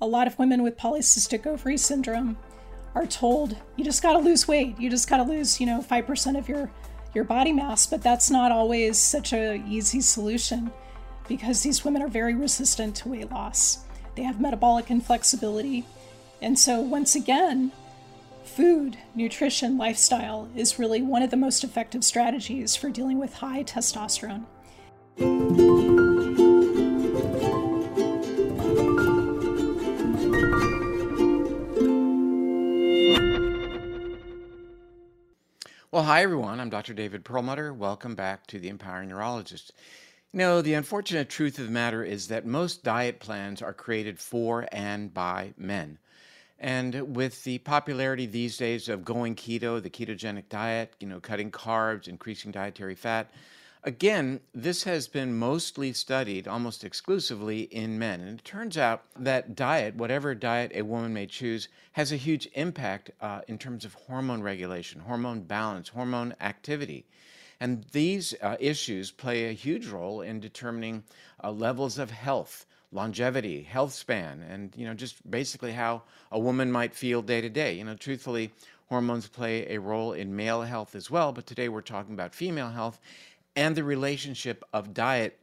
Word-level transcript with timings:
a 0.00 0.06
lot 0.06 0.26
of 0.26 0.38
women 0.38 0.62
with 0.62 0.76
polycystic 0.76 1.46
ovary 1.46 1.76
syndrome 1.76 2.36
are 2.94 3.06
told 3.06 3.56
you 3.76 3.84
just 3.84 4.02
got 4.02 4.14
to 4.14 4.18
lose 4.18 4.48
weight. 4.48 4.78
You 4.78 4.90
just 4.90 5.08
got 5.08 5.18
to 5.18 5.22
lose, 5.22 5.60
you 5.60 5.66
know, 5.66 5.80
5% 5.80 6.38
of 6.38 6.48
your 6.48 6.70
your 7.12 7.24
body 7.24 7.52
mass, 7.52 7.86
but 7.86 8.02
that's 8.02 8.30
not 8.30 8.52
always 8.52 8.96
such 8.96 9.32
a 9.32 9.56
easy 9.66 10.00
solution 10.00 10.70
because 11.28 11.62
these 11.62 11.84
women 11.84 12.02
are 12.02 12.08
very 12.08 12.34
resistant 12.34 12.94
to 12.96 13.08
weight 13.08 13.30
loss. 13.30 13.80
They 14.14 14.22
have 14.22 14.40
metabolic 14.40 14.90
inflexibility. 14.90 15.84
And 16.40 16.58
so 16.58 16.80
once 16.80 17.14
again, 17.14 17.72
food, 18.44 18.96
nutrition, 19.14 19.76
lifestyle 19.76 20.48
is 20.54 20.78
really 20.78 21.02
one 21.02 21.22
of 21.22 21.30
the 21.30 21.36
most 21.36 21.64
effective 21.64 22.04
strategies 22.04 22.76
for 22.76 22.90
dealing 22.90 23.18
with 23.18 23.34
high 23.34 23.64
testosterone. 23.64 24.44
Well, 35.92 36.04
hi 36.04 36.22
everyone. 36.22 36.60
I'm 36.60 36.70
Dr. 36.70 36.94
David 36.94 37.24
Perlmutter. 37.24 37.74
Welcome 37.74 38.14
back 38.14 38.46
to 38.46 38.60
the 38.60 38.68
Empowering 38.68 39.08
Neurologist. 39.08 39.72
You 40.32 40.38
know, 40.38 40.62
the 40.62 40.74
unfortunate 40.74 41.28
truth 41.28 41.58
of 41.58 41.64
the 41.64 41.72
matter 41.72 42.04
is 42.04 42.28
that 42.28 42.46
most 42.46 42.84
diet 42.84 43.18
plans 43.18 43.60
are 43.60 43.72
created 43.72 44.16
for 44.16 44.68
and 44.70 45.12
by 45.12 45.52
men. 45.56 45.98
And 46.60 47.16
with 47.16 47.42
the 47.42 47.58
popularity 47.58 48.26
these 48.26 48.56
days 48.56 48.88
of 48.88 49.04
going 49.04 49.34
keto, 49.34 49.82
the 49.82 49.90
ketogenic 49.90 50.48
diet, 50.48 50.94
you 51.00 51.08
know, 51.08 51.18
cutting 51.18 51.50
carbs, 51.50 52.06
increasing 52.06 52.52
dietary 52.52 52.94
fat, 52.94 53.32
Again, 53.82 54.40
this 54.52 54.82
has 54.82 55.08
been 55.08 55.38
mostly 55.38 55.94
studied 55.94 56.46
almost 56.46 56.84
exclusively 56.84 57.62
in 57.62 57.98
men. 57.98 58.20
And 58.20 58.38
it 58.38 58.44
turns 58.44 58.76
out 58.76 59.04
that 59.18 59.54
diet, 59.54 59.94
whatever 59.94 60.34
diet 60.34 60.72
a 60.74 60.82
woman 60.82 61.14
may 61.14 61.26
choose, 61.26 61.68
has 61.92 62.12
a 62.12 62.16
huge 62.16 62.46
impact 62.52 63.10
uh, 63.22 63.40
in 63.48 63.56
terms 63.56 63.86
of 63.86 63.94
hormone 63.94 64.42
regulation, 64.42 65.00
hormone 65.00 65.40
balance, 65.42 65.88
hormone 65.88 66.34
activity. 66.42 67.06
And 67.58 67.86
these 67.92 68.34
uh, 68.42 68.56
issues 68.60 69.10
play 69.10 69.48
a 69.48 69.52
huge 69.52 69.86
role 69.86 70.20
in 70.20 70.40
determining 70.40 71.02
uh, 71.42 71.50
levels 71.50 71.98
of 71.98 72.10
health, 72.10 72.66
longevity, 72.92 73.62
health 73.62 73.92
span, 73.94 74.42
and 74.42 74.74
you 74.76 74.86
know 74.86 74.94
just 74.94 75.30
basically 75.30 75.72
how 75.72 76.02
a 76.32 76.38
woman 76.38 76.72
might 76.72 76.94
feel 76.94 77.22
day 77.22 77.40
to 77.40 77.48
day. 77.48 77.74
You 77.74 77.84
know, 77.84 77.94
truthfully, 77.94 78.50
hormones 78.88 79.28
play 79.28 79.66
a 79.68 79.78
role 79.78 80.12
in 80.14 80.34
male 80.34 80.62
health 80.62 80.94
as 80.94 81.10
well, 81.10 81.32
but 81.32 81.46
today 81.46 81.68
we're 81.68 81.80
talking 81.80 82.14
about 82.14 82.34
female 82.34 82.70
health 82.70 82.98
and 83.56 83.76
the 83.76 83.84
relationship 83.84 84.64
of 84.72 84.94
diet 84.94 85.38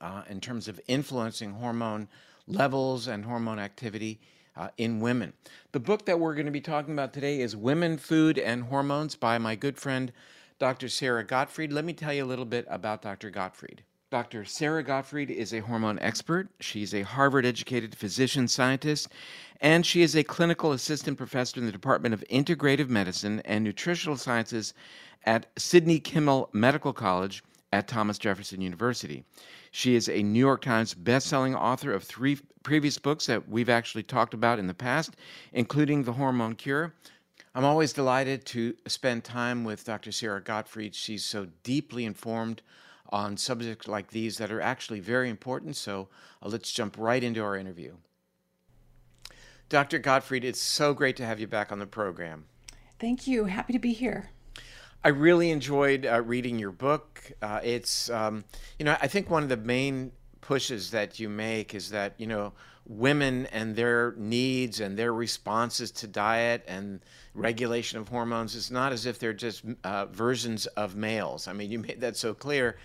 uh, 0.00 0.22
in 0.28 0.40
terms 0.40 0.68
of 0.68 0.80
influencing 0.88 1.52
hormone 1.52 2.08
levels 2.46 3.06
and 3.06 3.24
hormone 3.24 3.58
activity 3.58 4.20
uh, 4.56 4.68
in 4.76 5.00
women. 5.00 5.32
The 5.72 5.80
book 5.80 6.06
that 6.06 6.18
we're 6.18 6.34
going 6.34 6.46
to 6.46 6.52
be 6.52 6.60
talking 6.60 6.92
about 6.92 7.12
today 7.12 7.40
is 7.40 7.56
Women, 7.56 7.96
Food, 7.96 8.38
and 8.38 8.64
Hormones 8.64 9.14
by 9.14 9.38
my 9.38 9.54
good 9.54 9.78
friend, 9.78 10.12
Dr. 10.58 10.88
Sara 10.88 11.24
Gottfried. 11.24 11.72
Let 11.72 11.84
me 11.84 11.92
tell 11.92 12.12
you 12.12 12.24
a 12.24 12.26
little 12.26 12.44
bit 12.44 12.66
about 12.68 13.02
Dr. 13.02 13.30
Gottfried. 13.30 13.82
Dr. 14.12 14.44
Sara 14.44 14.82
Gottfried 14.82 15.30
is 15.30 15.54
a 15.54 15.60
hormone 15.60 15.98
expert. 16.00 16.50
She's 16.60 16.92
a 16.92 17.00
Harvard 17.00 17.46
educated 17.46 17.94
physician 17.94 18.46
scientist, 18.46 19.08
and 19.62 19.86
she 19.86 20.02
is 20.02 20.14
a 20.14 20.22
clinical 20.22 20.72
assistant 20.72 21.16
professor 21.16 21.58
in 21.58 21.64
the 21.64 21.72
Department 21.72 22.12
of 22.12 22.22
Integrative 22.30 22.90
Medicine 22.90 23.40
and 23.46 23.64
Nutritional 23.64 24.18
Sciences 24.18 24.74
at 25.24 25.46
Sidney 25.56 25.98
Kimmel 25.98 26.50
Medical 26.52 26.92
College 26.92 27.42
at 27.72 27.88
Thomas 27.88 28.18
Jefferson 28.18 28.60
University. 28.60 29.24
She 29.70 29.94
is 29.94 30.10
a 30.10 30.22
New 30.22 30.40
York 30.40 30.60
Times 30.60 30.94
bestselling 30.94 31.58
author 31.58 31.94
of 31.94 32.04
three 32.04 32.38
previous 32.62 32.98
books 32.98 33.24
that 33.28 33.48
we've 33.48 33.70
actually 33.70 34.02
talked 34.02 34.34
about 34.34 34.58
in 34.58 34.66
the 34.66 34.74
past, 34.74 35.16
including 35.54 36.02
The 36.02 36.12
Hormone 36.12 36.56
Cure. 36.56 36.92
I'm 37.54 37.64
always 37.64 37.94
delighted 37.94 38.44
to 38.44 38.74
spend 38.86 39.24
time 39.24 39.64
with 39.64 39.86
Dr. 39.86 40.12
Sara 40.12 40.42
Gottfried. 40.42 40.94
She's 40.94 41.24
so 41.24 41.46
deeply 41.62 42.04
informed 42.04 42.60
on 43.12 43.36
subjects 43.36 43.86
like 43.86 44.08
these 44.08 44.38
that 44.38 44.50
are 44.50 44.60
actually 44.60 45.00
very 45.00 45.28
important. 45.28 45.76
So 45.76 46.08
uh, 46.42 46.48
let's 46.48 46.72
jump 46.72 46.96
right 46.98 47.22
into 47.22 47.42
our 47.42 47.56
interview. 47.56 47.96
Dr. 49.68 49.98
Gottfried, 49.98 50.44
it's 50.44 50.60
so 50.60 50.92
great 50.92 51.16
to 51.16 51.24
have 51.24 51.38
you 51.38 51.46
back 51.46 51.70
on 51.72 51.78
the 51.78 51.86
program. 51.86 52.46
Thank 52.98 53.26
you. 53.26 53.46
Happy 53.46 53.72
to 53.72 53.78
be 53.78 53.92
here. 53.92 54.30
I 55.04 55.08
really 55.08 55.50
enjoyed 55.50 56.06
uh, 56.06 56.22
reading 56.22 56.58
your 56.58 56.70
book. 56.70 57.32
Uh, 57.40 57.60
it's, 57.62 58.08
um, 58.10 58.44
you 58.78 58.84
know, 58.84 58.96
I 59.00 59.08
think 59.08 59.30
one 59.30 59.42
of 59.42 59.48
the 59.48 59.56
main 59.56 60.12
pushes 60.40 60.90
that 60.92 61.18
you 61.18 61.28
make 61.28 61.74
is 61.74 61.90
that, 61.90 62.14
you 62.18 62.26
know, 62.26 62.52
women 62.86 63.46
and 63.46 63.74
their 63.74 64.14
needs 64.16 64.80
and 64.80 64.96
their 64.96 65.12
responses 65.12 65.90
to 65.90 66.06
diet 66.06 66.64
and 66.66 67.00
regulation 67.34 67.98
of 67.98 68.08
hormones 68.08 68.54
is 68.54 68.70
not 68.70 68.92
as 68.92 69.06
if 69.06 69.18
they're 69.18 69.32
just 69.32 69.64
uh, 69.84 70.06
versions 70.06 70.66
of 70.66 70.96
males. 70.96 71.48
I 71.48 71.52
mean, 71.52 71.70
you 71.70 71.78
made 71.78 72.00
that 72.00 72.16
so 72.16 72.34
clear. 72.34 72.76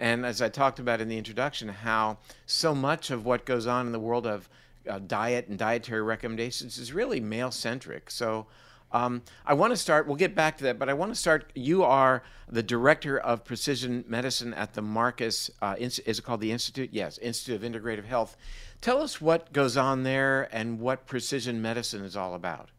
And 0.00 0.24
as 0.24 0.40
I 0.40 0.48
talked 0.48 0.78
about 0.78 1.02
in 1.02 1.08
the 1.08 1.18
introduction, 1.18 1.68
how 1.68 2.18
so 2.46 2.74
much 2.74 3.10
of 3.10 3.26
what 3.26 3.44
goes 3.44 3.66
on 3.66 3.84
in 3.84 3.92
the 3.92 4.00
world 4.00 4.26
of 4.26 4.48
uh, 4.88 4.98
diet 4.98 5.48
and 5.48 5.58
dietary 5.58 6.00
recommendations 6.00 6.78
is 6.78 6.92
really 6.92 7.20
male 7.20 7.50
centric. 7.50 8.10
So, 8.10 8.46
um, 8.92 9.22
I 9.46 9.54
want 9.54 9.72
to 9.72 9.76
start, 9.76 10.08
we'll 10.08 10.16
get 10.16 10.34
back 10.34 10.56
to 10.58 10.64
that, 10.64 10.78
but 10.78 10.88
I 10.88 10.94
want 10.94 11.12
to 11.12 11.20
start. 11.20 11.52
You 11.54 11.84
are 11.84 12.24
the 12.48 12.62
director 12.62 13.18
of 13.18 13.44
precision 13.44 14.04
medicine 14.08 14.52
at 14.54 14.72
the 14.72 14.82
Marcus, 14.82 15.48
uh, 15.62 15.76
is 15.78 16.00
it 16.00 16.24
called 16.24 16.40
the 16.40 16.50
Institute? 16.50 16.90
Yes, 16.92 17.16
Institute 17.18 17.62
of 17.62 17.70
Integrative 17.70 18.06
Health. 18.06 18.36
Tell 18.80 19.00
us 19.00 19.20
what 19.20 19.52
goes 19.52 19.76
on 19.76 20.02
there 20.02 20.48
and 20.50 20.80
what 20.80 21.06
precision 21.06 21.62
medicine 21.62 22.02
is 22.02 22.16
all 22.16 22.34
about. 22.34 22.70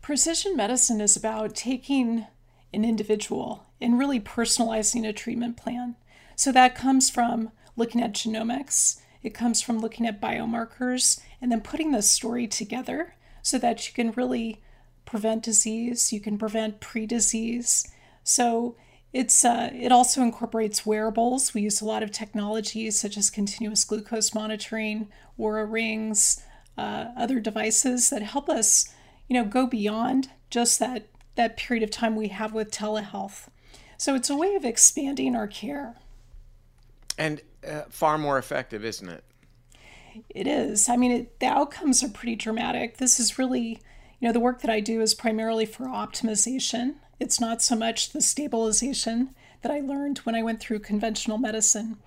Precision 0.00 0.56
medicine 0.56 1.00
is 1.00 1.14
about 1.14 1.54
taking 1.54 2.26
an 2.72 2.84
individual 2.84 3.66
and 3.80 3.98
really 3.98 4.20
personalizing 4.20 5.06
a 5.06 5.12
treatment 5.12 5.56
plan. 5.56 5.96
So 6.36 6.52
that 6.52 6.74
comes 6.74 7.10
from 7.10 7.50
looking 7.76 8.02
at 8.02 8.12
genomics, 8.12 9.00
it 9.22 9.34
comes 9.34 9.60
from 9.60 9.80
looking 9.80 10.06
at 10.06 10.20
biomarkers, 10.20 11.20
and 11.40 11.50
then 11.50 11.60
putting 11.60 11.92
the 11.92 12.02
story 12.02 12.46
together 12.46 13.14
so 13.42 13.58
that 13.58 13.86
you 13.86 13.94
can 13.94 14.12
really 14.12 14.60
prevent 15.04 15.42
disease, 15.42 16.12
you 16.12 16.20
can 16.20 16.38
prevent 16.38 16.80
pre-disease. 16.80 17.90
So 18.22 18.76
it's 19.12 19.44
uh, 19.44 19.70
it 19.74 19.90
also 19.90 20.22
incorporates 20.22 20.86
wearables. 20.86 21.52
We 21.52 21.62
use 21.62 21.80
a 21.80 21.84
lot 21.86 22.02
of 22.02 22.12
technologies 22.12 23.00
such 23.00 23.16
as 23.16 23.28
continuous 23.28 23.84
glucose 23.84 24.32
monitoring, 24.34 25.08
Oura 25.38 25.70
rings, 25.70 26.44
uh, 26.78 27.06
other 27.16 27.40
devices 27.40 28.10
that 28.10 28.22
help 28.22 28.48
us, 28.48 28.92
you 29.28 29.34
know, 29.34 29.44
go 29.44 29.66
beyond 29.66 30.30
just 30.48 30.78
that 30.78 31.08
that 31.34 31.56
period 31.56 31.82
of 31.82 31.90
time 31.90 32.14
we 32.14 32.28
have 32.28 32.52
with 32.52 32.70
telehealth. 32.70 33.48
So 34.00 34.14
it's 34.14 34.30
a 34.30 34.36
way 34.36 34.54
of 34.54 34.64
expanding 34.64 35.36
our 35.36 35.46
care. 35.46 35.96
And 37.18 37.42
uh, 37.68 37.82
far 37.90 38.16
more 38.16 38.38
effective, 38.38 38.82
isn't 38.82 39.10
it? 39.10 39.22
It 40.30 40.46
is. 40.46 40.88
I 40.88 40.96
mean, 40.96 41.12
it, 41.12 41.38
the 41.38 41.48
outcomes 41.48 42.02
are 42.02 42.08
pretty 42.08 42.34
dramatic. 42.34 42.96
This 42.96 43.20
is 43.20 43.38
really 43.38 43.82
you 44.18 44.26
know, 44.26 44.32
the 44.32 44.40
work 44.40 44.62
that 44.62 44.70
I 44.70 44.80
do 44.80 45.02
is 45.02 45.12
primarily 45.12 45.66
for 45.66 45.84
optimization. 45.84 46.94
It's 47.18 47.38
not 47.38 47.60
so 47.60 47.76
much 47.76 48.08
the 48.08 48.22
stabilization 48.22 49.34
that 49.60 49.70
I 49.70 49.80
learned 49.80 50.20
when 50.20 50.34
I 50.34 50.42
went 50.42 50.60
through 50.60 50.78
conventional 50.78 51.36
medicine 51.36 51.98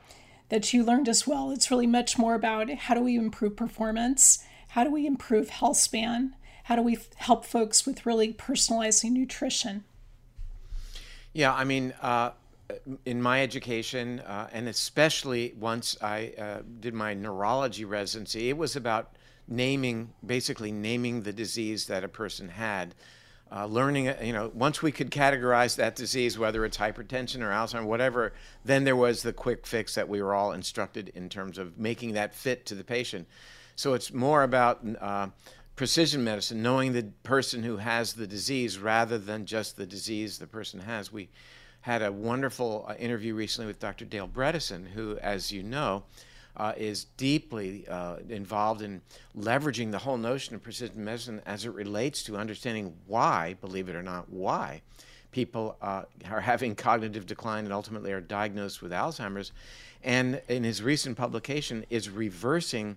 that 0.49 0.73
you 0.73 0.83
learned 0.83 1.07
as 1.07 1.27
well. 1.27 1.51
It's 1.51 1.69
really 1.69 1.85
much 1.85 2.17
more 2.17 2.33
about 2.33 2.71
how 2.71 2.95
do 2.95 3.01
we 3.01 3.15
improve 3.15 3.55
performance? 3.55 4.43
How 4.69 4.83
do 4.83 4.91
we 4.91 5.05
improve 5.05 5.49
health 5.49 5.77
span? 5.77 6.35
How 6.63 6.75
do 6.75 6.81
we 6.81 6.97
help 7.17 7.45
folks 7.45 7.85
with 7.85 8.07
really 8.07 8.33
personalizing 8.33 9.11
nutrition? 9.11 9.83
Yeah, 11.33 11.51
I 11.51 11.63
mean, 11.63 11.93
uh, 11.99 12.31
in 13.05 13.19
my 13.19 13.41
education, 13.41 14.19
uh, 14.19 14.49
and 14.53 14.67
especially 14.67 15.55
once 15.59 15.97
I 16.01 16.33
uh, 16.37 16.61
did 16.79 16.93
my 16.93 17.15
neurology 17.15 17.85
residency, 17.85 18.49
it 18.49 18.57
was 18.57 18.75
about 18.75 19.15
naming, 19.47 20.13
basically 20.23 20.71
naming 20.71 21.23
the 21.23 21.33
disease 21.33 21.87
that 21.87 22.03
a 22.03 22.07
person 22.07 22.49
had. 22.49 22.93
Uh, 23.51 23.65
learning, 23.65 24.13
you 24.21 24.33
know, 24.33 24.51
once 24.53 24.81
we 24.81 24.91
could 24.91 25.11
categorize 25.11 25.75
that 25.75 25.95
disease, 25.95 26.37
whether 26.37 26.65
it's 26.65 26.77
hypertension 26.77 27.41
or 27.41 27.49
Alzheimer's, 27.49 27.85
whatever, 27.85 28.33
then 28.63 28.83
there 28.83 28.95
was 28.95 29.23
the 29.23 29.33
quick 29.33 29.65
fix 29.65 29.95
that 29.95 30.07
we 30.07 30.21
were 30.21 30.33
all 30.33 30.53
instructed 30.53 31.11
in 31.15 31.29
terms 31.29 31.57
of 31.57 31.77
making 31.77 32.13
that 32.13 32.33
fit 32.33 32.65
to 32.67 32.75
the 32.75 32.83
patient. 32.83 33.27
So 33.75 33.93
it's 33.93 34.13
more 34.13 34.43
about 34.43 34.81
uh, 35.01 35.27
precision 35.75 36.23
medicine, 36.23 36.61
knowing 36.61 36.93
the 36.93 37.03
person 37.23 37.63
who 37.63 37.77
has 37.77 38.13
the 38.13 38.27
disease 38.27 38.77
rather 38.77 39.17
than 39.17 39.45
just 39.45 39.77
the 39.77 39.85
disease 39.85 40.37
the 40.37 40.47
person 40.47 40.79
has. 40.81 41.11
We 41.11 41.29
had 41.81 42.01
a 42.01 42.11
wonderful 42.11 42.85
uh, 42.87 42.93
interview 42.95 43.33
recently 43.33 43.67
with 43.67 43.79
Dr. 43.79 44.05
Dale 44.05 44.27
Bredesen, 44.27 44.87
who, 44.87 45.17
as 45.17 45.51
you 45.51 45.63
know, 45.63 46.03
uh, 46.55 46.73
is 46.77 47.05
deeply 47.17 47.87
uh, 47.87 48.17
involved 48.29 48.81
in 48.81 49.01
leveraging 49.35 49.91
the 49.91 49.97
whole 49.97 50.17
notion 50.17 50.55
of 50.55 50.61
precision 50.61 51.03
medicine 51.03 51.41
as 51.45 51.65
it 51.65 51.73
relates 51.73 52.23
to 52.23 52.37
understanding 52.37 52.93
why, 53.07 53.55
believe 53.59 53.89
it 53.89 53.95
or 53.95 54.03
not, 54.03 54.29
why 54.29 54.81
people 55.33 55.75
uh, 55.81 56.03
are 56.29 56.39
having 56.39 56.75
cognitive 56.75 57.25
decline 57.25 57.65
and 57.65 57.73
ultimately 57.73 58.13
are 58.13 58.21
diagnosed 58.21 58.81
with 58.81 58.91
Alzheimer's. 58.91 59.51
And 60.03 60.41
in 60.47 60.63
his 60.63 60.81
recent 60.81 61.17
publication, 61.17 61.85
is 61.89 62.09
reversing 62.09 62.95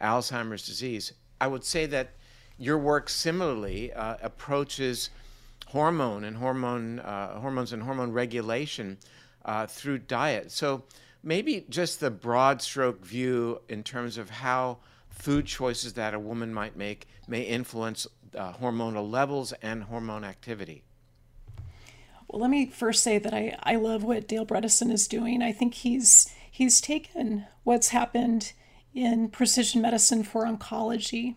Alzheimer's 0.00 0.64
disease. 0.64 1.12
I 1.40 1.46
would 1.46 1.64
say 1.64 1.86
that 1.86 2.10
your 2.58 2.78
work 2.78 3.08
similarly 3.08 3.92
uh, 3.92 4.16
approaches 4.22 5.10
hormone 5.68 6.24
and 6.24 6.36
hormone 6.36 7.00
uh, 7.00 7.40
hormones 7.40 7.72
and 7.72 7.82
hormone 7.82 8.12
regulation 8.12 8.98
uh, 9.44 9.66
through 9.66 9.98
diet. 9.98 10.52
So 10.52 10.84
maybe 11.22 11.66
just 11.68 12.00
the 12.00 12.10
broad 12.10 12.62
stroke 12.62 13.04
view 13.04 13.60
in 13.68 13.82
terms 13.82 14.18
of 14.18 14.30
how 14.30 14.78
food 15.08 15.46
choices 15.46 15.94
that 15.94 16.14
a 16.14 16.18
woman 16.18 16.52
might 16.52 16.76
make 16.76 17.08
may 17.26 17.42
influence 17.42 18.06
uh, 18.36 18.52
hormonal 18.52 19.10
levels 19.10 19.52
and 19.62 19.84
hormone 19.84 20.24
activity. 20.24 20.82
Well, 22.28 22.40
let 22.40 22.50
me 22.50 22.66
first 22.66 23.02
say 23.02 23.18
that 23.18 23.32
I, 23.32 23.56
I 23.62 23.76
love 23.76 24.02
what 24.02 24.26
Dale 24.26 24.46
Bredesen 24.46 24.90
is 24.90 25.06
doing. 25.06 25.42
I 25.42 25.52
think 25.52 25.74
he's 25.74 26.32
he's 26.50 26.80
taken 26.80 27.46
what's 27.64 27.88
happened 27.88 28.52
in 28.94 29.28
precision 29.28 29.82
medicine 29.82 30.22
for 30.22 30.46
oncology 30.46 31.36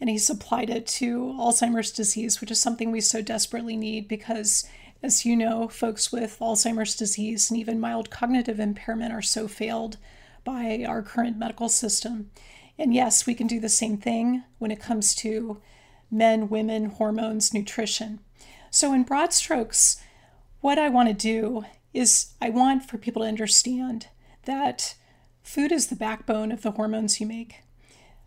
and 0.00 0.10
he's 0.10 0.28
applied 0.28 0.70
it 0.70 0.86
to 0.86 1.34
Alzheimer's 1.38 1.90
disease, 1.90 2.40
which 2.40 2.50
is 2.50 2.60
something 2.60 2.90
we 2.90 3.00
so 3.00 3.22
desperately 3.22 3.76
need 3.76 4.08
because, 4.08 4.68
as 5.02 5.24
you 5.24 5.36
know, 5.36 5.68
folks 5.68 6.12
with 6.12 6.38
Alzheimer's 6.38 6.94
disease 6.94 7.50
and 7.50 7.58
even 7.58 7.80
mild 7.80 8.10
cognitive 8.10 8.60
impairment 8.60 9.12
are 9.12 9.22
so 9.22 9.48
failed 9.48 9.96
by 10.44 10.84
our 10.86 11.02
current 11.02 11.38
medical 11.38 11.68
system. 11.68 12.30
And 12.78 12.92
yes, 12.92 13.26
we 13.26 13.34
can 13.34 13.46
do 13.46 13.58
the 13.58 13.70
same 13.70 13.96
thing 13.96 14.44
when 14.58 14.70
it 14.70 14.80
comes 14.80 15.14
to 15.16 15.62
men, 16.10 16.50
women, 16.50 16.86
hormones, 16.86 17.54
nutrition. 17.54 18.20
So, 18.70 18.92
in 18.92 19.04
broad 19.04 19.32
strokes, 19.32 20.02
what 20.60 20.78
I 20.78 20.90
want 20.90 21.08
to 21.08 21.14
do 21.14 21.64
is 21.94 22.34
I 22.40 22.50
want 22.50 22.88
for 22.88 22.98
people 22.98 23.22
to 23.22 23.28
understand 23.28 24.08
that 24.44 24.94
food 25.46 25.70
is 25.70 25.86
the 25.86 25.96
backbone 25.96 26.50
of 26.50 26.62
the 26.62 26.72
hormones 26.72 27.20
you 27.20 27.26
make. 27.26 27.62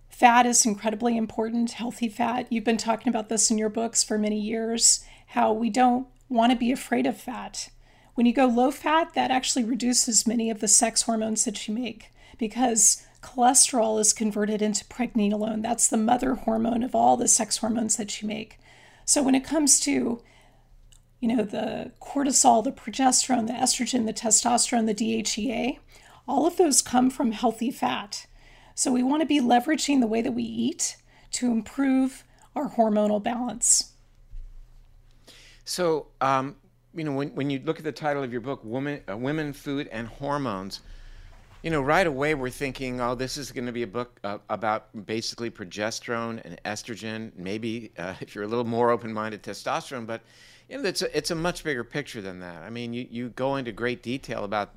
Fat 0.08 0.46
is 0.46 0.66
incredibly 0.66 1.18
important, 1.18 1.74
healthy 1.74 2.08
fat. 2.08 2.48
You've 2.50 2.64
been 2.64 2.78
talking 2.78 3.10
about 3.10 3.30
this 3.30 3.52
in 3.52 3.58
your 3.58 3.70
books 3.70 4.04
for 4.04 4.18
many 4.18 4.40
years, 4.40 5.04
how 5.28 5.52
we 5.52 5.70
don't 5.70 6.08
want 6.30 6.52
to 6.52 6.58
be 6.58 6.72
afraid 6.72 7.06
of 7.06 7.18
fat. 7.18 7.70
When 8.16 8.26
you 8.26 8.34
go 8.34 8.46
low 8.46 8.72
fat, 8.72 9.14
that 9.16 9.32
actually 9.32 9.66
reduces 9.66 10.26
many 10.26 10.50
of 10.50 10.60
the 10.60 10.68
sex 10.68 11.04
hormones 11.04 11.46
that 11.46 11.68
you 11.68 11.74
make 11.74 12.12
because 12.38 13.06
cholesterol 13.22 14.00
is 14.00 14.14
converted 14.14 14.62
into 14.62 14.86
pregnenolone. 14.86 15.62
That's 15.62 15.88
the 15.88 15.98
mother 15.98 16.36
hormone 16.36 16.84
of 16.84 16.96
all 16.96 17.18
the 17.18 17.28
sex 17.28 17.58
hormones 17.58 17.98
that 17.98 18.22
you 18.22 18.28
make. 18.28 18.60
So 19.04 19.22
when 19.22 19.36
it 19.36 19.44
comes 19.44 19.80
to 19.82 20.22
you 21.20 21.36
know 21.36 21.44
the 21.44 21.92
cortisol, 22.02 22.64
the 22.64 22.72
progesterone, 22.72 23.48
the 23.48 23.54
estrogen, 23.54 24.06
the 24.06 24.14
testosterone, 24.14 24.86
the 24.86 24.96
DHEA, 24.96 25.80
all 26.30 26.46
of 26.46 26.58
those 26.58 26.82
come 26.82 27.10
from 27.10 27.32
healthy 27.32 27.72
fat. 27.72 28.28
So 28.76 28.92
we 28.92 29.04
want 29.04 29.22
to 29.22 29.26
be 29.26 29.42
leveraging 29.42 30.00
the 30.00 30.08
way 30.08 30.22
that 30.22 30.32
we 30.32 30.44
eat 30.44 30.96
to 31.32 31.48
improve 31.48 32.24
our 32.56 32.70
hormonal 32.70 33.22
balance. 33.22 33.94
So, 35.66 36.08
um, 36.22 36.56
you 36.94 37.04
know, 37.04 37.14
when, 37.14 37.30
when 37.36 37.50
you 37.50 37.62
look 37.66 37.78
at 37.78 37.84
the 37.84 37.92
title 37.92 38.24
of 38.24 38.32
your 38.32 38.42
book, 38.42 38.62
Women, 38.64 39.02
uh, 39.10 39.18
Women, 39.18 39.54
Food, 39.54 39.90
and 39.92 40.08
Hormones, 40.08 40.82
you 41.62 41.72
know, 41.72 41.82
right 41.82 42.08
away 42.08 42.36
we're 42.36 42.50
thinking, 42.50 43.02
oh, 43.02 43.16
this 43.16 43.36
is 43.36 43.52
going 43.52 43.66
to 43.66 43.72
be 43.72 43.84
a 43.84 43.88
book 43.88 44.20
uh, 44.24 44.38
about 44.50 45.06
basically 45.06 45.52
progesterone 45.52 46.42
and 46.46 46.62
estrogen, 46.64 47.32
maybe 47.36 47.92
uh, 47.98 48.14
if 48.22 48.34
you're 48.34 48.46
a 48.46 48.48
little 48.48 48.66
more 48.66 48.92
open 48.92 49.12
minded, 49.14 49.44
testosterone. 49.44 50.08
But, 50.08 50.22
you 50.70 50.78
know, 50.78 50.88
it's 50.88 51.02
a, 51.02 51.18
it's 51.18 51.32
a 51.32 51.36
much 51.36 51.64
bigger 51.64 51.84
picture 51.84 52.22
than 52.22 52.40
that. 52.40 52.62
I 52.64 52.70
mean, 52.70 52.94
you, 52.94 53.08
you 53.10 53.30
go 53.30 53.58
into 53.58 53.72
great 53.72 54.02
detail 54.02 54.44
about 54.44 54.74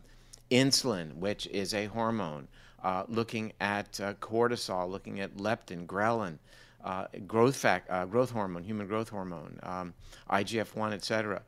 insulin, 0.52 1.16
which 1.16 1.46
is 1.49 1.72
a 1.75 1.87
hormone 1.87 2.46
uh, 2.84 3.04
looking 3.08 3.52
at 3.60 4.00
uh, 4.00 4.14
cortisol, 4.14 4.90
looking 4.90 5.20
at 5.20 5.37
leptin, 5.37 5.87
ghrelin, 5.87 6.38
uh, 6.84 7.06
growth 7.26 7.56
fact, 7.56 7.90
uh, 7.90 8.04
growth 8.04 8.31
hormone, 8.31 8.64
human 8.64 8.87
growth 8.87 9.08
hormone, 9.08 9.58
um, 9.62 9.94
IGF-1, 10.31 10.93
etc. 10.93 11.43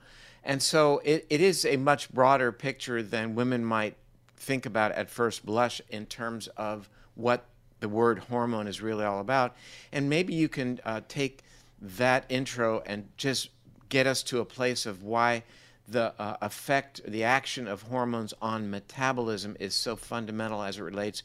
And 0.44 0.62
so 0.62 1.00
it, 1.04 1.26
it 1.28 1.40
is 1.40 1.64
a 1.64 1.76
much 1.76 2.12
broader 2.12 2.52
picture 2.52 3.02
than 3.02 3.34
women 3.34 3.64
might 3.64 3.96
think 4.36 4.66
about 4.66 4.92
at 4.92 5.10
first 5.10 5.44
blush 5.44 5.80
in 5.88 6.06
terms 6.06 6.48
of 6.56 6.88
what 7.14 7.46
the 7.80 7.88
word 7.88 8.18
hormone 8.30 8.66
is 8.66 8.80
really 8.80 9.04
all 9.04 9.20
about. 9.20 9.56
And 9.92 10.08
maybe 10.08 10.34
you 10.34 10.48
can 10.48 10.80
uh, 10.84 11.00
take 11.08 11.42
that 11.80 12.24
intro 12.28 12.82
and 12.86 13.08
just 13.16 13.50
get 13.88 14.06
us 14.06 14.22
to 14.24 14.40
a 14.40 14.44
place 14.44 14.86
of 14.86 15.02
why 15.02 15.42
the 15.86 16.14
uh, 16.18 16.36
effect, 16.40 17.00
the 17.06 17.24
action 17.24 17.68
of 17.68 17.82
hormones 17.82 18.32
on 18.40 18.70
metabolism 18.70 19.56
is 19.60 19.74
so 19.74 19.96
fundamental 19.96 20.62
as 20.62 20.78
it 20.78 20.82
relates 20.82 21.22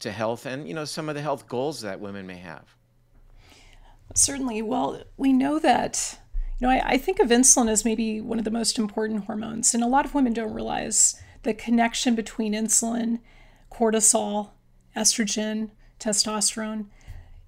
to 0.00 0.12
health 0.12 0.46
and, 0.46 0.68
you 0.68 0.74
know, 0.74 0.84
some 0.84 1.08
of 1.08 1.14
the 1.14 1.22
health 1.22 1.48
goals 1.48 1.80
that 1.80 2.00
women 2.00 2.26
may 2.26 2.38
have. 2.38 2.76
Certainly. 4.14 4.62
Well, 4.62 5.02
we 5.16 5.32
know 5.32 5.58
that, 5.58 6.18
you 6.58 6.66
know, 6.66 6.72
I, 6.72 6.82
I 6.84 6.98
think 6.98 7.20
of 7.20 7.28
insulin 7.28 7.70
as 7.70 7.84
maybe 7.84 8.20
one 8.20 8.38
of 8.38 8.44
the 8.44 8.50
most 8.50 8.78
important 8.78 9.24
hormones. 9.24 9.74
And 9.74 9.82
a 9.82 9.88
lot 9.88 10.04
of 10.04 10.14
women 10.14 10.32
don't 10.32 10.52
realize 10.52 11.20
the 11.42 11.54
connection 11.54 12.14
between 12.14 12.52
insulin, 12.52 13.20
cortisol, 13.72 14.50
estrogen, 14.94 15.70
testosterone. 15.98 16.86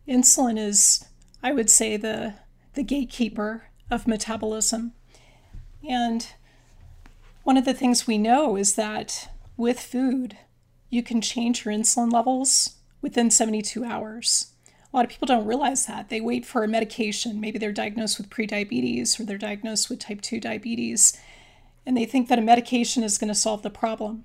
Insulin 0.08 0.58
is, 0.58 1.04
I 1.42 1.52
would 1.52 1.68
say, 1.68 1.96
the, 1.96 2.34
the 2.72 2.82
gatekeeper 2.82 3.64
of 3.90 4.06
metabolism. 4.06 4.92
And 5.86 6.26
one 7.44 7.58
of 7.58 7.66
the 7.66 7.74
things 7.74 8.06
we 8.06 8.18
know 8.18 8.56
is 8.56 8.74
that 8.74 9.30
with 9.56 9.78
food, 9.78 10.36
you 10.88 11.02
can 11.02 11.20
change 11.20 11.64
your 11.64 11.74
insulin 11.74 12.10
levels 12.10 12.76
within 13.02 13.30
72 13.30 13.84
hours. 13.84 14.52
A 14.92 14.96
lot 14.96 15.04
of 15.04 15.10
people 15.10 15.26
don't 15.26 15.46
realize 15.46 15.86
that. 15.86 16.08
They 16.08 16.20
wait 16.20 16.46
for 16.46 16.64
a 16.64 16.68
medication. 16.68 17.40
Maybe 17.40 17.58
they're 17.58 17.72
diagnosed 17.72 18.16
with 18.16 18.30
prediabetes 18.30 19.20
or 19.20 19.24
they're 19.24 19.36
diagnosed 19.36 19.90
with 19.90 19.98
type 19.98 20.22
2 20.22 20.40
diabetes, 20.40 21.18
and 21.84 21.96
they 21.96 22.06
think 22.06 22.28
that 22.28 22.38
a 22.38 22.42
medication 22.42 23.02
is 23.02 23.18
going 23.18 23.28
to 23.28 23.34
solve 23.34 23.62
the 23.62 23.70
problem. 23.70 24.24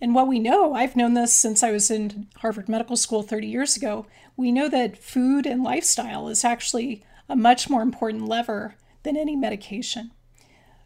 And 0.00 0.14
what 0.14 0.28
we 0.28 0.38
know, 0.38 0.72
I've 0.72 0.96
known 0.96 1.14
this 1.14 1.34
since 1.34 1.62
I 1.62 1.72
was 1.72 1.90
in 1.90 2.28
Harvard 2.36 2.68
Medical 2.68 2.96
School 2.96 3.22
30 3.22 3.46
years 3.46 3.76
ago, 3.76 4.06
we 4.36 4.52
know 4.52 4.68
that 4.68 4.96
food 4.96 5.44
and 5.44 5.62
lifestyle 5.62 6.28
is 6.28 6.44
actually 6.44 7.04
a 7.28 7.36
much 7.36 7.68
more 7.68 7.82
important 7.82 8.26
lever 8.26 8.76
than 9.02 9.16
any 9.16 9.36
medication. 9.36 10.12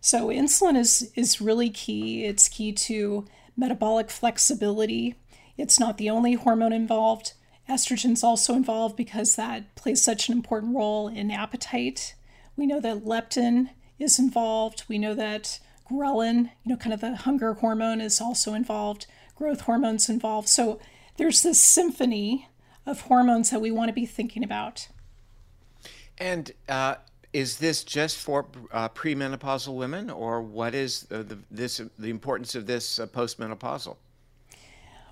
So 0.04 0.28
insulin 0.28 0.76
is 0.76 1.12
is 1.14 1.40
really 1.40 1.70
key. 1.70 2.25
It's 2.25 2.49
key 2.49 2.72
to 2.72 3.25
metabolic 3.56 4.10
flexibility. 4.10 5.14
It's 5.56 5.78
not 5.78 5.96
the 5.96 6.10
only 6.10 6.34
hormone 6.34 6.72
involved. 6.72 7.34
Estrogen's 7.69 8.25
also 8.25 8.54
involved 8.54 8.96
because 8.96 9.37
that 9.37 9.76
plays 9.76 10.02
such 10.02 10.28
an 10.28 10.34
important 10.34 10.75
role 10.75 11.06
in 11.06 11.31
appetite. 11.31 12.17
We 12.56 12.67
know 12.67 12.81
that 12.81 13.05
leptin 13.05 13.70
is 13.96 14.19
involved. 14.19 14.82
We 14.88 14.98
know 14.98 15.15
that 15.15 15.60
ghrelin, 15.88 16.50
you 16.65 16.72
know, 16.72 16.76
kind 16.76 16.93
of 16.93 17.00
the 17.00 17.15
hunger 17.15 17.55
hormone, 17.55 18.00
is 18.00 18.20
also 18.20 18.55
involved. 18.55 19.06
Growth 19.36 19.62
hormones 19.62 20.08
involved. 20.08 20.48
So 20.48 20.81
there's 21.17 21.43
this 21.43 21.62
symphony 21.62 22.48
of 22.84 23.03
hormones 23.03 23.50
that 23.50 23.60
we 23.60 23.70
want 23.70 23.88
to 23.88 23.94
be 23.94 24.06
thinking 24.06 24.43
about. 24.43 24.88
And 26.19 26.50
uh, 26.69 26.96
is 27.32 27.58
this 27.58 27.84
just 27.84 28.19
for 28.19 28.46
uh, 28.72 28.89
premenopausal 28.91 29.74
women, 29.74 30.10
or 30.10 30.43
what 30.43 30.74
is 30.74 31.05
the, 31.05 31.22
the 31.22 31.39
this 31.51 31.81
the 31.98 32.10
importance 32.10 32.55
of 32.55 32.67
this 32.67 32.98
uh, 32.98 33.06
postmenopausal? 33.06 33.96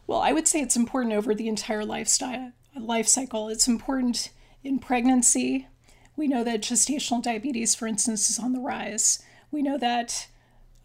Well, 0.07 0.21
I 0.21 0.33
would 0.33 0.49
say 0.49 0.61
it's 0.61 0.77
important 0.77 1.15
over 1.15 1.35
the 1.35 1.49
entire 1.49 1.85
lifestyle 1.85 2.53
life 2.79 3.09
cycle. 3.09 3.49
It's 3.49 3.69
important 3.69 4.31
in 4.63 4.79
pregnancy. 4.79 5.69
We 6.17 6.29
know 6.29 6.45
that 6.45 6.61
gestational 6.61 7.23
diabetes, 7.23 7.75
for 7.75 7.87
instance, 7.87 8.29
is 8.29 8.39
on 8.39 8.53
the 8.53 8.61
rise. 8.61 9.23
We 9.51 9.63
know 9.63 9.79
that 9.79 10.29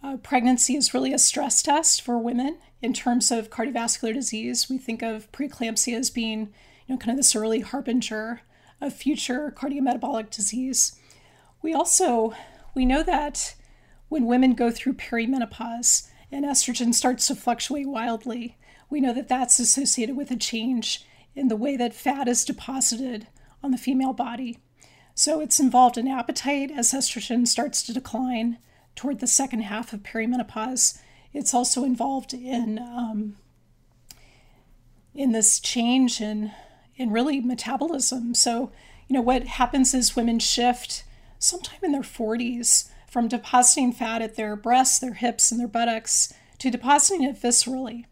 uh, 0.04 0.18
pregnancy 0.18 0.75
is 0.75 0.94
really 0.94 1.13
a 1.13 1.20
stress 1.20 1.62
test 1.62 2.01
for 2.01 2.18
women 2.18 2.60
in 2.82 2.94
terms 2.94 3.32
of 3.32 3.50
cardiovascular 3.50 4.13
disease. 4.13 4.70
We 4.70 4.77
think 4.77 5.01
of 5.01 5.32
preeclampsia 5.32 5.98
as 5.98 6.10
being, 6.10 6.54
you 6.88 6.96
know, 6.96 6.98
kind 6.98 7.12
of 7.12 7.18
this 7.18 7.36
early 7.36 7.62
harbinger 7.62 8.42
of 8.80 8.94
future 8.94 9.54
cardiometabolic 9.56 10.30
disease. 10.30 11.00
We 11.65 11.74
also 11.74 12.36
we 12.75 12.86
know 12.86 13.01
that 13.01 13.55
when 14.07 14.27
women 14.27 14.53
go 14.53 14.69
through 14.69 14.93
perimenopause 14.93 16.07
and 16.31 16.45
estrogen 16.45 16.93
starts 16.93 17.25
to 17.25 17.34
fluctuate 17.34 17.88
wildly, 17.88 18.60
we 18.88 19.01
know 19.01 19.12
that 19.15 19.27
that's 19.27 19.57
associated 19.57 20.15
with 20.15 20.29
a 20.29 20.36
change 20.36 21.03
in 21.34 21.48
the 21.48 21.55
way 21.55 21.75
that 21.75 21.95
fat 21.95 22.27
is 22.27 22.45
deposited 22.45 23.25
on 23.63 23.72
the 23.72 23.79
female 23.79 24.13
body. 24.13 24.60
So 25.15 25.39
it's 25.39 25.60
involved 25.60 25.98
in 25.98 26.07
appetite 26.07 26.69
as 26.69 26.91
estrogen 26.91 27.48
starts 27.48 27.81
to 27.81 27.93
decline 27.95 28.60
toward 28.95 29.19
the 29.19 29.25
second 29.25 29.62
half 29.62 29.91
of 29.91 30.03
perimenopause. 30.03 31.00
It's 31.34 31.55
also 31.55 31.84
involved 31.84 32.31
in 32.31 32.77
um, 32.77 33.38
in 35.15 35.31
this 35.31 35.60
change 35.60 36.22
in 36.22 36.51
in 36.95 37.10
really 37.10 37.41
metabolism. 37.41 38.36
So 38.36 38.72
you 39.07 39.15
know 39.15 39.22
what 39.24 39.45
happens 39.45 39.95
is 39.95 40.15
women 40.15 40.38
shift 40.38 41.05
sometime 41.46 41.80
in 41.84 41.92
their 41.92 42.02
40s 42.02 42.90
from 43.08 43.28
depositing 43.28 43.94
fat 43.94 44.22
at 44.22 44.36
their 44.36 44.56
breasts, 44.56 45.00
their 45.00 45.14
hips, 45.14 45.52
and 45.52 45.60
their 45.60 45.68
buttocks 45.68 46.34
to 46.58 46.72
depositing 46.72 47.24
it 47.24 47.42
viscerally. 47.42 48.06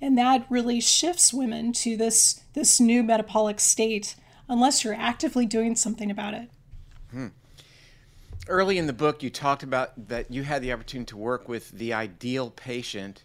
And 0.00 0.18
that 0.18 0.46
really 0.50 0.80
shifts 0.80 1.32
women 1.32 1.72
to 1.74 1.96
this, 1.96 2.42
this 2.52 2.78
new 2.80 3.02
metabolic 3.02 3.60
state 3.60 4.16
unless 4.48 4.84
you're 4.84 4.94
actively 4.94 5.46
doing 5.46 5.74
something 5.74 6.10
about 6.10 6.34
it. 6.34 6.50
Hmm. 7.10 7.28
Early 8.48 8.78
in 8.78 8.86
the 8.86 8.92
book, 8.92 9.22
you 9.22 9.30
talked 9.30 9.62
about 9.62 10.08
that 10.08 10.30
you 10.30 10.42
had 10.42 10.62
the 10.62 10.72
opportunity 10.72 11.08
to 11.08 11.16
work 11.16 11.48
with 11.48 11.70
the 11.70 11.94
ideal 11.94 12.50
patient 12.50 13.24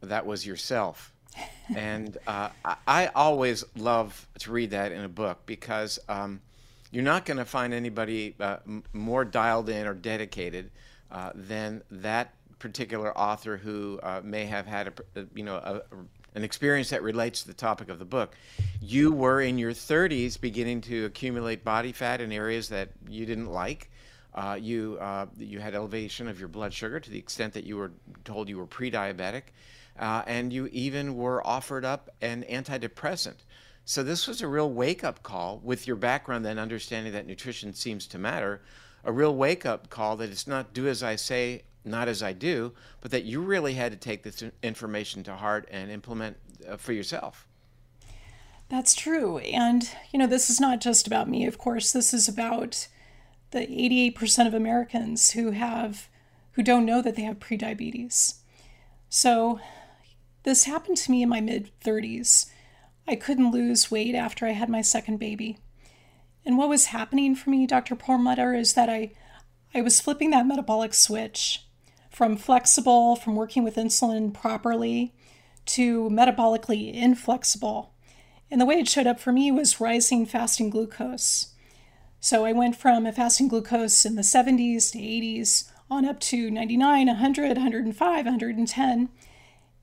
that 0.00 0.26
was 0.26 0.46
yourself. 0.46 1.12
and 1.76 2.18
uh, 2.26 2.50
I 2.86 3.06
always 3.14 3.64
love 3.76 4.26
to 4.40 4.50
read 4.50 4.70
that 4.72 4.92
in 4.92 5.04
a 5.04 5.08
book 5.08 5.46
because 5.46 5.98
um, 6.08 6.40
you're 6.90 7.04
not 7.04 7.24
going 7.24 7.38
to 7.38 7.44
find 7.44 7.72
anybody 7.72 8.34
uh, 8.40 8.58
more 8.92 9.24
dialed 9.24 9.68
in 9.68 9.86
or 9.86 9.94
dedicated 9.94 10.70
uh, 11.10 11.30
than 11.34 11.82
that 11.90 12.34
particular 12.58 13.16
author 13.16 13.56
who 13.56 13.98
uh, 14.02 14.20
may 14.22 14.44
have 14.44 14.66
had 14.66 14.92
a, 15.16 15.24
you 15.34 15.42
know 15.42 15.56
a, 15.56 15.82
an 16.34 16.44
experience 16.44 16.90
that 16.90 17.02
relates 17.02 17.42
to 17.42 17.48
the 17.48 17.54
topic 17.54 17.88
of 17.88 17.98
the 17.98 18.04
book. 18.04 18.34
You 18.80 19.12
were 19.12 19.40
in 19.40 19.58
your 19.58 19.72
30s 19.72 20.40
beginning 20.40 20.82
to 20.82 21.06
accumulate 21.06 21.64
body 21.64 21.92
fat 21.92 22.20
in 22.20 22.30
areas 22.30 22.68
that 22.68 22.90
you 23.08 23.26
didn't 23.26 23.50
like. 23.50 23.90
Uh, 24.32 24.56
you 24.60 24.96
uh, 25.00 25.26
you 25.36 25.58
had 25.58 25.74
elevation 25.74 26.28
of 26.28 26.38
your 26.38 26.48
blood 26.48 26.72
sugar 26.72 27.00
to 27.00 27.10
the 27.10 27.18
extent 27.18 27.52
that 27.54 27.64
you 27.64 27.76
were 27.76 27.90
told 28.24 28.48
you 28.48 28.58
were 28.58 28.66
pre-diabetic, 28.66 29.42
uh, 29.98 30.22
and 30.26 30.52
you 30.52 30.68
even 30.68 31.16
were 31.16 31.44
offered 31.44 31.84
up 31.84 32.10
an 32.20 32.44
antidepressant. 32.48 33.36
So 33.90 34.04
this 34.04 34.28
was 34.28 34.40
a 34.40 34.46
real 34.46 34.70
wake-up 34.70 35.24
call 35.24 35.60
with 35.64 35.88
your 35.88 35.96
background, 35.96 36.44
then 36.44 36.60
understanding 36.60 37.12
that 37.12 37.26
nutrition 37.26 37.74
seems 37.74 38.06
to 38.06 38.18
matter. 38.18 38.62
A 39.02 39.10
real 39.10 39.34
wake-up 39.34 39.90
call 39.90 40.16
that 40.18 40.30
it's 40.30 40.46
not 40.46 40.72
do 40.72 40.86
as 40.86 41.02
I 41.02 41.16
say, 41.16 41.64
not 41.84 42.06
as 42.06 42.22
I 42.22 42.32
do, 42.32 42.72
but 43.00 43.10
that 43.10 43.24
you 43.24 43.40
really 43.40 43.74
had 43.74 43.90
to 43.90 43.98
take 43.98 44.22
this 44.22 44.44
information 44.62 45.24
to 45.24 45.34
heart 45.34 45.68
and 45.72 45.90
implement 45.90 46.36
uh, 46.68 46.76
for 46.76 46.92
yourself. 46.92 47.48
That's 48.68 48.94
true. 48.94 49.38
And, 49.38 49.90
you 50.12 50.20
know, 50.20 50.28
this 50.28 50.48
is 50.50 50.60
not 50.60 50.80
just 50.80 51.08
about 51.08 51.28
me, 51.28 51.44
of 51.44 51.58
course. 51.58 51.90
This 51.90 52.14
is 52.14 52.28
about 52.28 52.86
the 53.50 53.66
88% 53.66 54.46
of 54.46 54.54
Americans 54.54 55.32
who 55.32 55.50
have 55.50 56.08
who 56.52 56.62
don't 56.62 56.86
know 56.86 57.02
that 57.02 57.16
they 57.16 57.22
have 57.22 57.40
prediabetes. 57.40 58.36
So, 59.08 59.58
this 60.44 60.62
happened 60.62 60.98
to 60.98 61.10
me 61.10 61.24
in 61.24 61.28
my 61.28 61.40
mid 61.40 61.72
30s. 61.84 62.46
I 63.10 63.16
couldn't 63.16 63.50
lose 63.50 63.90
weight 63.90 64.14
after 64.14 64.46
I 64.46 64.52
had 64.52 64.68
my 64.68 64.82
second 64.82 65.18
baby. 65.18 65.58
And 66.46 66.56
what 66.56 66.68
was 66.68 66.86
happening 66.86 67.34
for 67.34 67.50
me, 67.50 67.66
Dr. 67.66 67.96
Perlmutter, 67.96 68.54
is 68.54 68.74
that 68.74 68.88
I 68.88 69.10
I 69.74 69.82
was 69.82 70.00
flipping 70.00 70.30
that 70.30 70.46
metabolic 70.46 70.94
switch 70.94 71.64
from 72.10 72.36
flexible, 72.36 73.16
from 73.16 73.36
working 73.36 73.62
with 73.62 73.76
insulin 73.76 74.32
properly, 74.32 75.14
to 75.66 76.08
metabolically 76.10 76.92
inflexible. 76.92 77.94
And 78.50 78.60
the 78.60 78.66
way 78.66 78.76
it 78.76 78.88
showed 78.88 79.06
up 79.06 79.20
for 79.20 79.32
me 79.32 79.52
was 79.52 79.80
rising 79.80 80.26
fasting 80.26 80.70
glucose. 80.70 81.54
So 82.18 82.44
I 82.44 82.52
went 82.52 82.76
from 82.76 83.06
a 83.06 83.12
fasting 83.12 83.48
glucose 83.48 84.04
in 84.04 84.16
the 84.16 84.22
70s 84.22 84.92
to 84.92 84.98
80s 84.98 85.70
on 85.88 86.04
up 86.04 86.20
to 86.20 86.50
99, 86.50 87.06
100, 87.06 87.56
105, 87.56 88.24
110. 88.24 89.08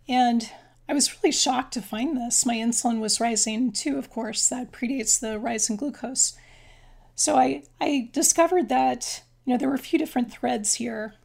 And 0.10 0.52
I 0.90 0.94
was 0.94 1.14
really 1.16 1.34
shocked 1.34 1.74
to 1.74 1.82
find 1.82 2.16
this. 2.16 2.46
My 2.46 2.56
insulin 2.56 3.00
was 3.00 3.20
rising 3.20 3.72
too, 3.72 3.98
of 3.98 4.10
course, 4.10 4.48
that 4.50 4.72
predates 4.72 5.20
the 5.20 5.38
rise 5.38 5.70
in 5.70 5.76
glucose. 5.76 6.38
So 7.16 7.36
I, 7.36 7.64
I 7.82 8.10
discovered 8.14 8.70
that, 8.70 9.24
you 9.46 9.54
know, 9.54 9.58
there 9.58 9.68
were 9.68 9.76
a 9.76 9.80
few 9.80 10.00
different 10.00 10.32
threads 10.32 10.76
here. 10.76 11.16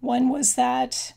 One 0.00 0.28
was 0.28 0.54
that 0.54 1.12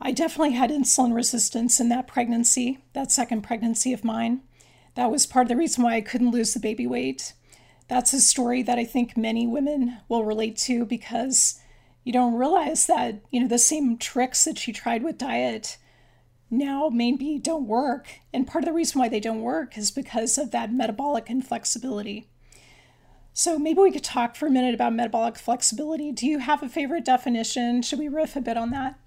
I 0.00 0.10
definitely 0.10 0.54
had 0.54 0.70
insulin 0.70 1.14
resistance 1.14 1.78
in 1.78 1.88
that 1.90 2.08
pregnancy, 2.08 2.78
that 2.92 3.12
second 3.12 3.42
pregnancy 3.42 3.92
of 3.92 4.02
mine. 4.02 4.40
That 4.96 5.10
was 5.10 5.26
part 5.26 5.44
of 5.44 5.48
the 5.48 5.56
reason 5.56 5.84
why 5.84 5.94
I 5.94 6.00
couldn't 6.00 6.32
lose 6.32 6.52
the 6.52 6.60
baby 6.60 6.86
weight. 6.86 7.34
That's 7.86 8.12
a 8.12 8.20
story 8.20 8.62
that 8.62 8.78
I 8.78 8.84
think 8.84 9.16
many 9.16 9.46
women 9.46 9.98
will 10.08 10.24
relate 10.24 10.56
to 10.58 10.84
because 10.84 11.60
you 12.02 12.12
don't 12.12 12.34
realize 12.34 12.86
that, 12.86 13.20
you 13.30 13.40
know, 13.40 13.48
the 13.48 13.58
same 13.58 13.96
tricks 13.96 14.44
that 14.44 14.58
she 14.58 14.72
tried 14.72 15.04
with 15.04 15.18
diet 15.18 15.76
now 16.52 16.90
maybe 16.92 17.38
don't 17.38 17.66
work. 17.66 18.20
And 18.32 18.46
part 18.46 18.62
of 18.62 18.66
the 18.66 18.74
reason 18.74 19.00
why 19.00 19.08
they 19.08 19.20
don't 19.20 19.40
work 19.40 19.76
is 19.76 19.90
because 19.90 20.38
of 20.38 20.50
that 20.50 20.72
metabolic 20.72 21.28
inflexibility. 21.28 22.28
So 23.32 23.58
maybe 23.58 23.80
we 23.80 23.90
could 23.90 24.04
talk 24.04 24.36
for 24.36 24.46
a 24.46 24.50
minute 24.50 24.74
about 24.74 24.94
metabolic 24.94 25.38
flexibility. 25.38 26.12
Do 26.12 26.26
you 26.26 26.38
have 26.38 26.62
a 26.62 26.68
favorite 26.68 27.04
definition? 27.04 27.80
Should 27.80 27.98
we 27.98 28.08
riff 28.08 28.36
a 28.36 28.42
bit 28.42 28.58
on 28.58 28.70
that? 28.70 28.98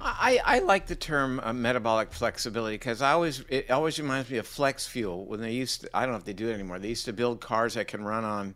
I, 0.00 0.40
I 0.44 0.58
like 0.60 0.86
the 0.86 0.96
term 0.96 1.40
uh, 1.42 1.52
metabolic 1.52 2.12
flexibility 2.12 2.74
because 2.74 3.02
I 3.02 3.12
always 3.12 3.40
it 3.48 3.70
always 3.70 3.98
reminds 3.98 4.30
me 4.30 4.38
of 4.38 4.46
flex 4.46 4.86
fuel 4.86 5.24
when 5.24 5.40
they 5.40 5.52
used 5.52 5.82
to, 5.82 5.90
I 5.92 6.02
don't 6.02 6.12
know 6.12 6.18
if 6.18 6.24
they 6.24 6.32
do 6.32 6.48
it 6.48 6.54
anymore. 6.54 6.78
They 6.78 6.88
used 6.88 7.04
to 7.06 7.12
build 7.12 7.40
cars 7.40 7.74
that 7.74 7.88
can 7.88 8.04
run 8.04 8.24
on 8.24 8.54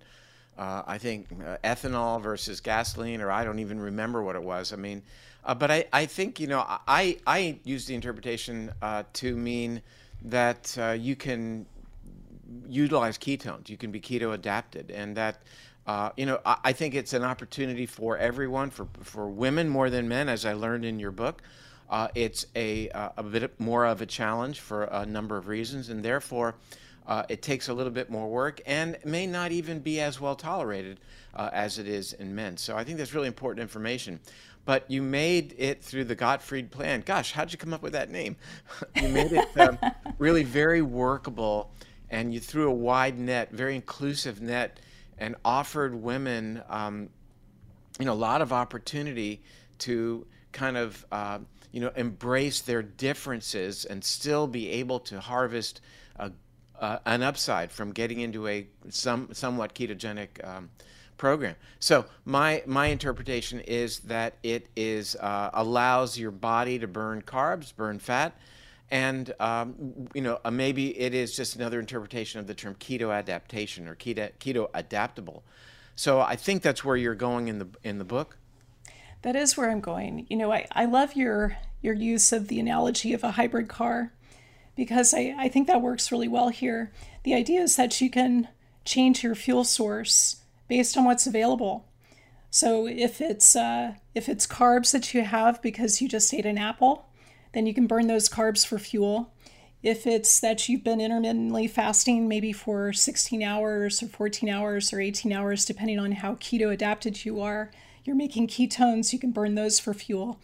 uh, 0.58 0.82
I 0.86 0.98
think 0.98 1.28
uh, 1.32 1.56
ethanol 1.64 2.20
versus 2.22 2.60
gasoline 2.60 3.20
or 3.20 3.30
I 3.30 3.44
don't 3.44 3.58
even 3.58 3.80
remember 3.80 4.22
what 4.22 4.36
it 4.36 4.42
was. 4.42 4.72
I 4.72 4.76
mean, 4.76 5.02
uh, 5.44 5.54
but 5.54 5.70
I, 5.70 5.84
I 5.92 6.06
think 6.06 6.38
you 6.38 6.46
know 6.46 6.64
I 6.86 7.18
I 7.26 7.58
use 7.64 7.86
the 7.86 7.94
interpretation 7.94 8.72
uh, 8.80 9.04
to 9.14 9.36
mean 9.36 9.82
that 10.24 10.76
uh, 10.78 10.90
you 10.90 11.16
can 11.16 11.66
utilize 12.68 13.18
ketones. 13.18 13.68
You 13.68 13.76
can 13.76 13.90
be 13.90 14.00
keto 14.00 14.34
adapted, 14.34 14.90
and 14.90 15.16
that 15.16 15.42
uh, 15.86 16.10
you 16.16 16.26
know 16.26 16.40
I, 16.44 16.58
I, 16.64 16.72
think 16.72 16.94
it's 16.94 17.12
an 17.12 17.24
opportunity 17.24 17.86
for 17.86 18.16
everyone, 18.16 18.70
for 18.70 18.86
for 19.02 19.28
women 19.28 19.68
more 19.68 19.90
than 19.90 20.08
men, 20.08 20.28
as 20.28 20.44
I 20.44 20.52
learned 20.52 20.84
in 20.84 21.00
your 21.00 21.10
book. 21.10 21.42
Uh, 21.90 22.08
it's 22.14 22.46
a 22.54 22.88
uh, 22.90 23.10
a 23.16 23.22
bit 23.22 23.58
more 23.58 23.84
of 23.84 24.00
a 24.00 24.06
challenge 24.06 24.60
for 24.60 24.84
a 24.84 25.04
number 25.06 25.36
of 25.36 25.48
reasons, 25.48 25.88
and 25.88 26.04
therefore. 26.04 26.54
Uh, 27.06 27.24
it 27.28 27.42
takes 27.42 27.68
a 27.68 27.74
little 27.74 27.92
bit 27.92 28.10
more 28.10 28.28
work 28.28 28.60
and 28.64 28.96
may 29.04 29.26
not 29.26 29.50
even 29.50 29.80
be 29.80 30.00
as 30.00 30.20
well 30.20 30.36
tolerated 30.36 31.00
uh, 31.34 31.50
as 31.52 31.78
it 31.78 31.88
is 31.88 32.12
in 32.12 32.34
men. 32.34 32.56
So 32.56 32.76
I 32.76 32.84
think 32.84 32.98
that's 32.98 33.12
really 33.12 33.28
important 33.28 33.62
information 33.62 34.20
but 34.64 34.88
you 34.90 35.02
made 35.02 35.54
it 35.58 35.82
through 35.82 36.04
the 36.04 36.14
Gottfried 36.14 36.70
plan. 36.70 37.02
Gosh, 37.04 37.32
how'd 37.32 37.50
you 37.50 37.58
come 37.58 37.74
up 37.74 37.82
with 37.82 37.92
that 37.94 38.10
name? 38.10 38.36
you 39.02 39.08
made 39.08 39.32
it 39.32 39.48
um, 39.58 39.78
really 40.18 40.44
very 40.44 40.82
workable 40.82 41.72
and 42.10 42.32
you 42.32 42.40
threw 42.40 42.68
a 42.68 42.74
wide 42.74 43.18
net, 43.18 43.50
very 43.52 43.74
inclusive 43.74 44.40
net, 44.40 44.78
and 45.18 45.34
offered 45.44 45.94
women, 45.94 46.62
um, 46.68 47.08
you 47.98 48.04
know, 48.04 48.12
a 48.12 48.14
lot 48.14 48.42
of 48.42 48.52
opportunity 48.52 49.42
to 49.78 50.26
kind 50.52 50.76
of, 50.76 51.04
uh, 51.10 51.38
you 51.72 51.80
know, 51.80 51.90
embrace 51.96 52.60
their 52.60 52.82
differences 52.82 53.86
and 53.86 54.04
still 54.04 54.46
be 54.46 54.68
able 54.68 55.00
to 55.00 55.20
harvest 55.20 55.80
uh, 56.82 56.98
an 57.06 57.22
upside 57.22 57.70
from 57.70 57.92
getting 57.92 58.20
into 58.20 58.46
a 58.48 58.66
some 58.90 59.28
somewhat 59.32 59.74
ketogenic 59.74 60.46
um, 60.46 60.68
program. 61.16 61.54
So 61.78 62.04
my 62.24 62.62
my 62.66 62.86
interpretation 62.86 63.60
is 63.60 64.00
that 64.00 64.34
it 64.42 64.66
is 64.76 65.14
uh, 65.16 65.50
allows 65.54 66.18
your 66.18 66.32
body 66.32 66.80
to 66.80 66.88
burn 66.88 67.22
carbs, 67.22 67.74
burn 67.74 68.00
fat, 68.00 68.36
and 68.90 69.32
um, 69.38 70.08
you 70.12 70.22
know, 70.22 70.40
uh, 70.44 70.50
maybe 70.50 70.98
it 70.98 71.14
is 71.14 71.36
just 71.36 71.54
another 71.54 71.78
interpretation 71.78 72.40
of 72.40 72.48
the 72.48 72.54
term 72.54 72.74
keto 72.74 73.14
adaptation 73.14 73.86
or 73.86 73.94
keto, 73.94 74.30
keto 74.40 74.68
adaptable. 74.74 75.44
So 75.94 76.20
I 76.20 76.34
think 76.34 76.62
that's 76.62 76.84
where 76.84 76.96
you're 76.96 77.14
going 77.14 77.46
in 77.46 77.60
the 77.60 77.68
in 77.84 77.98
the 77.98 78.04
book. 78.04 78.36
That 79.22 79.36
is 79.36 79.56
where 79.56 79.70
I'm 79.70 79.80
going. 79.80 80.26
You 80.28 80.36
know, 80.36 80.52
I, 80.52 80.66
I 80.72 80.86
love 80.86 81.14
your 81.14 81.56
your 81.80 81.94
use 81.94 82.32
of 82.32 82.48
the 82.48 82.58
analogy 82.58 83.12
of 83.12 83.22
a 83.22 83.30
hybrid 83.30 83.68
car 83.68 84.12
because 84.76 85.12
I, 85.14 85.34
I 85.38 85.48
think 85.48 85.66
that 85.66 85.82
works 85.82 86.10
really 86.10 86.28
well 86.28 86.48
here. 86.48 86.92
The 87.24 87.34
idea 87.34 87.60
is 87.60 87.76
that 87.76 88.00
you 88.00 88.10
can 88.10 88.48
change 88.84 89.22
your 89.22 89.34
fuel 89.34 89.64
source 89.64 90.42
based 90.68 90.96
on 90.96 91.04
what's 91.04 91.26
available. 91.26 91.86
So 92.50 92.86
if 92.86 93.20
it's 93.20 93.56
uh, 93.56 93.94
if 94.14 94.28
it's 94.28 94.46
carbs 94.46 94.92
that 94.92 95.14
you 95.14 95.22
have 95.22 95.62
because 95.62 96.02
you 96.02 96.08
just 96.08 96.34
ate 96.34 96.46
an 96.46 96.58
apple, 96.58 97.06
then 97.54 97.66
you 97.66 97.74
can 97.74 97.86
burn 97.86 98.06
those 98.06 98.28
carbs 98.28 98.66
for 98.66 98.78
fuel. 98.78 99.32
If 99.82 100.06
it's 100.06 100.38
that 100.40 100.68
you've 100.68 100.84
been 100.84 101.00
intermittently 101.00 101.66
fasting, 101.66 102.28
maybe 102.28 102.52
for 102.52 102.92
16 102.92 103.42
hours 103.42 104.02
or 104.02 104.06
14 104.06 104.48
hours 104.48 104.92
or 104.92 105.00
18 105.00 105.32
hours, 105.32 105.64
depending 105.64 105.98
on 105.98 106.12
how 106.12 106.34
keto 106.36 106.72
adapted 106.72 107.24
you 107.24 107.40
are, 107.40 107.70
you're 108.04 108.14
making 108.14 108.46
ketones, 108.46 109.12
you 109.12 109.18
can 109.18 109.32
burn 109.32 109.54
those 109.54 109.80
for 109.80 109.92
fuel. 109.92 110.38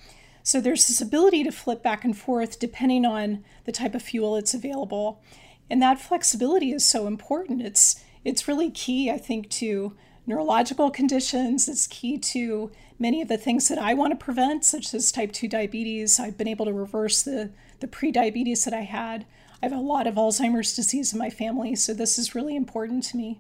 So 0.49 0.63
there's 0.63 0.89
this 0.89 1.03
ability 1.03 1.45
to 1.45 1.53
flip 1.53 1.83
back 1.83 2.07
and 2.07 2.17
forth 2.17 2.59
depending 2.59 3.05
on 3.05 3.45
the 3.67 3.71
type 3.71 3.95
of 3.95 4.01
fuel 4.01 4.37
that's 4.37 4.55
available. 4.55 5.21
And 5.69 5.83
that 5.83 6.01
flexibility 6.01 6.73
is 6.73 6.89
so 6.89 7.07
important. 7.07 7.61
It's 7.61 8.03
it's 8.25 8.49
really 8.49 8.71
key, 8.71 9.11
I 9.11 9.19
think, 9.19 9.51
to 9.51 9.95
neurological 10.27 10.91
conditions. 10.91 11.69
It's 11.69 11.87
key 11.87 12.17
to 12.17 12.71
many 12.99 13.21
of 13.21 13.29
the 13.29 13.37
things 13.37 13.69
that 13.69 13.77
I 13.77 13.93
want 13.93 14.19
to 14.19 14.25
prevent, 14.25 14.65
such 14.65 14.95
as 14.95 15.13
type 15.13 15.33
2 15.33 15.49
diabetes. 15.49 16.19
I've 16.19 16.39
been 16.39 16.49
able 16.49 16.65
to 16.65 16.73
reverse 16.73 17.23
the, 17.23 17.51
the 17.81 17.87
pre-diabetes 17.87 18.65
that 18.65 18.73
I 18.73 18.85
had. 18.85 19.27
I 19.63 19.67
have 19.67 19.79
a 19.79 19.83
lot 19.83 20.07
of 20.07 20.15
Alzheimer's 20.15 20.75
disease 20.75 21.13
in 21.13 21.19
my 21.19 21.29
family, 21.29 21.77
so 21.77 21.93
this 21.93 22.19
is 22.19 22.35
really 22.35 22.57
important 22.57 23.05
to 23.05 23.19
me. 23.19 23.39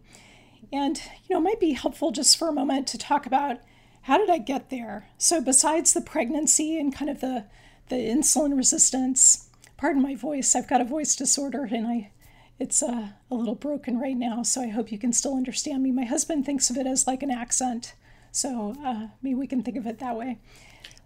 And, 0.71 1.01
you 1.27 1.35
know, 1.35 1.39
it 1.39 1.45
might 1.45 1.61
be 1.61 1.73
helpful 1.73 2.11
just 2.11 2.37
for 2.37 2.49
a 2.49 2.53
moment 2.53 2.87
to 2.89 2.99
talk 2.99 3.25
about 3.25 3.61
how 4.03 4.19
did 4.19 4.31
I 4.31 4.39
get 4.39 4.71
there? 4.71 5.09
So 5.19 5.41
besides 5.41 5.93
the 5.93 6.01
pregnancy 6.01 6.79
and 6.79 6.95
kind 6.95 7.11
of 7.11 7.21
the 7.21 7.45
the 7.89 7.97
insulin 7.97 8.57
resistance. 8.57 9.49
Pardon 9.77 10.03
my 10.03 10.15
voice. 10.15 10.55
I've 10.55 10.69
got 10.69 10.81
a 10.81 10.85
voice 10.85 11.15
disorder 11.17 11.69
and 11.71 11.87
I 11.87 12.11
it's 12.59 12.83
uh, 12.83 13.11
a 13.31 13.35
little 13.35 13.55
broken 13.55 14.01
right 14.01 14.17
now, 14.17 14.43
so 14.43 14.61
I 14.61 14.67
hope 14.67 14.91
you 14.91 14.99
can 14.99 15.13
still 15.13 15.37
understand 15.37 15.81
me. 15.81 15.93
My 15.93 16.05
husband 16.05 16.45
thinks 16.45 16.71
of 16.71 16.77
it 16.77 16.89
as 16.89 17.07
like 17.07 17.23
an 17.23 17.31
accent, 17.31 17.95
so 18.33 18.75
uh, 18.85 19.07
maybe 19.23 19.37
we 19.37 19.47
can 19.47 19.63
think 19.63 19.77
of 19.77 19.87
it 19.87 20.01
that 20.01 20.17
way. 20.17 20.39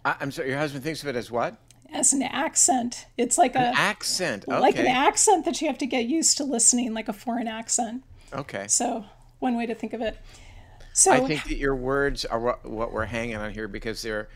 I, 0.03 0.17
I'm 0.19 0.31
sorry, 0.31 0.49
your 0.49 0.57
husband 0.57 0.83
thinks 0.83 1.03
of 1.03 1.09
it 1.09 1.17
as 1.17 1.31
what? 1.31 1.59
As 1.93 2.15
an 2.15 2.23
accent. 2.23 3.05
It's 3.19 3.37
like 3.37 3.55
An 3.55 3.65
a 3.65 3.79
accent. 3.79 4.47
Okay. 4.49 4.59
like 4.59 4.79
an 4.79 4.87
accent 4.87 5.45
that 5.45 5.61
you 5.61 5.67
have 5.67 5.77
to 5.79 5.87
get 5.87 6.07
used 6.07 6.39
to 6.39 6.45
listening, 6.45 6.95
like 6.95 7.09
a 7.09 7.13
foreign 7.13 7.49
accent. 7.49 8.03
okay. 8.33 8.67
So 8.67 9.05
one 9.39 9.55
way 9.55 9.67
to 9.67 9.75
think 9.75 9.93
of 9.93 10.01
it. 10.01 10.17
So 10.93 11.11
I 11.13 11.21
think 11.21 11.45
that 11.45 11.57
your 11.57 11.75
words 11.75 12.25
are 12.25 12.39
what, 12.39 12.65
what 12.65 12.93
we're 12.93 13.07
hanging 13.07 13.37
on 13.37 13.53
here 13.53 13.69
because 13.69 14.03
they're 14.03 14.29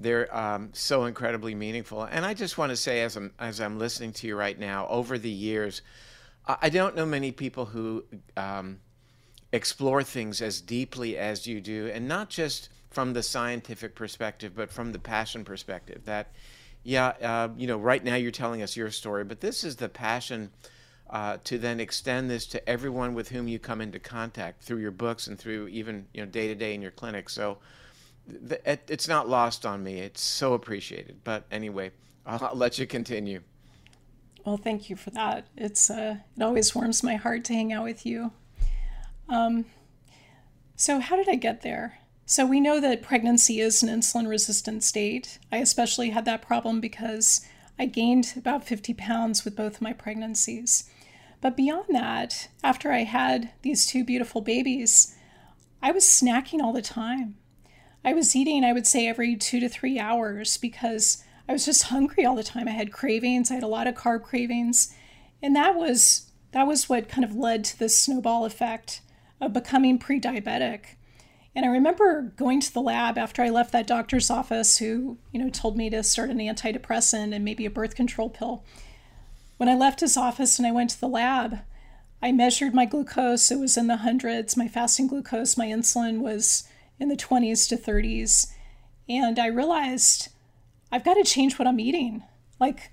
they're 0.00 0.34
um, 0.36 0.70
so 0.72 1.06
incredibly 1.06 1.54
meaningful. 1.54 2.04
And 2.04 2.24
I 2.24 2.32
just 2.32 2.56
want 2.56 2.70
to 2.70 2.76
say, 2.76 3.02
as 3.02 3.16
I'm 3.16 3.32
as 3.38 3.60
I'm 3.60 3.78
listening 3.78 4.12
to 4.14 4.26
you 4.28 4.36
right 4.36 4.58
now, 4.58 4.86
over 4.88 5.18
the 5.18 5.30
years, 5.30 5.82
I 6.46 6.68
don't 6.70 6.94
know 6.94 7.04
many 7.04 7.32
people 7.32 7.66
who 7.66 8.04
um, 8.36 8.78
explore 9.52 10.02
things 10.02 10.40
as 10.40 10.60
deeply 10.60 11.18
as 11.18 11.46
you 11.46 11.60
do, 11.60 11.90
and 11.92 12.06
not 12.06 12.30
just 12.30 12.68
from 12.90 13.12
the 13.12 13.22
scientific 13.22 13.94
perspective, 13.94 14.52
but 14.54 14.70
from 14.70 14.92
the 14.92 14.98
passion 14.98 15.44
perspective. 15.44 16.02
That, 16.04 16.32
yeah, 16.84 17.08
uh, 17.20 17.48
you 17.56 17.66
know, 17.66 17.76
right 17.76 18.02
now 18.02 18.14
you're 18.14 18.30
telling 18.30 18.62
us 18.62 18.76
your 18.76 18.90
story, 18.90 19.24
but 19.24 19.40
this 19.40 19.64
is 19.64 19.76
the 19.76 19.88
passion 19.88 20.50
uh, 21.10 21.38
to 21.44 21.58
then 21.58 21.80
extend 21.80 22.30
this 22.30 22.46
to 22.46 22.68
everyone 22.68 23.14
with 23.14 23.30
whom 23.30 23.48
you 23.48 23.58
come 23.58 23.80
into 23.80 23.98
contact 23.98 24.62
through 24.62 24.78
your 24.78 24.90
books 24.90 25.26
and 25.26 25.38
through 25.38 25.68
even 25.68 26.06
you 26.12 26.20
know 26.20 26.26
day 26.30 26.48
to 26.48 26.54
day 26.54 26.74
in 26.74 26.82
your 26.82 26.90
clinic. 26.90 27.28
So 27.30 27.58
th- 28.48 28.60
it, 28.64 28.82
it's 28.88 29.08
not 29.08 29.28
lost 29.28 29.64
on 29.64 29.82
me. 29.82 30.00
It's 30.00 30.22
so 30.22 30.54
appreciated. 30.54 31.20
But 31.24 31.44
anyway, 31.50 31.92
I'll, 32.26 32.42
I'll 32.44 32.56
let 32.56 32.78
you 32.78 32.86
continue. 32.86 33.40
well, 34.44 34.56
thank 34.58 34.90
you 34.90 34.96
for 34.96 35.10
that. 35.10 35.46
It's 35.56 35.90
uh, 35.90 36.16
it 36.36 36.42
always 36.42 36.74
warms 36.74 37.02
my 37.02 37.16
heart 37.16 37.44
to 37.46 37.54
hang 37.54 37.72
out 37.72 37.84
with 37.84 38.04
you. 38.06 38.32
Um, 39.28 39.64
So, 40.76 41.00
how 41.00 41.16
did 41.16 41.28
I 41.28 41.34
get 41.34 41.62
there? 41.62 41.98
So, 42.26 42.46
we 42.46 42.60
know 42.60 42.80
that 42.80 43.02
pregnancy 43.02 43.60
is 43.60 43.82
an 43.82 43.88
insulin 43.88 44.28
resistant 44.28 44.84
state. 44.84 45.38
I 45.50 45.56
especially 45.58 46.10
had 46.10 46.24
that 46.26 46.42
problem 46.42 46.80
because 46.80 47.40
I 47.78 47.86
gained 47.86 48.34
about 48.36 48.64
50 48.64 48.94
pounds 48.94 49.44
with 49.44 49.56
both 49.56 49.76
of 49.76 49.82
my 49.82 49.92
pregnancies. 49.92 50.88
But 51.40 51.56
beyond 51.56 51.86
that, 51.90 52.48
after 52.64 52.92
I 52.92 53.04
had 53.04 53.50
these 53.62 53.86
two 53.86 54.04
beautiful 54.04 54.40
babies, 54.40 55.14
I 55.80 55.92
was 55.92 56.04
snacking 56.04 56.60
all 56.60 56.72
the 56.72 56.82
time. 56.82 57.36
I 58.04 58.12
was 58.12 58.34
eating, 58.34 58.64
I 58.64 58.72
would 58.72 58.86
say, 58.86 59.06
every 59.06 59.36
two 59.36 59.60
to 59.60 59.68
three 59.68 59.98
hours 59.98 60.56
because 60.56 61.22
I 61.48 61.52
was 61.52 61.64
just 61.64 61.84
hungry 61.84 62.24
all 62.24 62.34
the 62.34 62.42
time. 62.42 62.68
I 62.68 62.72
had 62.72 62.92
cravings, 62.92 63.50
I 63.50 63.54
had 63.54 63.62
a 63.62 63.68
lot 63.68 63.86
of 63.86 63.94
carb 63.94 64.22
cravings. 64.22 64.94
And 65.42 65.54
that 65.56 65.76
was 65.76 66.30
that 66.52 66.66
was 66.66 66.88
what 66.88 67.08
kind 67.08 67.24
of 67.24 67.36
led 67.36 67.64
to 67.64 67.78
this 67.78 67.98
snowball 67.98 68.44
effect 68.44 69.02
of 69.40 69.52
becoming 69.52 69.98
pre-diabetic. 69.98 70.96
And 71.54 71.64
I 71.64 71.68
remember 71.68 72.32
going 72.36 72.60
to 72.60 72.72
the 72.72 72.80
lab 72.80 73.18
after 73.18 73.42
I 73.42 73.50
left 73.50 73.72
that 73.72 73.86
doctor's 73.86 74.30
office 74.30 74.78
who, 74.78 75.18
you 75.32 75.40
know, 75.40 75.50
told 75.50 75.76
me 75.76 75.90
to 75.90 76.02
start 76.02 76.30
an 76.30 76.38
antidepressant 76.38 77.34
and 77.34 77.44
maybe 77.44 77.66
a 77.66 77.70
birth 77.70 77.94
control 77.94 78.30
pill. 78.30 78.64
When 79.58 79.68
I 79.68 79.74
left 79.74 80.00
his 80.00 80.16
office 80.16 80.58
and 80.58 80.66
I 80.66 80.72
went 80.72 80.90
to 80.90 81.00
the 81.00 81.08
lab, 81.08 81.58
I 82.22 82.32
measured 82.32 82.74
my 82.74 82.84
glucose. 82.84 83.50
It 83.50 83.58
was 83.58 83.76
in 83.76 83.88
the 83.88 83.98
hundreds. 83.98 84.56
My 84.56 84.68
fasting 84.68 85.08
glucose, 85.08 85.56
my 85.56 85.66
insulin 85.66 86.20
was 86.20 86.66
in 86.98 87.08
the 87.08 87.16
20s 87.16 87.68
to 87.68 87.76
30s. 87.76 88.52
And 89.08 89.38
I 89.38 89.46
realized 89.46 90.28
I've 90.90 91.04
got 91.04 91.14
to 91.14 91.24
change 91.24 91.58
what 91.58 91.68
I'm 91.68 91.80
eating. 91.80 92.22
Like, 92.58 92.90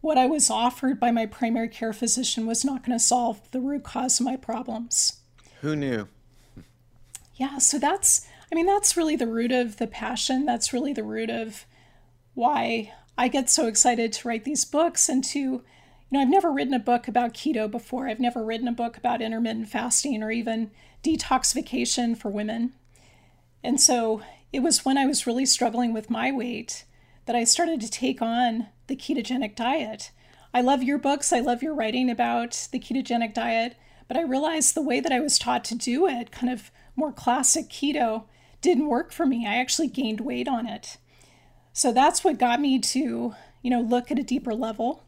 what 0.00 0.16
I 0.18 0.26
was 0.26 0.50
offered 0.50 1.00
by 1.00 1.10
my 1.10 1.26
primary 1.26 1.68
care 1.68 1.92
physician 1.92 2.46
was 2.46 2.64
not 2.64 2.84
going 2.84 2.96
to 2.96 3.04
solve 3.04 3.50
the 3.50 3.60
root 3.60 3.82
cause 3.82 4.20
of 4.20 4.26
my 4.26 4.36
problems. 4.36 5.20
Who 5.60 5.74
knew? 5.74 6.08
Yeah, 7.34 7.58
so 7.58 7.78
that's, 7.78 8.26
I 8.50 8.54
mean, 8.54 8.66
that's 8.66 8.96
really 8.96 9.16
the 9.16 9.26
root 9.26 9.52
of 9.52 9.78
the 9.78 9.86
passion. 9.86 10.46
That's 10.46 10.72
really 10.72 10.92
the 10.92 11.04
root 11.04 11.30
of 11.30 11.66
why 12.34 12.92
I 13.18 13.28
get 13.28 13.48
so 13.48 13.66
excited 13.66 14.12
to 14.12 14.28
write 14.28 14.44
these 14.44 14.64
books 14.64 15.08
and 15.08 15.24
to, 15.24 15.38
you 15.38 15.62
know, 16.10 16.20
I've 16.20 16.28
never 16.28 16.52
written 16.52 16.74
a 16.74 16.78
book 16.78 17.08
about 17.08 17.34
keto 17.34 17.70
before. 17.70 18.08
I've 18.08 18.20
never 18.20 18.44
written 18.44 18.68
a 18.68 18.72
book 18.72 18.96
about 18.96 19.22
intermittent 19.22 19.68
fasting 19.68 20.22
or 20.22 20.30
even 20.30 20.70
detoxification 21.02 22.16
for 22.16 22.28
women. 22.28 22.72
And 23.64 23.80
so 23.80 24.22
it 24.52 24.60
was 24.60 24.84
when 24.84 24.98
I 24.98 25.06
was 25.06 25.26
really 25.26 25.46
struggling 25.46 25.92
with 25.92 26.10
my 26.10 26.30
weight 26.30 26.84
that 27.24 27.36
I 27.36 27.44
started 27.44 27.80
to 27.80 27.90
take 27.90 28.22
on 28.22 28.68
the 28.86 28.96
ketogenic 28.96 29.56
diet. 29.56 30.10
I 30.54 30.60
love 30.60 30.82
your 30.82 30.98
books, 30.98 31.32
I 31.32 31.40
love 31.40 31.62
your 31.62 31.74
writing 31.74 32.10
about 32.10 32.68
the 32.70 32.78
ketogenic 32.78 33.34
diet, 33.34 33.76
but 34.08 34.16
I 34.16 34.22
realized 34.22 34.74
the 34.74 34.82
way 34.82 35.00
that 35.00 35.12
I 35.12 35.20
was 35.20 35.38
taught 35.38 35.64
to 35.66 35.74
do 35.74 36.06
it, 36.06 36.30
kind 36.30 36.52
of 36.52 36.70
more 36.94 37.12
classic 37.12 37.68
keto, 37.68 38.24
didn't 38.60 38.88
work 38.88 39.12
for 39.12 39.26
me. 39.26 39.46
I 39.46 39.56
actually 39.56 39.88
gained 39.88 40.20
weight 40.20 40.48
on 40.48 40.66
it. 40.66 40.98
So 41.76 41.92
that's 41.92 42.24
what 42.24 42.38
got 42.38 42.58
me 42.58 42.78
to, 42.78 43.34
you 43.60 43.70
know, 43.70 43.82
look 43.82 44.10
at 44.10 44.18
a 44.18 44.22
deeper 44.22 44.54
level 44.54 45.04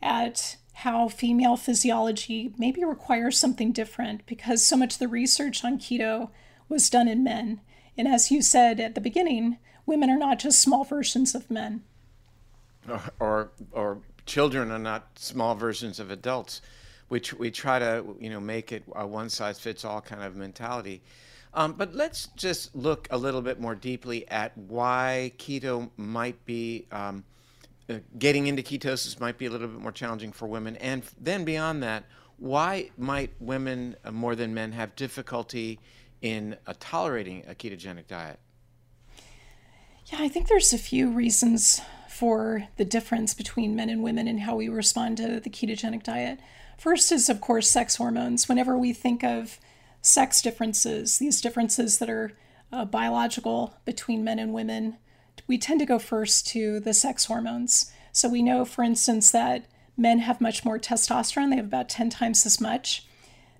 at 0.00 0.56
how 0.72 1.08
female 1.08 1.58
physiology 1.58 2.54
maybe 2.56 2.82
requires 2.82 3.36
something 3.36 3.72
different 3.72 4.24
because 4.24 4.64
so 4.64 4.74
much 4.74 4.94
of 4.94 5.00
the 5.00 5.06
research 5.06 5.62
on 5.62 5.78
keto 5.78 6.30
was 6.66 6.88
done 6.88 7.08
in 7.08 7.22
men. 7.22 7.60
And 7.98 8.08
as 8.08 8.30
you 8.30 8.40
said 8.40 8.80
at 8.80 8.94
the 8.94 9.02
beginning, 9.02 9.58
women 9.84 10.08
are 10.08 10.16
not 10.16 10.38
just 10.38 10.62
small 10.62 10.82
versions 10.82 11.34
of 11.34 11.50
men. 11.50 11.82
or 12.88 13.02
or, 13.20 13.50
or 13.72 13.98
children 14.24 14.70
are 14.70 14.78
not 14.78 15.18
small 15.18 15.54
versions 15.54 16.00
of 16.00 16.10
adults, 16.10 16.62
which 17.08 17.34
we 17.34 17.50
try 17.50 17.78
to 17.78 18.16
you 18.18 18.30
know 18.30 18.40
make 18.40 18.72
it 18.72 18.84
a 18.96 19.06
one 19.06 19.28
size 19.28 19.60
fits 19.60 19.84
all 19.84 20.00
kind 20.00 20.22
of 20.22 20.36
mentality. 20.36 21.02
Um, 21.54 21.74
but 21.74 21.94
let's 21.94 22.28
just 22.36 22.74
look 22.74 23.08
a 23.10 23.18
little 23.18 23.42
bit 23.42 23.60
more 23.60 23.74
deeply 23.74 24.28
at 24.28 24.56
why 24.56 25.32
keto 25.36 25.90
might 25.96 26.42
be 26.46 26.86
um, 26.90 27.24
uh, 27.90 27.94
getting 28.18 28.46
into 28.46 28.62
ketosis 28.62 29.20
might 29.20 29.36
be 29.36 29.46
a 29.46 29.50
little 29.50 29.68
bit 29.68 29.80
more 29.80 29.92
challenging 29.92 30.32
for 30.32 30.46
women, 30.46 30.76
and 30.76 31.02
then 31.20 31.44
beyond 31.44 31.82
that, 31.82 32.04
why 32.38 32.90
might 32.96 33.30
women 33.38 33.96
uh, 34.04 34.10
more 34.10 34.34
than 34.34 34.54
men 34.54 34.72
have 34.72 34.96
difficulty 34.96 35.78
in 36.22 36.56
uh, 36.66 36.72
tolerating 36.80 37.44
a 37.46 37.54
ketogenic 37.54 38.06
diet? 38.06 38.38
Yeah, 40.06 40.18
I 40.20 40.28
think 40.28 40.48
there's 40.48 40.72
a 40.72 40.78
few 40.78 41.10
reasons 41.10 41.80
for 42.08 42.68
the 42.76 42.84
difference 42.84 43.34
between 43.34 43.76
men 43.76 43.90
and 43.90 44.02
women 44.02 44.28
and 44.28 44.40
how 44.40 44.56
we 44.56 44.68
respond 44.68 45.16
to 45.18 45.40
the 45.40 45.50
ketogenic 45.50 46.02
diet. 46.02 46.40
First 46.78 47.12
is, 47.12 47.28
of 47.28 47.40
course, 47.40 47.68
sex 47.68 47.96
hormones. 47.96 48.48
Whenever 48.48 48.76
we 48.76 48.92
think 48.92 49.22
of 49.22 49.58
sex 50.02 50.42
differences, 50.42 51.18
these 51.18 51.40
differences 51.40 51.98
that 51.98 52.10
are 52.10 52.32
uh, 52.72 52.84
biological 52.84 53.74
between 53.84 54.24
men 54.24 54.38
and 54.38 54.52
women, 54.52 54.98
we 55.46 55.56
tend 55.56 55.80
to 55.80 55.86
go 55.86 55.98
first 55.98 56.46
to 56.48 56.80
the 56.80 56.92
sex 56.92 57.26
hormones. 57.26 57.90
So 58.12 58.28
we 58.28 58.42
know, 58.42 58.64
for 58.64 58.82
instance, 58.82 59.30
that 59.30 59.66
men 59.96 60.18
have 60.20 60.40
much 60.40 60.64
more 60.64 60.78
testosterone, 60.78 61.50
they 61.50 61.56
have 61.56 61.66
about 61.66 61.88
10 61.88 62.10
times 62.10 62.44
as 62.44 62.60
much. 62.60 63.06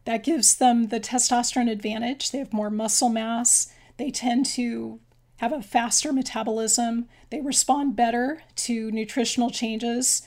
That 0.05 0.25
gives 0.25 0.57
them 0.57 0.89
the 0.89 1.01
testosterone 1.01 1.71
advantage. 1.71 2.31
They 2.31 2.39
have 2.39 2.53
more 2.53 2.71
muscle 2.71 3.09
mass. 3.09 3.73
They 3.97 4.11
tend 4.11 4.47
to 4.47 5.01
have 5.37 5.53
a 5.53 5.63
faster 5.63 6.13
metabolism. 6.13 7.09
They 7.31 7.41
respond 7.41 7.95
better 7.95 8.43
to 8.57 8.91
nutritional 8.91 9.51
changes. 9.51 10.23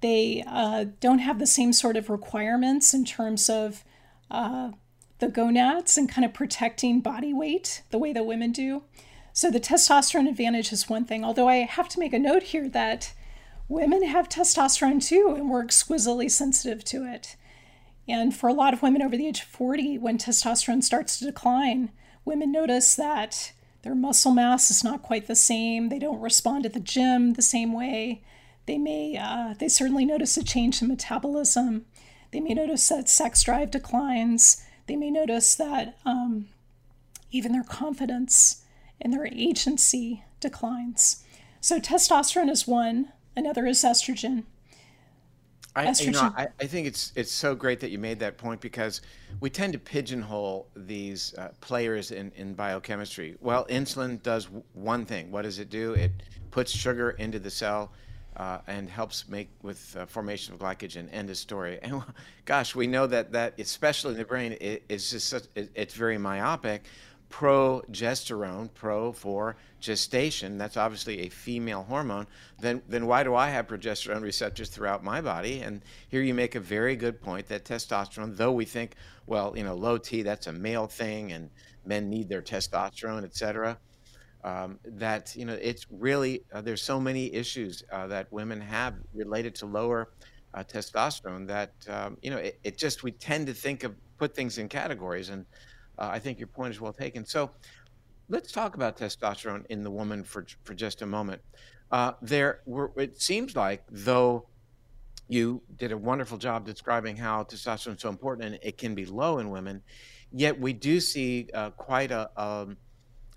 They 0.00 0.42
uh, 0.46 0.86
don't 1.00 1.20
have 1.20 1.38
the 1.38 1.46
same 1.46 1.72
sort 1.72 1.96
of 1.96 2.10
requirements 2.10 2.92
in 2.92 3.04
terms 3.04 3.48
of 3.48 3.84
uh, 4.30 4.72
the 5.24 5.30
gonads 5.30 5.96
and 5.96 6.08
kind 6.08 6.24
of 6.24 6.34
protecting 6.34 7.00
body 7.00 7.32
weight 7.32 7.82
the 7.90 7.98
way 7.98 8.12
that 8.12 8.26
women 8.26 8.52
do. 8.52 8.82
So 9.32 9.50
the 9.50 9.58
testosterone 9.58 10.28
advantage 10.28 10.70
is 10.70 10.88
one 10.88 11.06
thing, 11.06 11.24
although 11.24 11.48
I 11.48 11.56
have 11.56 11.88
to 11.90 11.98
make 11.98 12.12
a 12.12 12.18
note 12.18 12.44
here 12.44 12.68
that 12.68 13.14
women 13.66 14.04
have 14.04 14.28
testosterone 14.28 15.02
too, 15.02 15.32
and 15.34 15.48
we're 15.48 15.64
exquisitely 15.64 16.28
sensitive 16.28 16.84
to 16.84 17.04
it. 17.04 17.36
And 18.06 18.36
for 18.36 18.48
a 18.48 18.52
lot 18.52 18.74
of 18.74 18.82
women 18.82 19.00
over 19.00 19.16
the 19.16 19.26
age 19.26 19.40
of 19.40 19.46
40, 19.46 19.96
when 19.96 20.18
testosterone 20.18 20.84
starts 20.84 21.18
to 21.18 21.24
decline, 21.24 21.90
women 22.26 22.52
notice 22.52 22.94
that 22.96 23.52
their 23.80 23.94
muscle 23.94 24.32
mass 24.32 24.70
is 24.70 24.84
not 24.84 25.02
quite 25.02 25.26
the 25.26 25.34
same. 25.34 25.88
They 25.88 25.98
don't 25.98 26.20
respond 26.20 26.66
at 26.66 26.74
the 26.74 26.80
gym 26.80 27.32
the 27.32 27.42
same 27.42 27.72
way. 27.72 28.22
They 28.66 28.76
may, 28.76 29.16
uh, 29.16 29.54
they 29.58 29.68
certainly 29.68 30.04
notice 30.04 30.36
a 30.36 30.44
change 30.44 30.82
in 30.82 30.88
metabolism. 30.88 31.86
They 32.30 32.40
may 32.40 32.52
notice 32.52 32.86
that 32.88 33.08
sex 33.08 33.42
drive 33.42 33.70
declines. 33.70 34.62
They 34.86 34.96
may 34.96 35.10
notice 35.10 35.54
that 35.54 35.96
um, 36.04 36.48
even 37.30 37.52
their 37.52 37.64
confidence 37.64 38.62
and 39.00 39.12
their 39.12 39.26
agency 39.26 40.24
declines. 40.40 41.24
So, 41.60 41.80
testosterone 41.80 42.50
is 42.50 42.66
one, 42.66 43.12
another 43.36 43.66
is 43.66 43.82
estrogen. 43.82 44.44
I, 45.76 45.82
you 45.82 46.12
know, 46.12 46.20
Estrogen. 46.20 46.34
I, 46.36 46.48
I 46.60 46.66
think 46.66 46.86
it's 46.86 47.12
it's 47.16 47.32
so 47.32 47.54
great 47.54 47.80
that 47.80 47.90
you 47.90 47.98
made 47.98 48.20
that 48.20 48.38
point 48.38 48.60
because 48.60 49.00
we 49.40 49.50
tend 49.50 49.72
to 49.72 49.78
pigeonhole 49.78 50.68
these 50.76 51.34
uh, 51.36 51.48
players 51.60 52.12
in, 52.12 52.30
in 52.36 52.54
biochemistry. 52.54 53.36
Well, 53.40 53.66
insulin 53.66 54.22
does 54.22 54.48
one 54.72 55.04
thing. 55.04 55.32
What 55.32 55.42
does 55.42 55.58
it 55.58 55.70
do? 55.70 55.94
It 55.94 56.12
puts 56.52 56.70
sugar 56.70 57.10
into 57.10 57.40
the 57.40 57.50
cell 57.50 57.92
uh, 58.36 58.58
and 58.66 58.88
helps 58.88 59.28
make 59.28 59.48
with 59.62 59.96
uh, 59.98 60.06
formation 60.06 60.54
of 60.54 60.60
glycogen. 60.60 61.08
End 61.12 61.30
of 61.30 61.36
story. 61.36 61.78
And 61.82 62.02
gosh, 62.44 62.74
we 62.74 62.86
know 62.86 63.06
that 63.06 63.32
that 63.32 63.58
especially 63.58 64.12
in 64.12 64.18
the 64.18 64.24
brain, 64.24 64.56
it, 64.60 64.84
it's 64.88 65.10
just 65.10 65.28
such, 65.28 65.44
it, 65.54 65.70
it's 65.74 65.94
very 65.94 66.18
myopic. 66.18 66.84
Progesterone, 67.30 68.72
pro 68.74 69.10
for 69.10 69.56
gestation. 69.80 70.56
That's 70.56 70.76
obviously 70.76 71.20
a 71.20 71.28
female 71.28 71.82
hormone. 71.82 72.26
Then 72.60 72.82
then 72.88 73.06
why 73.06 73.24
do 73.24 73.34
I 73.34 73.48
have 73.48 73.66
progesterone 73.66 74.22
receptors 74.22 74.68
throughout 74.68 75.02
my 75.02 75.20
body? 75.20 75.60
And 75.62 75.82
here 76.08 76.22
you 76.22 76.34
make 76.34 76.54
a 76.54 76.60
very 76.60 76.96
good 76.96 77.20
point 77.20 77.48
that 77.48 77.64
testosterone, 77.64 78.36
though 78.36 78.52
we 78.52 78.64
think, 78.64 78.94
well, 79.26 79.52
you 79.56 79.64
know, 79.64 79.74
low 79.74 79.98
T, 79.98 80.22
that's 80.22 80.46
a 80.46 80.52
male 80.52 80.86
thing, 80.86 81.32
and 81.32 81.50
men 81.84 82.08
need 82.08 82.28
their 82.28 82.42
testosterone, 82.42 83.24
et 83.24 83.34
cetera 83.34 83.78
um, 84.44 84.78
that 84.84 85.34
you 85.34 85.46
know 85.46 85.58
it's 85.60 85.86
really 85.90 86.44
uh, 86.52 86.60
there's 86.60 86.82
so 86.82 87.00
many 87.00 87.32
issues 87.34 87.82
uh, 87.90 88.06
that 88.06 88.30
women 88.30 88.60
have 88.60 88.94
related 89.14 89.54
to 89.56 89.66
lower 89.66 90.10
uh, 90.52 90.62
testosterone 90.62 91.46
that 91.48 91.72
um, 91.88 92.18
you 92.22 92.30
know 92.30 92.36
it, 92.36 92.60
it, 92.62 92.78
just 92.78 93.02
we 93.02 93.10
tend 93.10 93.46
to 93.46 93.54
think 93.54 93.82
of 93.82 93.94
put 94.18 94.34
things 94.34 94.58
in 94.58 94.68
categories 94.68 95.30
and 95.30 95.46
uh, 95.98 96.10
I 96.12 96.18
think 96.18 96.38
your 96.38 96.48
point 96.48 96.74
is 96.74 96.80
well 96.80 96.92
taken. 96.92 97.24
So 97.24 97.50
let's 98.28 98.52
talk 98.52 98.74
about 98.74 98.96
testosterone 98.98 99.64
in 99.70 99.82
the 99.82 99.90
woman 99.90 100.22
for 100.22 100.46
for 100.62 100.74
just 100.74 101.02
a 101.02 101.06
moment. 101.06 101.40
Uh, 101.90 102.12
there 102.20 102.60
were 102.66 102.92
it 102.96 103.20
seems 103.20 103.56
like 103.56 103.82
though 103.90 104.46
you 105.26 105.62
did 105.76 105.90
a 105.90 105.96
wonderful 105.96 106.36
job 106.36 106.66
describing 106.66 107.16
how 107.16 107.44
testosterone 107.44 107.94
is 107.94 108.02
so 108.02 108.10
important 108.10 108.46
and 108.46 108.58
it 108.62 108.76
can 108.76 108.94
be 108.94 109.06
low 109.06 109.38
in 109.38 109.48
women, 109.48 109.82
yet 110.32 110.60
we 110.60 110.74
do 110.74 111.00
see 111.00 111.48
uh, 111.54 111.70
quite 111.70 112.10
a 112.10 112.28
um, 112.40 112.76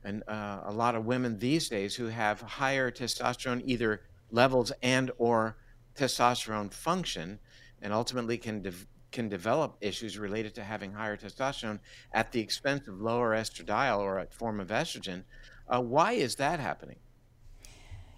and 0.03 0.23
uh, 0.27 0.61
a 0.65 0.71
lot 0.71 0.95
of 0.95 1.05
women 1.05 1.39
these 1.39 1.69
days 1.69 1.95
who 1.95 2.05
have 2.07 2.41
higher 2.41 2.91
testosterone 2.91 3.61
either 3.65 4.01
levels 4.31 4.71
and 4.81 5.11
or 5.17 5.57
testosterone 5.95 6.71
function 6.71 7.39
and 7.81 7.93
ultimately 7.93 8.37
can 8.37 8.61
de- 8.61 8.73
can 9.11 9.29
develop 9.29 9.77
issues 9.81 10.17
related 10.17 10.53
to 10.53 10.63
having 10.63 10.91
higher 10.91 11.17
testosterone 11.17 11.79
at 12.11 12.31
the 12.31 12.39
expense 12.39 12.87
of 12.87 12.99
lower 12.99 13.31
estradiol 13.35 13.99
or 13.99 14.19
a 14.19 14.27
form 14.27 14.59
of 14.59 14.67
estrogen. 14.67 15.23
Uh, 15.67 15.81
why 15.81 16.11
is 16.11 16.35
that 16.35 16.59
happening? 16.59 16.97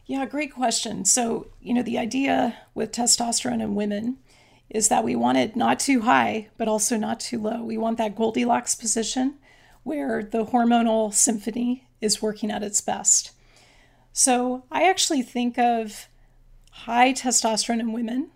Yeah 0.05 0.25
great 0.25 0.53
question. 0.53 1.05
So 1.05 1.47
you 1.61 1.73
know 1.73 1.83
the 1.83 1.97
idea 1.97 2.57
with 2.73 2.91
testosterone 2.91 3.61
in 3.61 3.75
women 3.75 4.17
is 4.69 4.89
that 4.89 5.03
we 5.03 5.15
want 5.15 5.37
it 5.37 5.55
not 5.55 5.79
too 5.79 6.01
high 6.01 6.49
but 6.57 6.67
also 6.67 6.97
not 6.97 7.19
too 7.19 7.39
low. 7.39 7.63
We 7.63 7.77
want 7.77 7.97
that 7.97 8.15
goldilocks 8.15 8.75
position 8.75 9.35
where 9.83 10.23
the 10.23 10.45
hormonal 10.45 11.13
symphony 11.13 11.87
is 12.01 12.21
working 12.21 12.51
at 12.51 12.63
its 12.63 12.81
best. 12.81 13.31
So 14.13 14.63
I 14.71 14.89
actually 14.89 15.21
think 15.21 15.57
of 15.57 16.07
high 16.71 17.13
testosterone 17.13 17.79
in 17.79 17.93
women, 17.93 18.31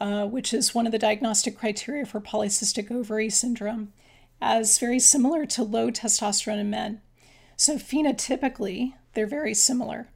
uh, 0.00 0.26
which 0.26 0.52
is 0.52 0.74
one 0.74 0.86
of 0.86 0.92
the 0.92 0.98
diagnostic 0.98 1.58
criteria 1.58 2.06
for 2.06 2.20
polycystic 2.20 2.90
ovary 2.90 3.30
syndrome, 3.30 3.92
as 4.40 4.78
very 4.78 5.00
similar 5.00 5.44
to 5.46 5.62
low 5.62 5.90
testosterone 5.90 6.60
in 6.60 6.70
men. 6.70 7.00
So 7.56 7.76
phenotypically, 7.76 8.94
they're 9.14 9.26
very 9.26 9.54
similar. 9.54 10.08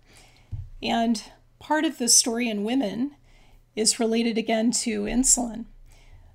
And 0.83 1.23
part 1.59 1.85
of 1.85 1.99
the 1.99 2.09
story 2.09 2.49
in 2.49 2.65
women 2.65 3.17
is 3.75 4.01
related 4.01 4.39
again 4.39 4.71
to 4.71 5.03
insulin. 5.03 5.67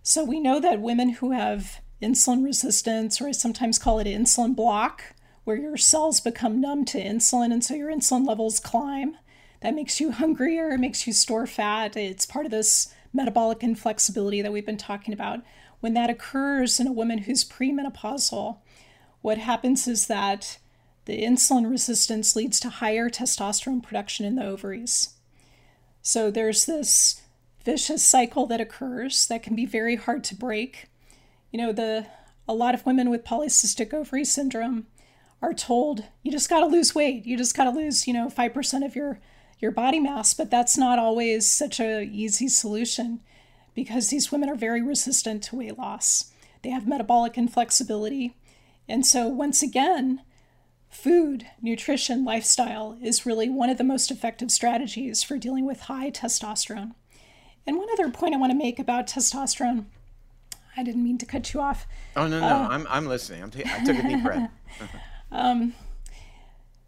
So 0.04 0.24
we 0.24 0.40
know 0.40 0.60
that 0.60 0.82
women 0.82 1.10
who 1.10 1.32
have 1.32 1.82
insulin 2.02 2.44
resistance, 2.44 3.20
or 3.20 3.28
I 3.28 3.32
sometimes 3.32 3.80
call 3.80 4.00
it 4.00 4.08
insulin 4.08 4.56
block, 4.56 5.04
where 5.44 5.58
your 5.58 5.78
cells 5.78 6.20
become 6.20 6.62
numb 6.62 6.86
to 6.86 7.04
insulin 7.04 7.52
and 7.52 7.64
so 7.64 7.74
your 7.74 7.92
insulin 7.92 8.28
levels 8.28 8.60
climb. 8.60 9.18
That 9.62 9.76
makes 9.76 10.00
you 10.00 10.12
hungrier, 10.14 10.72
it 10.72 10.80
makes 10.80 11.08
you 11.08 11.14
store 11.14 11.48
fat. 11.48 11.96
It's 11.96 12.26
part 12.26 12.46
of 12.46 12.52
this 12.52 12.94
metabolic 13.14 13.64
inflexibility 13.64 14.42
that 14.42 14.52
we've 14.52 14.66
been 14.66 14.78
talking 14.78 15.14
about. 15.14 15.42
When 15.80 15.94
that 15.94 16.10
occurs 16.10 16.80
in 16.80 16.88
a 16.88 16.92
woman 16.92 17.20
who's 17.20 17.46
premenopausal, 17.46 18.58
what 19.22 19.38
happens 19.38 19.88
is 19.88 20.08
that 20.08 20.58
the 21.06 21.24
insulin 21.24 21.70
resistance 21.70 22.36
leads 22.36 22.60
to 22.60 22.70
higher 22.70 23.10
testosterone 23.10 23.82
production 23.82 24.26
in 24.26 24.36
the 24.36 24.46
ovaries. 24.46 25.16
So 26.02 26.30
there's 26.30 26.66
this 26.66 27.22
vicious 27.64 28.06
cycle 28.06 28.46
that 28.48 28.62
occurs 28.62 29.26
that 29.28 29.44
can 29.44 29.56
be 29.56 29.66
very 29.66 29.96
hard 29.96 30.24
to 30.26 30.36
break 30.36 30.90
you 31.58 31.66
know, 31.66 31.74
the 31.74 32.06
a 32.48 32.54
lot 32.54 32.76
of 32.76 32.86
women 32.86 33.10
with 33.10 33.26
polycystic 33.26 33.92
ovary 33.92 34.24
syndrome 34.24 34.86
are 35.42 35.56
told 35.56 36.06
you 36.22 36.32
just 36.32 36.50
got 36.50 36.60
to 36.60 36.68
lose 36.68 36.94
weight. 36.94 37.26
You 37.26 37.36
just 37.36 37.58
got 37.58 37.64
to 37.64 37.72
lose, 37.72 38.08
you 38.08 38.14
know, 38.14 38.28
5% 38.28 38.86
of 38.86 38.96
your 38.96 39.20
your 39.60 39.72
body 39.72 40.00
mass, 40.00 40.36
but 40.36 40.52
that's 40.52 40.78
not 40.78 41.00
always 41.00 41.50
such 41.50 41.80
a 41.80 42.04
easy 42.04 42.48
solution 42.48 43.22
because 43.74 44.10
these 44.10 44.32
women 44.32 44.50
are 44.50 44.56
very 44.56 44.84
resistant 44.84 45.42
to 45.46 45.56
weight 45.56 45.80
loss. 45.80 46.32
They 46.62 46.70
have 46.70 46.88
metabolic 46.88 47.40
inflexibility. 47.40 48.36
And 48.88 49.04
so 49.04 49.28
once 49.28 49.64
again, 49.64 50.22
food, 50.92 51.48
nutrition, 51.60 52.24
lifestyle 52.24 53.00
is 53.02 53.26
really 53.26 53.50
one 53.50 53.72
of 53.72 53.80
the 53.80 53.84
most 53.84 54.12
effective 54.12 54.52
strategies 54.52 55.24
for 55.24 55.40
dealing 55.40 55.66
with 55.66 55.82
high 55.82 56.12
testosterone. 56.12 56.94
And 57.66 57.78
one 57.78 57.90
other 57.92 58.12
point 58.12 58.36
I 58.36 58.38
want 58.38 58.52
to 58.52 58.58
make 58.58 58.78
about 58.78 59.08
testosterone 59.08 59.86
I 60.78 60.84
didn't 60.84 61.04
mean 61.04 61.18
to 61.18 61.26
cut 61.26 61.54
you 61.54 61.60
off. 61.60 61.88
Oh 62.16 62.28
no, 62.28 62.40
no, 62.40 62.46
uh, 62.46 62.68
I'm 62.70 62.86
I'm 62.88 63.08
listening. 63.08 63.42
I'm 63.42 63.52
t- 63.52 63.64
i 63.66 63.84
took 63.84 63.98
a 63.98 64.08
deep 64.08 64.24
breath. 64.24 64.52
um, 65.32 65.74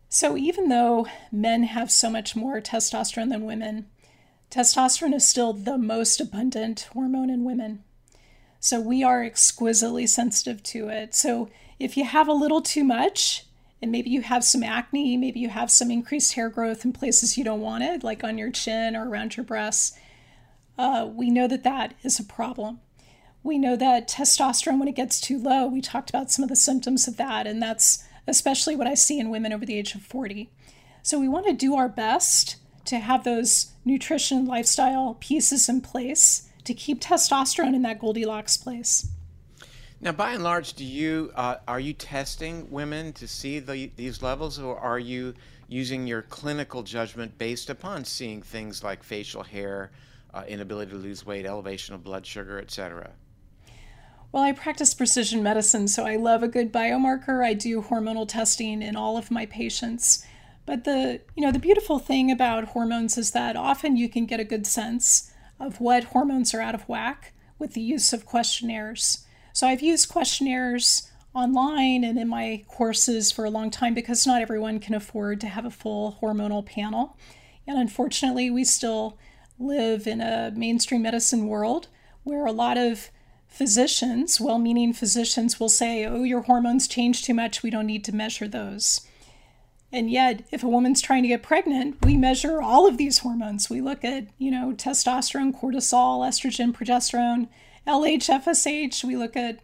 so 0.10 0.38
even 0.38 0.70
though 0.70 1.08
men 1.32 1.64
have 1.64 1.90
so 1.90 2.10
much 2.10 2.36
more 2.36 2.62
testosterone 2.62 3.30
than 3.30 3.46
women, 3.46 3.88
testosterone 4.52 5.16
is 5.16 5.28
still 5.28 5.54
the 5.54 5.78
most 5.78 6.22
abundant 6.22 6.88
hormone 6.94 7.32
in 7.32 7.44
women. 7.44 7.84
So 8.60 8.80
we 8.80 9.04
are 9.04 9.24
exquisitely 9.24 10.06
sensitive 10.06 10.62
to 10.64 10.90
it. 10.90 11.16
So 11.16 11.50
if 11.80 11.98
you 11.98 12.06
have 12.06 12.28
a 12.28 12.34
little 12.34 12.62
too 12.62 12.84
much, 12.84 13.46
and 13.82 13.92
maybe 13.92 14.10
you 14.10 14.22
have 14.22 14.44
some 14.44 14.64
acne, 14.64 15.18
maybe 15.18 15.40
you 15.40 15.50
have 15.50 15.72
some 15.72 15.90
increased 15.90 16.34
hair 16.34 16.50
growth 16.50 16.86
in 16.86 16.92
places 16.92 17.38
you 17.38 17.44
don't 17.44 17.62
want 17.62 17.84
it, 17.84 18.04
like 18.04 18.24
on 18.24 18.38
your 18.38 18.52
chin 18.52 18.96
or 18.96 19.08
around 19.08 19.38
your 19.38 19.46
breasts, 19.46 19.98
uh, 20.78 21.08
we 21.12 21.30
know 21.30 21.48
that 21.48 21.64
that 21.64 21.94
is 22.04 22.20
a 22.20 22.24
problem 22.24 22.82
we 23.44 23.58
know 23.58 23.76
that 23.76 24.10
testosterone, 24.10 24.80
when 24.80 24.88
it 24.88 24.96
gets 24.96 25.22
too 25.22 25.38
low, 25.38 25.68
we 25.68 25.82
talked 25.82 26.10
about 26.10 26.32
some 26.32 26.44
of 26.44 26.50
the 26.50 26.56
symptoms 26.56 27.08
of 27.08 27.18
that, 27.18 27.48
and 27.48 27.62
that's 27.62 28.04
especially 28.28 28.76
what 28.76 28.88
I 28.88 28.94
see 28.94 29.20
in 29.20 29.30
women 29.30 29.54
over 29.54 29.66
the 29.66 29.78
age 29.78 29.96
of 29.96 30.02
40. 30.02 30.50
So 31.02 31.20
we 31.20 31.28
want 31.28 31.48
to 31.48 31.54
do 31.54 31.76
our 31.76 31.90
best 31.90 32.58
to 32.86 33.00
have 33.00 33.24
those 33.24 33.72
nutrition 33.86 34.46
lifestyle 34.46 35.16
pieces 35.20 35.70
in 35.70 35.82
place 35.82 36.50
to 36.66 36.74
keep 36.74 37.02
testosterone 37.02 37.74
in 37.74 37.82
that 37.84 38.00
Goldilocks 38.00 38.58
place. 38.58 39.08
Now, 40.02 40.12
by 40.12 40.34
and 40.34 40.44
large, 40.44 40.74
do 40.74 40.86
you 40.86 41.32
uh, 41.36 41.58
are 41.68 41.80
you 41.80 41.94
testing 41.94 42.70
women 42.72 43.12
to 43.14 43.28
see 43.28 43.60
the, 43.60 43.92
these 43.96 44.22
levels, 44.22 44.58
or 44.58 44.78
are 44.78 45.00
you 45.00 45.34
using 45.68 46.08
your 46.08 46.22
clinical 46.22 46.84
judgment 46.84 47.38
based 47.38 47.70
upon 47.70 48.06
seeing 48.06 48.42
things 48.42 48.84
like 48.84 49.04
facial 49.04 49.44
hair, 49.44 49.92
uh, 50.34 50.44
inability 50.48 50.92
to 50.92 50.98
lose 50.98 51.26
weight, 51.26 51.46
elevation 51.46 51.96
of 51.96 52.04
blood 52.04 52.26
sugar, 52.26 52.60
etc.? 52.60 53.12
Well, 54.32 54.44
I 54.44 54.52
practice 54.52 54.94
precision 54.94 55.42
medicine, 55.42 55.88
so 55.88 56.06
I 56.06 56.16
love 56.16 56.44
a 56.44 56.48
good 56.48 56.72
biomarker. 56.72 57.44
I 57.44 57.56
do 57.56 57.82
hormonal 57.82 58.28
testing 58.28 58.84
in 58.84 58.96
all 58.96 59.18
of 59.18 59.32
my 59.32 59.48
patients. 59.48 60.24
But 60.68 60.84
the, 60.84 61.22
you 61.36 61.44
know, 61.44 61.52
the 61.52 61.58
beautiful 61.58 61.98
thing 61.98 62.30
about 62.30 62.66
hormones 62.66 63.18
is 63.18 63.32
that 63.32 63.56
often 63.56 63.98
you 63.98 64.08
can 64.08 64.28
get 64.28 64.40
a 64.40 64.44
good 64.44 64.68
sense 64.68 65.34
of 65.60 65.82
what 65.82 66.06
hormones 66.06 66.54
are 66.54 66.62
out 66.62 66.76
of 66.76 66.88
whack 66.88 67.34
with 67.58 67.74
the 67.74 67.82
use 67.82 68.14
of 68.14 68.28
questionnaires. 68.28 69.26
So 69.52 69.66
I've 69.66 69.82
used 69.82 70.10
questionnaires 70.10 71.12
online 71.34 72.04
and 72.04 72.20
in 72.20 72.28
my 72.28 72.64
courses 72.68 73.32
for 73.32 73.46
a 73.46 73.50
long 73.50 73.72
time 73.72 73.96
because 73.96 74.28
not 74.28 74.44
everyone 74.44 74.80
can 74.80 74.94
afford 74.94 75.42
to 75.42 75.48
have 75.48 75.66
a 75.66 75.72
full 75.72 76.20
hormonal 76.22 76.64
panel. 76.64 77.18
And 77.68 77.80
unfortunately, 77.80 78.52
we 78.52 78.64
still 78.64 79.18
live 79.58 80.06
in 80.06 80.22
a 80.22 80.52
mainstream 80.56 81.02
medicine 81.02 81.48
world 81.48 81.88
where 82.24 82.46
a 82.46 82.52
lot 82.52 82.78
of 82.78 83.10
physicians, 83.50 84.40
well 84.40 84.60
meaning 84.60 84.94
physicians, 84.94 85.60
will 85.60 85.70
say, 85.70 86.06
oh, 86.06 86.24
your 86.24 86.44
hormones 86.44 86.88
change 86.88 87.24
too 87.24 87.34
much, 87.34 87.62
we 87.62 87.70
don't 87.70 87.88
need 87.88 88.06
to 88.06 88.16
measure 88.16 88.48
those. 88.48 89.02
And 89.92 90.12
yet, 90.12 90.44
if 90.52 90.64
a 90.64 90.68
woman's 90.68 91.02
trying 91.02 91.24
to 91.24 91.30
get 91.30 91.42
pregnant, 91.42 92.06
we 92.06 92.16
measure 92.16 92.62
all 92.62 92.88
of 92.88 92.98
these 92.98 93.20
hormones. 93.20 93.70
We 93.70 93.82
look 93.82 94.06
at, 94.06 94.28
you 94.38 94.52
know, 94.52 94.72
testosterone, 94.72 95.60
cortisol, 95.60 96.28
estrogen, 96.28 96.72
progesterone, 96.74 97.48
LH, 97.88 98.44
FSH. 98.44 99.04
We 99.04 99.18
look 99.18 99.36
at 99.36 99.60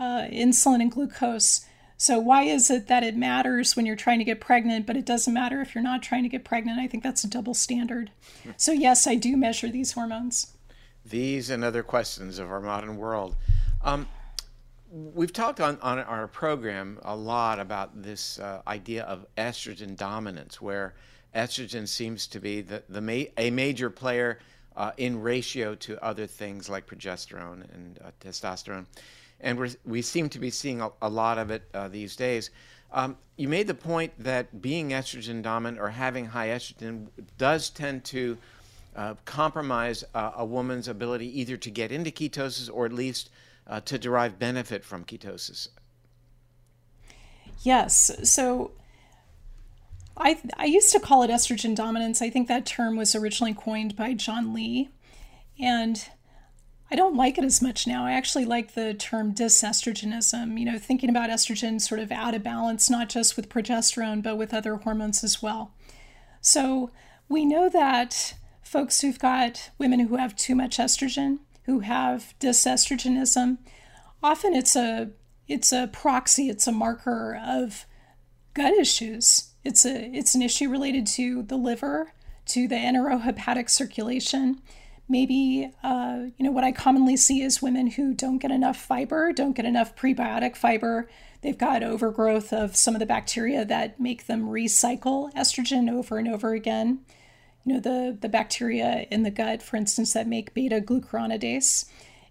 uh, 0.00 0.26
insulin 0.32 0.82
and 0.82 0.90
glucose. 0.90 1.64
So, 1.96 2.18
why 2.18 2.42
is 2.42 2.70
it 2.70 2.88
that 2.88 3.04
it 3.04 3.16
matters 3.16 3.76
when 3.76 3.86
you're 3.86 3.96
trying 3.96 4.18
to 4.18 4.24
get 4.24 4.40
pregnant, 4.40 4.86
but 4.86 4.96
it 4.96 5.06
doesn't 5.06 5.32
matter 5.32 5.60
if 5.60 5.74
you're 5.74 5.82
not 5.82 6.02
trying 6.02 6.24
to 6.24 6.28
get 6.28 6.44
pregnant? 6.44 6.80
I 6.80 6.88
think 6.88 7.02
that's 7.02 7.24
a 7.24 7.28
double 7.28 7.54
standard. 7.54 8.10
So, 8.56 8.72
yes, 8.72 9.06
I 9.06 9.14
do 9.14 9.36
measure 9.36 9.68
these 9.68 9.92
hormones 9.92 10.52
these 11.08 11.50
and 11.50 11.64
other 11.64 11.82
questions 11.82 12.38
of 12.38 12.50
our 12.50 12.60
modern 12.60 12.96
world. 12.96 13.36
Um, 13.82 14.08
we've 14.90 15.32
talked 15.32 15.60
on, 15.60 15.78
on 15.80 15.98
our 16.00 16.28
program 16.28 16.98
a 17.02 17.14
lot 17.14 17.58
about 17.58 18.02
this 18.02 18.38
uh, 18.38 18.62
idea 18.66 19.04
of 19.04 19.26
estrogen 19.36 19.96
dominance, 19.96 20.60
where 20.60 20.94
estrogen 21.34 21.86
seems 21.86 22.26
to 22.28 22.40
be 22.40 22.62
the, 22.62 22.82
the 22.88 23.00
ma- 23.00 23.30
a 23.36 23.50
major 23.50 23.90
player 23.90 24.38
uh, 24.76 24.92
in 24.96 25.20
ratio 25.20 25.74
to 25.74 26.02
other 26.02 26.26
things 26.26 26.68
like 26.68 26.86
progesterone 26.86 27.72
and 27.74 27.98
uh, 28.02 28.10
testosterone. 28.20 28.86
And 29.40 29.58
we 29.58 29.70
we 29.84 30.02
seem 30.02 30.28
to 30.30 30.38
be 30.38 30.50
seeing 30.50 30.80
a, 30.80 30.90
a 31.02 31.08
lot 31.08 31.38
of 31.38 31.50
it 31.50 31.62
uh, 31.74 31.88
these 31.88 32.16
days. 32.16 32.50
Um, 32.90 33.18
you 33.36 33.48
made 33.48 33.66
the 33.66 33.74
point 33.74 34.12
that 34.18 34.62
being 34.62 34.90
estrogen 34.90 35.42
dominant 35.42 35.80
or 35.80 35.90
having 35.90 36.26
high 36.26 36.48
estrogen 36.48 37.08
does 37.36 37.70
tend 37.70 38.04
to 38.06 38.38
uh, 38.98 39.14
compromise 39.24 40.02
uh, 40.12 40.32
a 40.36 40.44
woman's 40.44 40.88
ability 40.88 41.40
either 41.40 41.56
to 41.56 41.70
get 41.70 41.92
into 41.92 42.10
ketosis 42.10 42.68
or 42.72 42.84
at 42.84 42.92
least 42.92 43.30
uh, 43.68 43.80
to 43.80 43.96
derive 43.96 44.40
benefit 44.40 44.84
from 44.84 45.04
ketosis. 45.04 45.68
Yes. 47.62 48.10
So 48.28 48.72
I, 50.16 50.40
I 50.56 50.64
used 50.64 50.90
to 50.92 50.98
call 50.98 51.22
it 51.22 51.30
estrogen 51.30 51.76
dominance. 51.76 52.20
I 52.20 52.28
think 52.28 52.48
that 52.48 52.66
term 52.66 52.96
was 52.96 53.14
originally 53.14 53.54
coined 53.54 53.94
by 53.94 54.14
John 54.14 54.52
Lee. 54.52 54.88
And 55.60 56.04
I 56.90 56.96
don't 56.96 57.16
like 57.16 57.38
it 57.38 57.44
as 57.44 57.62
much 57.62 57.86
now. 57.86 58.04
I 58.04 58.12
actually 58.12 58.46
like 58.46 58.74
the 58.74 58.94
term 58.94 59.32
dysestrogenism, 59.32 60.58
you 60.58 60.64
know, 60.64 60.78
thinking 60.78 61.08
about 61.08 61.30
estrogen 61.30 61.80
sort 61.80 62.00
of 62.00 62.10
out 62.10 62.34
of 62.34 62.42
balance, 62.42 62.90
not 62.90 63.08
just 63.08 63.36
with 63.36 63.48
progesterone, 63.48 64.24
but 64.24 64.36
with 64.36 64.52
other 64.52 64.74
hormones 64.76 65.22
as 65.22 65.40
well. 65.40 65.72
So 66.40 66.90
we 67.28 67.44
know 67.44 67.68
that 67.68 68.34
folks 68.68 69.00
who've 69.00 69.18
got 69.18 69.70
women 69.78 70.00
who 70.00 70.16
have 70.16 70.36
too 70.36 70.54
much 70.54 70.76
estrogen, 70.76 71.38
who 71.64 71.80
have 71.80 72.34
dysestrogenism, 72.38 73.58
often 74.22 74.54
it's 74.54 74.76
a 74.76 75.10
it's 75.46 75.72
a 75.72 75.88
proxy, 75.90 76.50
it's 76.50 76.66
a 76.66 76.72
marker 76.72 77.40
of 77.42 77.86
gut 78.52 78.74
issues. 78.74 79.54
It's 79.64 79.86
a 79.86 80.10
it's 80.14 80.34
an 80.34 80.42
issue 80.42 80.68
related 80.68 81.06
to 81.08 81.42
the 81.42 81.56
liver, 81.56 82.12
to 82.46 82.68
the 82.68 82.74
enterohepatic 82.74 83.70
circulation. 83.70 84.60
Maybe 85.08 85.72
uh, 85.82 86.26
you 86.36 86.44
know 86.44 86.50
what 86.50 86.64
I 86.64 86.72
commonly 86.72 87.16
see 87.16 87.40
is 87.40 87.62
women 87.62 87.86
who 87.92 88.12
don't 88.12 88.38
get 88.38 88.50
enough 88.50 88.76
fiber, 88.76 89.32
don't 89.32 89.56
get 89.56 89.64
enough 89.64 89.96
prebiotic 89.96 90.56
fiber. 90.56 91.08
They've 91.40 91.56
got 91.56 91.82
overgrowth 91.82 92.52
of 92.52 92.76
some 92.76 92.94
of 92.94 92.98
the 92.98 93.06
bacteria 93.06 93.64
that 93.64 93.98
make 93.98 94.26
them 94.26 94.48
recycle 94.48 95.32
estrogen 95.32 95.90
over 95.90 96.18
and 96.18 96.28
over 96.28 96.52
again. 96.52 97.00
You 97.64 97.74
know 97.74 97.80
the 97.80 98.16
the 98.18 98.28
bacteria 98.28 99.06
in 99.10 99.22
the 99.22 99.30
gut, 99.30 99.62
for 99.62 99.76
instance, 99.76 100.12
that 100.12 100.26
make 100.26 100.54
beta 100.54 100.80
glucuronidase. 100.80 101.84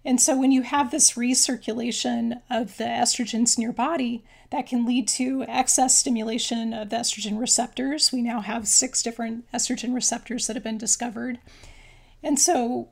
And 0.04 0.20
so 0.20 0.38
when 0.38 0.52
you 0.52 0.62
have 0.62 0.90
this 0.90 1.12
recirculation 1.12 2.40
of 2.48 2.76
the 2.76 2.84
estrogens 2.84 3.56
in 3.56 3.62
your 3.62 3.72
body, 3.72 4.24
that 4.50 4.66
can 4.66 4.86
lead 4.86 5.06
to 5.08 5.44
excess 5.46 5.98
stimulation 5.98 6.72
of 6.72 6.88
the 6.88 6.96
estrogen 6.96 7.38
receptors. 7.38 8.12
We 8.12 8.22
now 8.22 8.40
have 8.40 8.66
six 8.66 9.02
different 9.02 9.44
estrogen 9.52 9.94
receptors 9.94 10.46
that 10.46 10.56
have 10.56 10.62
been 10.62 10.78
discovered. 10.78 11.38
And 12.22 12.38
so 12.38 12.88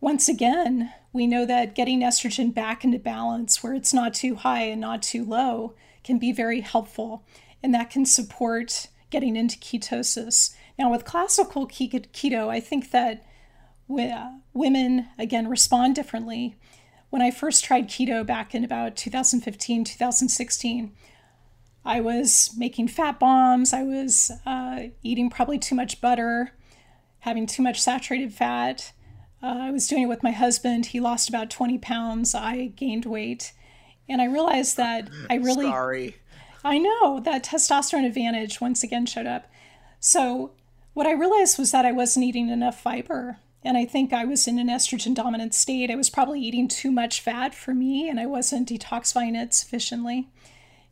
once 0.00 0.28
again, 0.28 0.92
we 1.12 1.26
know 1.26 1.46
that 1.46 1.74
getting 1.74 2.00
estrogen 2.00 2.52
back 2.52 2.84
into 2.84 2.98
balance 2.98 3.62
where 3.62 3.74
it's 3.74 3.94
not 3.94 4.14
too 4.14 4.36
high 4.36 4.62
and 4.62 4.80
not 4.80 5.02
too 5.02 5.24
low 5.24 5.74
can 6.02 6.18
be 6.18 6.32
very 6.32 6.60
helpful. 6.60 7.24
And 7.62 7.74
that 7.74 7.90
can 7.90 8.04
support 8.04 8.88
getting 9.10 9.36
into 9.36 9.58
ketosis. 9.58 10.54
Now, 10.78 10.90
with 10.90 11.04
classical 11.04 11.68
keto, 11.68 12.48
I 12.48 12.60
think 12.60 12.90
that 12.90 13.24
women, 13.86 15.08
again, 15.18 15.48
respond 15.48 15.94
differently. 15.94 16.56
When 17.10 17.22
I 17.22 17.30
first 17.30 17.64
tried 17.64 17.88
keto 17.88 18.26
back 18.26 18.54
in 18.54 18.64
about 18.64 18.96
2015, 18.96 19.84
2016, 19.84 20.92
I 21.84 22.00
was 22.00 22.50
making 22.56 22.88
fat 22.88 23.20
bombs. 23.20 23.72
I 23.72 23.82
was 23.82 24.32
uh, 24.46 24.84
eating 25.02 25.30
probably 25.30 25.58
too 25.58 25.74
much 25.74 26.00
butter, 26.00 26.52
having 27.20 27.46
too 27.46 27.62
much 27.62 27.80
saturated 27.80 28.32
fat. 28.32 28.92
Uh, 29.42 29.58
I 29.60 29.70
was 29.70 29.86
doing 29.86 30.04
it 30.04 30.08
with 30.08 30.22
my 30.22 30.30
husband. 30.30 30.86
He 30.86 31.00
lost 31.00 31.28
about 31.28 31.50
20 31.50 31.78
pounds. 31.78 32.34
I 32.34 32.66
gained 32.66 33.04
weight. 33.04 33.52
And 34.08 34.20
I 34.22 34.26
realized 34.26 34.76
that 34.78 35.08
I 35.30 35.36
really. 35.36 35.66
Sorry. 35.66 36.16
I 36.64 36.78
know 36.78 37.20
that 37.20 37.44
testosterone 37.44 38.06
advantage 38.06 38.60
once 38.60 38.82
again 38.82 39.04
showed 39.04 39.26
up. 39.26 39.50
So, 40.00 40.52
what 40.94 41.06
I 41.06 41.12
realized 41.12 41.58
was 41.58 41.72
that 41.72 41.84
I 41.84 41.92
wasn't 41.92 42.24
eating 42.24 42.48
enough 42.48 42.80
fiber. 42.80 43.38
And 43.64 43.76
I 43.76 43.84
think 43.84 44.12
I 44.12 44.24
was 44.24 44.46
in 44.46 44.58
an 44.58 44.68
estrogen 44.68 45.14
dominant 45.14 45.54
state. 45.54 45.90
I 45.90 45.96
was 45.96 46.10
probably 46.10 46.40
eating 46.40 46.68
too 46.68 46.90
much 46.90 47.20
fat 47.20 47.54
for 47.54 47.74
me, 47.74 48.08
and 48.08 48.20
I 48.20 48.26
wasn't 48.26 48.68
detoxifying 48.68 49.40
it 49.40 49.54
sufficiently. 49.54 50.28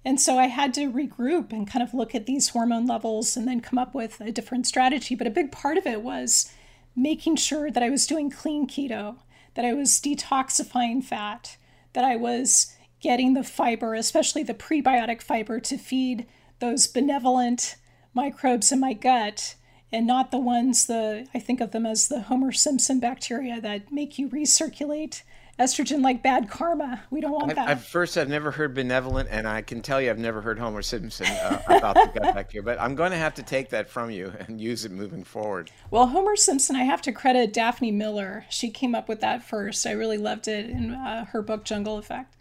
And 0.04 0.20
so 0.20 0.38
I 0.38 0.46
had 0.46 0.74
to 0.74 0.90
regroup 0.90 1.52
and 1.52 1.70
kind 1.70 1.82
of 1.82 1.94
look 1.94 2.14
at 2.14 2.26
these 2.26 2.48
hormone 2.48 2.86
levels 2.86 3.36
and 3.36 3.46
then 3.46 3.60
come 3.60 3.78
up 3.78 3.94
with 3.94 4.20
a 4.20 4.32
different 4.32 4.66
strategy. 4.66 5.14
But 5.14 5.26
a 5.26 5.30
big 5.30 5.52
part 5.52 5.76
of 5.76 5.86
it 5.86 6.02
was 6.02 6.50
making 6.96 7.36
sure 7.36 7.70
that 7.70 7.82
I 7.82 7.90
was 7.90 8.06
doing 8.06 8.30
clean 8.30 8.66
keto, 8.66 9.16
that 9.54 9.64
I 9.64 9.74
was 9.74 10.00
detoxifying 10.00 11.04
fat, 11.04 11.56
that 11.92 12.04
I 12.04 12.16
was 12.16 12.74
getting 13.00 13.34
the 13.34 13.44
fiber, 13.44 13.94
especially 13.94 14.42
the 14.42 14.54
prebiotic 14.54 15.22
fiber, 15.22 15.60
to 15.60 15.76
feed 15.76 16.26
those 16.58 16.86
benevolent 16.86 17.76
microbes 18.14 18.72
in 18.72 18.80
my 18.80 18.94
gut 18.94 19.56
and 19.92 20.06
not 20.06 20.30
the 20.30 20.38
ones 20.38 20.86
the 20.86 21.26
I 21.34 21.38
think 21.38 21.60
of 21.60 21.72
them 21.72 21.86
as 21.86 22.08
the 22.08 22.22
Homer 22.22 22.52
Simpson 22.52 22.98
bacteria 23.00 23.60
that 23.60 23.92
make 23.92 24.18
you 24.18 24.28
recirculate 24.28 25.22
estrogen 25.58 26.02
like 26.02 26.22
bad 26.22 26.48
karma. 26.48 27.02
We 27.10 27.20
don't 27.20 27.32
want 27.32 27.50
I, 27.52 27.54
that. 27.54 27.68
At 27.68 27.82
first, 27.82 28.16
I've 28.16 28.28
never 28.28 28.50
heard 28.50 28.74
benevolent, 28.74 29.28
and 29.30 29.46
I 29.46 29.62
can 29.62 29.82
tell 29.82 30.00
you 30.00 30.10
I've 30.10 30.18
never 30.18 30.40
heard 30.40 30.58
Homer 30.58 30.82
Simpson 30.82 31.26
uh, 31.26 31.62
about 31.68 31.94
the 31.94 32.20
gut 32.20 32.34
bacteria. 32.34 32.62
But 32.62 32.80
I'm 32.80 32.94
going 32.94 33.10
to 33.10 33.18
have 33.18 33.34
to 33.34 33.42
take 33.42 33.68
that 33.70 33.88
from 33.88 34.10
you 34.10 34.32
and 34.40 34.60
use 34.60 34.84
it 34.84 34.92
moving 34.92 35.24
forward. 35.24 35.70
Well, 35.90 36.08
Homer 36.08 36.36
Simpson, 36.36 36.76
I 36.76 36.84
have 36.84 37.02
to 37.02 37.12
credit 37.12 37.52
Daphne 37.52 37.92
Miller. 37.92 38.46
She 38.48 38.70
came 38.70 38.94
up 38.94 39.08
with 39.08 39.20
that 39.20 39.42
first. 39.42 39.86
I 39.86 39.92
really 39.92 40.18
loved 40.18 40.48
it 40.48 40.70
in 40.70 40.94
uh, 40.94 41.26
her 41.26 41.42
book 41.42 41.64
Jungle 41.64 41.98
Effect. 41.98 42.34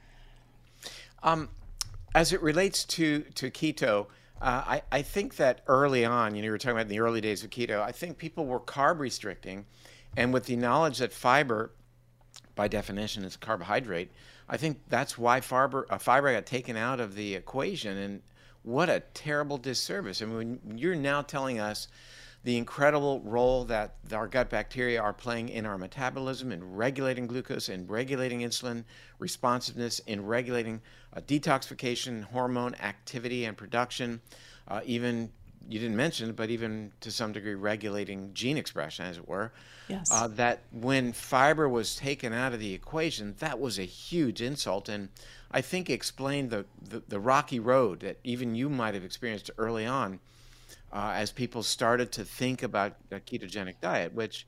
Um, 1.23 1.49
as 2.15 2.33
it 2.33 2.41
relates 2.41 2.83
to 2.85 3.21
to 3.35 3.51
keto. 3.51 4.07
Uh, 4.41 4.63
I, 4.65 4.81
I 4.91 5.01
think 5.03 5.35
that 5.35 5.61
early 5.67 6.03
on, 6.03 6.33
you 6.33 6.41
know, 6.41 6.47
you 6.47 6.51
were 6.51 6.57
talking 6.57 6.71
about 6.71 6.81
in 6.83 6.87
the 6.87 6.99
early 6.99 7.21
days 7.21 7.43
of 7.43 7.51
keto, 7.51 7.79
I 7.79 7.91
think 7.91 8.17
people 8.17 8.47
were 8.47 8.59
carb 8.59 8.99
restricting. 8.99 9.65
And 10.17 10.33
with 10.33 10.45
the 10.45 10.55
knowledge 10.55 10.97
that 10.97 11.13
fiber, 11.13 11.71
by 12.55 12.67
definition, 12.67 13.23
is 13.23 13.37
carbohydrate, 13.37 14.11
I 14.49 14.57
think 14.57 14.81
that's 14.89 15.17
why 15.17 15.41
fiber, 15.41 15.85
uh, 15.89 15.99
fiber 15.99 16.33
got 16.33 16.47
taken 16.47 16.75
out 16.75 16.99
of 16.99 17.15
the 17.15 17.35
equation. 17.35 17.97
And 17.97 18.21
what 18.63 18.89
a 18.89 19.01
terrible 19.13 19.57
disservice. 19.57 20.21
I 20.21 20.25
mean, 20.25 20.59
you're 20.75 20.95
now 20.95 21.21
telling 21.21 21.59
us 21.59 21.87
the 22.43 22.57
incredible 22.57 23.21
role 23.21 23.65
that 23.65 23.95
our 24.11 24.27
gut 24.27 24.49
bacteria 24.49 24.99
are 24.99 25.13
playing 25.13 25.49
in 25.49 25.65
our 25.65 25.77
metabolism, 25.77 26.51
in 26.51 26.75
regulating 26.75 27.27
glucose, 27.27 27.69
in 27.69 27.85
regulating 27.85 28.39
insulin 28.39 28.83
responsiveness, 29.19 29.99
in 29.99 30.25
regulating 30.25 30.81
uh, 31.15 31.21
detoxification, 31.21 32.23
hormone 32.23 32.73
activity 32.75 33.45
and 33.45 33.55
production, 33.55 34.21
uh, 34.67 34.81
even 34.85 35.29
you 35.69 35.79
didn't 35.79 35.95
mention, 35.95 36.33
but 36.33 36.49
even 36.49 36.91
to 37.01 37.11
some 37.11 37.31
degree 37.31 37.53
regulating 37.53 38.33
gene 38.33 38.57
expression, 38.57 39.05
as 39.05 39.17
it 39.17 39.27
were. 39.27 39.51
Yes. 39.87 40.09
Uh, 40.11 40.27
that 40.29 40.61
when 40.71 41.13
fiber 41.13 41.69
was 41.69 41.95
taken 41.95 42.33
out 42.33 42.53
of 42.53 42.59
the 42.59 42.73
equation, 42.73 43.35
that 43.39 43.59
was 43.59 43.77
a 43.77 43.83
huge 43.83 44.41
insult, 44.41 44.89
and 44.89 45.09
I 45.51 45.61
think 45.61 45.89
explained 45.89 46.49
the, 46.49 46.65
the, 46.81 47.03
the 47.07 47.19
rocky 47.19 47.59
road 47.59 47.99
that 47.99 48.17
even 48.23 48.55
you 48.55 48.69
might 48.69 48.95
have 48.95 49.03
experienced 49.03 49.51
early 49.57 49.85
on 49.85 50.19
uh, 50.93 51.13
as 51.15 51.31
people 51.31 51.63
started 51.63 52.11
to 52.13 52.25
think 52.25 52.63
about 52.63 52.95
a 53.11 53.19
ketogenic 53.19 53.75
diet, 53.81 54.13
which, 54.13 54.47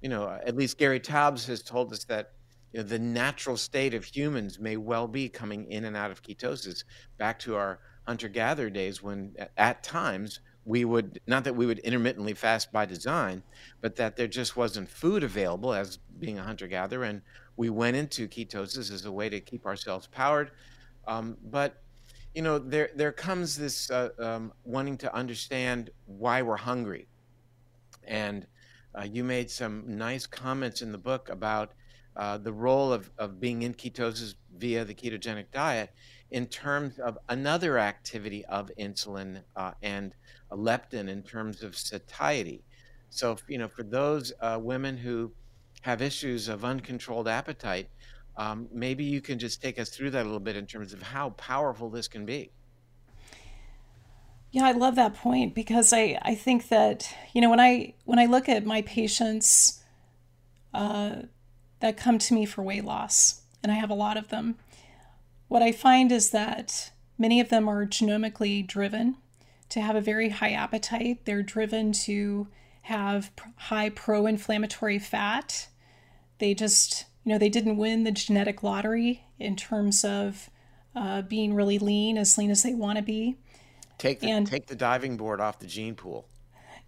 you 0.00 0.08
know, 0.08 0.28
at 0.44 0.56
least 0.56 0.78
Gary 0.78 1.00
Taubes 1.00 1.46
has 1.46 1.62
told 1.62 1.92
us 1.92 2.04
that 2.04 2.32
you 2.72 2.80
know, 2.80 2.86
the 2.86 2.98
natural 2.98 3.56
state 3.56 3.94
of 3.94 4.04
humans 4.04 4.58
may 4.58 4.76
well 4.76 5.06
be 5.08 5.28
coming 5.28 5.70
in 5.70 5.84
and 5.84 5.96
out 5.96 6.10
of 6.10 6.22
ketosis. 6.22 6.84
Back 7.18 7.38
to 7.40 7.56
our 7.56 7.78
hunter 8.06 8.28
gatherer 8.28 8.70
days 8.70 9.02
when 9.02 9.34
at 9.56 9.82
times 9.82 10.40
we 10.64 10.84
would 10.84 11.20
not 11.26 11.44
that 11.44 11.54
we 11.54 11.66
would 11.66 11.80
intermittently 11.80 12.34
fast 12.34 12.72
by 12.72 12.84
design 12.84 13.42
but 13.80 13.96
that 13.96 14.16
there 14.16 14.28
just 14.28 14.56
wasn't 14.56 14.88
food 14.88 15.24
available 15.24 15.72
as 15.72 15.98
being 16.20 16.38
a 16.38 16.42
hunter 16.42 16.68
gatherer 16.68 17.04
and 17.04 17.20
we 17.56 17.70
went 17.70 17.96
into 17.96 18.28
ketosis 18.28 18.92
as 18.92 19.04
a 19.04 19.12
way 19.12 19.28
to 19.28 19.40
keep 19.40 19.66
ourselves 19.66 20.06
powered. 20.06 20.50
Um, 21.06 21.36
but 21.42 21.82
you 22.36 22.42
know, 22.42 22.58
there 22.58 22.90
there 22.94 23.12
comes 23.12 23.56
this 23.56 23.90
uh, 23.90 24.10
um, 24.18 24.52
wanting 24.62 24.98
to 24.98 25.14
understand 25.14 25.88
why 26.04 26.42
we're 26.42 26.58
hungry, 26.58 27.08
and 28.04 28.46
uh, 28.94 29.04
you 29.04 29.24
made 29.24 29.50
some 29.50 29.84
nice 29.86 30.26
comments 30.26 30.82
in 30.82 30.92
the 30.92 30.98
book 30.98 31.30
about 31.30 31.72
uh, 32.14 32.36
the 32.36 32.52
role 32.52 32.92
of, 32.92 33.10
of 33.16 33.40
being 33.40 33.62
in 33.62 33.72
ketosis 33.72 34.34
via 34.58 34.84
the 34.84 34.92
ketogenic 34.92 35.46
diet 35.50 35.90
in 36.30 36.46
terms 36.46 36.98
of 36.98 37.16
another 37.30 37.78
activity 37.78 38.44
of 38.44 38.70
insulin 38.78 39.42
uh, 39.56 39.72
and 39.82 40.14
leptin 40.52 41.08
in 41.08 41.22
terms 41.22 41.62
of 41.62 41.74
satiety. 41.74 42.62
So, 43.08 43.38
you 43.48 43.56
know, 43.56 43.68
for 43.68 43.82
those 43.82 44.34
uh, 44.42 44.58
women 44.60 44.98
who 44.98 45.32
have 45.80 46.02
issues 46.02 46.48
of 46.48 46.66
uncontrolled 46.66 47.28
appetite, 47.28 47.88
um, 48.36 48.68
maybe 48.72 49.04
you 49.04 49.20
can 49.20 49.38
just 49.38 49.62
take 49.62 49.78
us 49.78 49.88
through 49.88 50.10
that 50.10 50.22
a 50.22 50.24
little 50.24 50.40
bit 50.40 50.56
in 50.56 50.66
terms 50.66 50.92
of 50.92 51.02
how 51.02 51.30
powerful 51.30 51.90
this 51.90 52.08
can 52.08 52.26
be. 52.26 52.50
Yeah, 54.50 54.66
I 54.66 54.72
love 54.72 54.94
that 54.94 55.14
point 55.14 55.54
because 55.54 55.92
I, 55.92 56.18
I 56.22 56.34
think 56.34 56.68
that, 56.68 57.14
you 57.34 57.40
know, 57.40 57.50
when 57.50 57.60
I 57.60 57.94
when 58.04 58.18
I 58.18 58.26
look 58.26 58.48
at 58.48 58.64
my 58.64 58.82
patients 58.82 59.82
uh, 60.72 61.22
that 61.80 61.96
come 61.96 62.18
to 62.18 62.34
me 62.34 62.46
for 62.46 62.62
weight 62.62 62.84
loss, 62.84 63.42
and 63.62 63.72
I 63.72 63.74
have 63.74 63.90
a 63.90 63.94
lot 63.94 64.16
of 64.16 64.28
them, 64.28 64.56
what 65.48 65.62
I 65.62 65.72
find 65.72 66.12
is 66.12 66.30
that 66.30 66.92
many 67.18 67.40
of 67.40 67.48
them 67.48 67.68
are 67.68 67.84
genomically 67.84 68.66
driven 68.66 69.16
to 69.68 69.80
have 69.80 69.96
a 69.96 70.00
very 70.00 70.28
high 70.28 70.52
appetite. 70.52 71.24
They're 71.24 71.42
driven 71.42 71.92
to 71.92 72.48
have 72.82 73.32
high 73.56 73.90
pro 73.90 74.26
inflammatory 74.26 74.98
fat. 74.98 75.68
They 76.38 76.54
just, 76.54 77.06
you 77.26 77.32
know, 77.32 77.38
they 77.38 77.48
didn't 77.48 77.76
win 77.76 78.04
the 78.04 78.12
genetic 78.12 78.62
lottery 78.62 79.24
in 79.40 79.56
terms 79.56 80.04
of 80.04 80.48
uh, 80.94 81.22
being 81.22 81.54
really 81.54 81.76
lean, 81.76 82.16
as 82.16 82.38
lean 82.38 82.52
as 82.52 82.62
they 82.62 82.72
want 82.72 82.98
to 82.98 83.02
be. 83.02 83.36
Take 83.98 84.20
the, 84.20 84.30
and, 84.30 84.46
take 84.46 84.68
the 84.68 84.76
diving 84.76 85.16
board 85.16 85.40
off 85.40 85.58
the 85.58 85.66
gene 85.66 85.96
pool. 85.96 86.28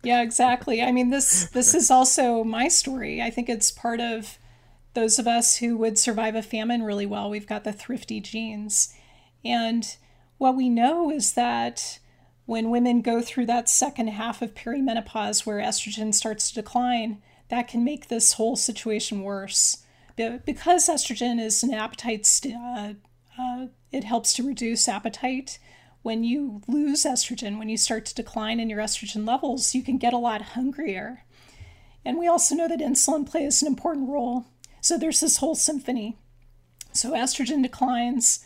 Yeah, 0.05 0.22
exactly. 0.22 0.81
I 0.81 0.92
mean, 0.92 1.11
this 1.11 1.51
this 1.51 1.74
is 1.74 1.90
also 1.90 2.44
my 2.44 2.68
story. 2.68 3.20
I 3.20 3.31
think 3.31 3.48
it's 3.48 3.72
part 3.72 3.98
of 3.98 4.38
those 4.94 5.18
of 5.18 5.27
us 5.27 5.57
who 5.57 5.77
would 5.77 5.98
survive 5.98 6.37
a 6.37 6.42
famine 6.42 6.85
really 6.85 7.07
well. 7.07 7.29
We've 7.29 7.46
got 7.46 7.64
the 7.64 7.72
thrifty 7.72 8.20
genes, 8.20 8.94
and 9.44 9.96
what 10.38 10.55
we 10.55 10.68
know 10.68 11.11
is 11.11 11.33
that 11.33 11.98
when 12.46 12.70
women 12.70 13.03
go 13.03 13.20
through 13.20 13.46
that 13.46 13.68
second 13.68 14.07
half 14.07 14.40
of 14.40 14.55
perimenopause 14.55 15.44
where 15.44 15.59
estrogen 15.59 16.14
starts 16.14 16.48
to 16.48 16.55
decline, 16.55 17.20
that 17.48 17.66
can 17.66 17.83
make 17.83 18.07
this 18.07 18.35
whole 18.35 18.55
situation 18.55 19.24
worse. 19.24 19.79
Because 20.18 20.88
estrogen 20.88 21.40
is 21.40 21.62
an 21.62 21.72
appetite, 21.72 22.26
st- 22.26 22.57
uh, 22.57 22.94
uh, 23.38 23.66
it 23.92 24.02
helps 24.02 24.33
to 24.35 24.42
reduce 24.42 24.88
appetite. 24.88 25.61
When 26.02 26.24
you 26.24 26.62
lose 26.66 27.04
estrogen, 27.04 27.59
when 27.59 27.68
you 27.68 27.76
start 27.76 28.04
to 28.07 28.14
decline 28.14 28.59
in 28.59 28.68
your 28.68 28.81
estrogen 28.81 29.26
levels, 29.26 29.74
you 29.74 29.83
can 29.83 29.96
get 29.96 30.12
a 30.12 30.18
lot 30.18 30.42
hungrier. 30.42 31.24
And 32.04 32.18
we 32.18 32.26
also 32.26 32.54
know 32.54 32.66
that 32.66 32.81
insulin 32.81 33.31
plays 33.31 33.62
an 33.62 33.68
important 33.68 34.09
role. 34.09 34.46
So 34.81 34.98
there's 34.98 35.20
this 35.20 35.37
whole 35.37 35.54
symphony. 35.54 36.16
So 36.92 37.12
estrogen 37.12 37.62
declines, 37.62 38.44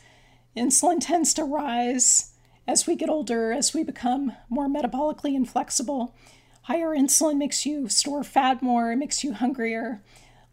insulin 0.56 0.98
tends 1.00 1.32
to 1.34 1.44
rise, 1.44 2.32
as 2.66 2.86
we 2.86 2.96
get 2.96 3.08
older, 3.08 3.52
as 3.52 3.72
we 3.72 3.82
become 3.82 4.32
more 4.48 4.68
metabolically 4.68 5.34
inflexible, 5.34 6.14
higher 6.62 6.94
insulin 6.94 7.38
makes 7.38 7.64
you 7.64 7.88
store 7.88 8.24
fat 8.24 8.62
more, 8.62 8.94
makes 8.94 9.24
you 9.24 9.32
hungrier. 9.32 10.02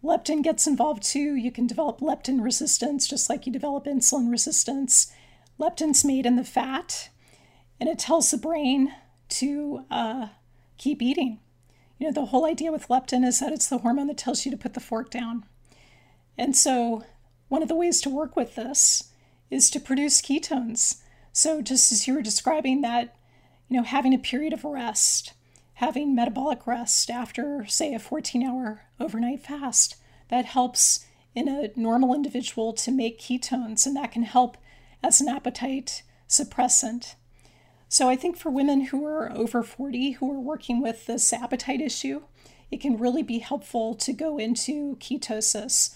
Leptin 0.04 0.42
gets 0.42 0.66
involved 0.66 1.04
too. 1.04 1.36
You 1.36 1.52
can 1.52 1.68
develop 1.68 2.00
leptin 2.00 2.42
resistance 2.42 3.08
just 3.08 3.30
like 3.30 3.46
you 3.46 3.52
develop 3.52 3.86
insulin 3.86 4.32
resistance. 4.32 5.12
Leptin's 5.60 6.06
made 6.06 6.26
in 6.26 6.38
the 6.38 6.44
fat, 6.44 7.10
and 7.80 7.90
it 7.90 8.00
tells 8.00 8.32
the 8.32 8.38
brain 8.38 8.94
to 9.28 9.86
uh, 9.92 10.28
keep 10.78 11.02
eating. 11.02 11.40
You 11.98 12.08
know, 12.08 12.14
the 12.14 12.28
whole 12.28 12.46
idea 12.46 12.72
with 12.72 12.88
leptin 12.88 13.26
is 13.26 13.40
that 13.40 13.52
it's 13.52 13.68
the 13.68 13.80
hormone 13.80 14.08
that 14.08 14.18
tells 14.18 14.46
you 14.46 14.52
to 14.52 14.58
put 14.58 14.74
the 14.74 14.80
fork 14.80 15.10
down. 15.10 15.44
And 16.38 16.56
so, 16.56 17.04
one 17.50 17.62
of 17.62 17.68
the 17.68 17.76
ways 17.76 18.00
to 18.02 18.10
work 18.10 18.38
with 18.38 18.56
this 18.56 19.12
is 19.52 19.70
to 19.72 19.80
produce 19.82 20.22
ketones. 20.22 21.02
So, 21.34 21.62
just 21.62 21.92
as 21.92 22.08
you 22.08 22.14
were 22.14 22.22
describing 22.22 22.82
that, 22.82 23.18
you 23.68 23.76
know, 23.76 23.84
having 23.84 24.14
a 24.14 24.20
period 24.20 24.54
of 24.54 24.64
rest, 24.64 25.34
having 25.80 26.14
metabolic 26.14 26.68
rest 26.68 27.10
after, 27.10 27.66
say, 27.66 27.94
a 27.94 28.00
14 28.00 28.44
hour 28.44 28.82
overnight 29.00 29.40
fast, 29.40 29.96
that 30.28 30.44
helps 30.44 31.06
in 31.34 31.48
a 31.48 31.72
normal 31.78 32.14
individual 32.14 32.74
to 32.74 32.92
make 32.92 33.18
ketones, 33.18 33.86
and 33.86 33.96
that 33.96 34.12
can 34.12 34.24
help 34.24 34.58
as 35.02 35.22
an 35.22 35.30
appetite 35.30 36.04
suppressant. 36.28 37.16
So, 37.88 38.10
I 38.10 38.18
think 38.18 38.36
for 38.36 38.52
women 38.52 38.88
who 38.88 39.06
are 39.06 39.32
over 39.32 39.64
40 39.64 40.12
who 40.12 40.30
are 40.34 40.40
working 40.40 40.82
with 40.82 41.06
this 41.06 41.32
appetite 41.32 41.80
issue, 41.80 42.24
it 42.70 42.82
can 42.82 43.00
really 43.00 43.24
be 43.24 43.40
helpful 43.40 43.96
to 43.96 44.12
go 44.12 44.38
into 44.38 44.98
ketosis. 44.98 45.96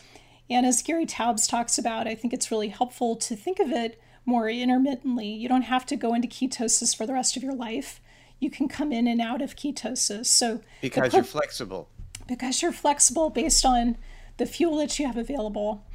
And 0.50 0.66
as 0.66 0.82
Gary 0.82 1.06
Taubes 1.06 1.46
talks 1.46 1.78
about, 1.78 2.08
I 2.08 2.16
think 2.16 2.34
it's 2.34 2.52
really 2.52 2.70
helpful 2.70 3.18
to 3.18 3.36
think 3.36 3.60
of 3.60 3.70
it 3.70 4.02
more 4.26 4.50
intermittently. 4.50 5.28
You 5.28 5.50
don't 5.50 5.64
have 5.64 5.86
to 5.88 5.98
go 5.98 6.14
into 6.14 6.30
ketosis 6.30 6.96
for 6.96 7.06
the 7.06 7.14
rest 7.14 7.36
of 7.36 7.44
your 7.44 7.54
life. 7.54 8.00
You 8.40 8.50
can 8.50 8.68
come 8.68 8.92
in 8.92 9.08
and 9.08 9.22
out 9.22 9.42
of 9.42 9.56
ketosis. 9.56 10.26
So 10.26 10.62
because 10.82 11.14
you're 11.14 11.24
flexible. 11.24 11.90
Because 12.28 12.62
you're 12.62 12.72
flexible 12.72 13.30
based 13.30 13.66
on 13.66 13.98
the 14.38 14.46
fuel 14.46 14.78
that 14.78 14.98
you 15.00 15.06
have 15.06 15.18
available. 15.18 15.86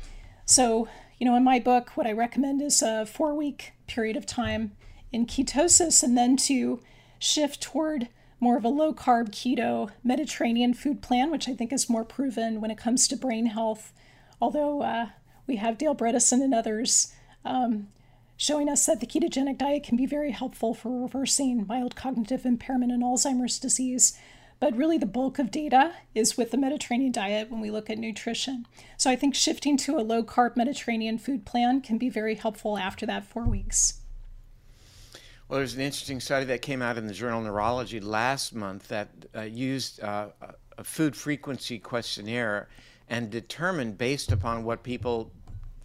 So, 0.45 0.89
you 1.19 1.27
know, 1.27 1.37
in 1.37 1.45
my 1.45 1.59
book, 1.59 1.91
what 1.95 2.07
I 2.07 2.13
recommend 2.13 2.63
is 2.63 2.81
a 2.83 3.05
four 3.07 3.35
week 3.35 3.73
period 3.87 4.17
of 4.17 4.27
time 4.27 4.73
in 5.13 5.27
ketosis 5.27 6.03
and 6.03 6.17
then 6.17 6.37
to 6.37 6.81
shift 7.19 7.61
toward 7.61 8.09
more 8.41 8.57
of 8.57 8.65
a 8.65 8.69
low 8.69 8.93
carb 8.93 9.31
keto 9.31 9.91
Mediterranean 10.05 10.73
food 10.73 11.03
plan, 11.03 11.31
which 11.31 11.49
I 11.49 11.55
think 11.55 11.73
is 11.73 11.91
more 11.91 12.05
proven 12.05 12.61
when 12.61 12.71
it 12.71 12.79
comes 12.79 13.09
to 13.09 13.17
brain 13.17 13.47
health. 13.47 13.93
Although 14.41 14.83
uh, 14.83 15.07
we 15.47 15.57
have 15.57 15.79
Dale 15.79 15.97
Bredesen 15.97 16.43
and 16.43 16.55
others 16.55 17.13
um, 17.45 17.89
showing 18.39 18.69
us 18.69 18.87
that 18.87 19.01
the 19.01 19.07
ketogenic 19.07 19.59
diet 19.59 19.83
can 19.83 19.97
be 19.97 20.07
very 20.07 20.31
helpful 20.31 20.73
for 20.73 21.03
reversing 21.03 21.67
mild 21.67 21.97
cognitive 21.97 22.47
impairment 22.47 22.93
and 22.93 23.03
Alzheimer's 23.03 23.59
disease. 23.59 24.17
But 24.61 24.77
really, 24.77 24.97
the 24.97 25.07
bulk 25.07 25.39
of 25.39 25.51
data 25.51 25.93
is 26.15 26.37
with 26.37 26.53
the 26.53 26.57
Mediterranean 26.57 27.13
diet 27.13 27.51
when 27.51 27.61
we 27.61 27.71
look 27.71 27.91
at 27.91 27.99
nutrition. 27.99 28.67
So 28.97 29.11
I 29.11 29.17
think 29.17 29.35
shifting 29.35 29.77
to 29.79 29.97
a 29.97 30.03
low 30.03 30.23
carb 30.23 30.57
Mediterranean 30.57 31.19
food 31.19 31.45
plan 31.45 31.81
can 31.81 31.99
be 31.99 32.09
very 32.09 32.37
helpful 32.37 32.79
after 32.79 33.07
that 33.07 33.25
four 33.25 33.45
weeks. 33.45 34.01
Well, 35.49 35.59
there's 35.59 35.75
an 35.75 35.81
interesting 35.81 36.21
study 36.21 36.45
that 36.47 36.63
came 36.63 36.83
out 36.83 36.97
in 36.97 37.07
the 37.07 37.15
journal 37.15 37.41
Neurology 37.41 38.01
last 38.01 38.55
month 38.55 38.89
that 38.89 39.09
uh, 39.35 39.43
used 39.43 40.03
uh, 40.03 40.29
a 40.77 40.85
food 40.85 41.17
frequency 41.17 41.79
questionnaire 41.79 42.69
and 43.09 43.31
determined, 43.31 43.99
based 43.99 44.31
upon 44.31 44.63
what 44.63 44.83
people 44.83 45.33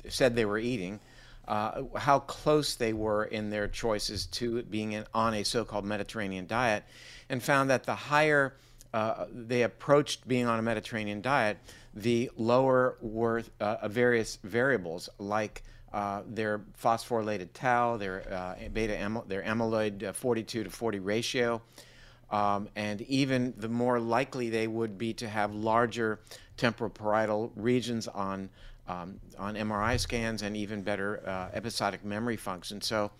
said 0.09 0.35
they 0.35 0.45
were 0.45 0.59
eating, 0.59 0.99
uh, 1.47 1.83
how 1.97 2.19
close 2.19 2.75
they 2.75 2.93
were 2.93 3.25
in 3.25 3.49
their 3.49 3.67
choices 3.67 4.25
to 4.27 4.63
being 4.63 4.93
in, 4.93 5.05
on 5.13 5.33
a 5.33 5.43
so-called 5.43 5.85
Mediterranean 5.85 6.47
diet, 6.47 6.83
and 7.29 7.41
found 7.41 7.69
that 7.69 7.83
the 7.83 7.95
higher 7.95 8.55
uh, 8.93 9.25
they 9.31 9.63
approached 9.63 10.27
being 10.27 10.45
on 10.45 10.59
a 10.59 10.61
Mediterranean 10.61 11.21
diet, 11.21 11.57
the 11.95 12.29
lower 12.37 12.97
were 13.01 13.43
uh, 13.59 13.87
various 13.87 14.37
variables 14.43 15.09
like 15.17 15.63
uh, 15.93 16.21
their 16.27 16.61
phosphorylated 16.81 17.49
tau, 17.53 17.97
their 17.97 18.23
uh, 18.31 18.55
beta 18.69 19.23
their 19.27 19.43
amyloid 19.43 20.03
uh, 20.03 20.13
42 20.13 20.63
to 20.63 20.69
40 20.69 20.99
ratio, 20.99 21.61
um, 22.31 22.67
and 22.75 23.01
even 23.01 23.53
the 23.57 23.69
more 23.69 23.99
likely 23.99 24.49
they 24.49 24.67
would 24.67 24.97
be 24.97 25.13
to 25.13 25.27
have 25.27 25.53
larger 25.53 26.19
temporal 26.57 26.89
parietal 26.89 27.51
regions 27.55 28.07
on 28.07 28.49
um, 28.87 29.19
on 29.37 29.55
MRI 29.55 29.99
scans 29.99 30.41
and 30.41 30.55
even 30.57 30.81
better 30.81 31.27
uh, 31.27 31.49
episodic 31.53 32.03
memory 32.03 32.37
function. 32.37 32.81
So, 32.81 33.11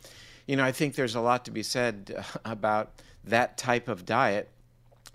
you 0.48 0.56
know, 0.56 0.64
I 0.64 0.72
think 0.72 0.96
there's 0.96 1.16
a 1.16 1.22
lot 1.22 1.46
to 1.46 1.52
be 1.52 1.64
said 1.64 2.24
about 2.46 2.92
that 3.26 3.58
type 3.58 3.88
of 3.88 4.06
diet, 4.06 4.50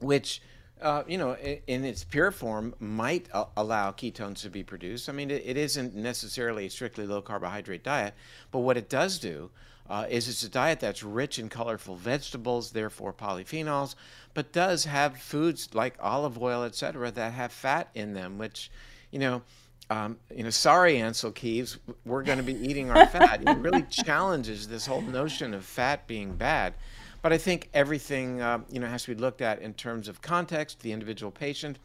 which, 0.00 0.40
uh, 0.80 1.02
you 1.06 1.18
know, 1.18 1.34
in, 1.34 1.84
its 1.84 2.04
pure 2.04 2.30
form 2.30 2.74
might 2.80 3.28
a- 3.34 3.46
allow 3.56 3.90
ketones 3.92 4.42
to 4.42 4.50
be 4.50 4.62
produced. 4.62 5.08
I 5.08 5.12
mean, 5.12 5.30
it, 5.30 5.42
it 5.44 5.56
isn't 5.56 5.94
necessarily 5.94 6.66
a 6.66 6.70
strictly 6.70 7.06
low 7.06 7.20
carbohydrate 7.20 7.84
diet, 7.84 8.14
but 8.50 8.60
what 8.60 8.76
it 8.76 8.88
does 8.88 9.18
do 9.18 9.50
uh, 9.90 10.06
is 10.08 10.28
it's 10.28 10.42
a 10.42 10.48
diet 10.48 10.80
that's 10.80 11.02
rich 11.02 11.38
in 11.38 11.48
colorful 11.48 11.96
vegetables, 11.96 12.72
therefore 12.72 13.12
polyphenols, 13.12 13.94
but 14.34 14.52
does 14.52 14.84
have 14.84 15.18
foods 15.18 15.68
like 15.74 15.94
olive 16.00 16.40
oil, 16.40 16.62
et 16.62 16.74
cetera, 16.74 17.10
that 17.10 17.32
have 17.32 17.52
fat 17.52 17.88
in 17.94 18.12
them, 18.14 18.38
which, 18.38 18.70
you 19.10 19.18
know, 19.18 19.42
um, 19.90 20.18
you 20.34 20.42
know, 20.42 20.50
sorry, 20.50 20.96
Ancel 20.96 21.34
Keys, 21.34 21.78
we're 22.04 22.22
going 22.22 22.38
to 22.38 22.44
be 22.44 22.54
eating 22.54 22.90
our 22.90 23.06
fat. 23.06 23.42
it 23.46 23.58
really 23.58 23.82
challenges 23.90 24.68
this 24.68 24.86
whole 24.86 25.00
notion 25.00 25.54
of 25.54 25.64
fat 25.64 26.06
being 26.06 26.34
bad. 26.34 26.74
But 27.22 27.32
I 27.32 27.38
think 27.38 27.68
everything, 27.74 28.40
uh, 28.40 28.60
you 28.70 28.80
know, 28.80 28.86
has 28.86 29.04
to 29.04 29.14
be 29.14 29.20
looked 29.20 29.40
at 29.40 29.60
in 29.60 29.74
terms 29.74 30.06
of 30.06 30.20
context, 30.20 30.80
the 30.80 30.92
individual 30.92 31.32
patient, 31.32 31.78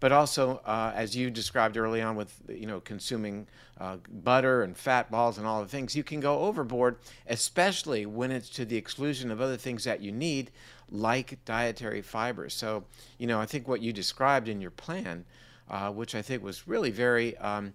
but 0.00 0.12
also, 0.12 0.60
uh, 0.66 0.92
as 0.94 1.16
you 1.16 1.30
described 1.30 1.76
early 1.76 2.02
on 2.02 2.16
with, 2.16 2.34
you 2.48 2.66
know, 2.66 2.80
consuming 2.80 3.46
uh, 3.78 3.96
butter 4.22 4.62
and 4.62 4.76
fat 4.76 5.10
balls 5.10 5.38
and 5.38 5.46
all 5.46 5.62
the 5.62 5.68
things, 5.68 5.96
you 5.96 6.02
can 6.02 6.20
go 6.20 6.40
overboard, 6.40 6.96
especially 7.28 8.04
when 8.04 8.30
it's 8.30 8.50
to 8.50 8.64
the 8.64 8.76
exclusion 8.76 9.30
of 9.30 9.40
other 9.40 9.56
things 9.56 9.84
that 9.84 10.00
you 10.00 10.12
need, 10.12 10.50
like 10.90 11.42
dietary 11.44 12.02
fibers. 12.02 12.52
So, 12.52 12.84
you 13.16 13.26
know, 13.26 13.40
I 13.40 13.46
think 13.46 13.66
what 13.66 13.80
you 13.80 13.92
described 13.92 14.48
in 14.48 14.60
your 14.60 14.72
plan 14.72 15.24
uh, 15.70 15.90
which 15.90 16.14
I 16.14 16.22
think 16.22 16.42
was 16.42 16.68
really 16.68 16.90
very, 16.90 17.36
um, 17.38 17.72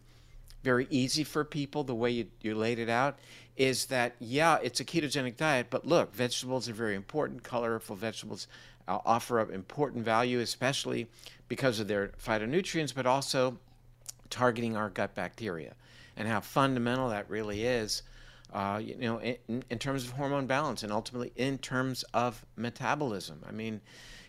very 0.63 0.87
easy 0.89 1.23
for 1.23 1.43
people 1.43 1.83
the 1.83 1.95
way 1.95 2.11
you, 2.11 2.27
you 2.41 2.55
laid 2.55 2.79
it 2.79 2.89
out, 2.89 3.17
is 3.55 3.85
that, 3.87 4.15
yeah, 4.19 4.57
it's 4.61 4.79
a 4.79 4.85
ketogenic 4.85 5.37
diet, 5.37 5.67
but 5.69 5.85
look, 5.85 6.13
vegetables 6.13 6.69
are 6.69 6.73
very 6.73 6.95
important. 6.95 7.43
Colorful 7.43 7.95
vegetables 7.95 8.47
uh, 8.87 8.99
offer 9.05 9.39
up 9.39 9.51
important 9.51 10.05
value, 10.05 10.39
especially 10.39 11.07
because 11.47 11.79
of 11.79 11.87
their 11.87 12.11
phytonutrients, 12.23 12.93
but 12.93 13.05
also 13.05 13.57
targeting 14.29 14.77
our 14.77 14.89
gut 14.89 15.15
bacteria 15.15 15.73
and 16.15 16.27
how 16.27 16.39
fundamental 16.39 17.09
that 17.09 17.29
really 17.29 17.63
is. 17.65 18.03
uh, 18.53 18.79
you 18.83 18.95
know, 18.95 19.19
in, 19.21 19.63
in 19.69 19.79
terms 19.79 20.05
of 20.05 20.11
hormone 20.11 20.47
balance 20.47 20.83
and 20.83 20.91
ultimately 20.91 21.31
in 21.35 21.57
terms 21.57 22.03
of 22.13 22.45
metabolism. 22.55 23.43
I 23.47 23.51
mean, 23.51 23.81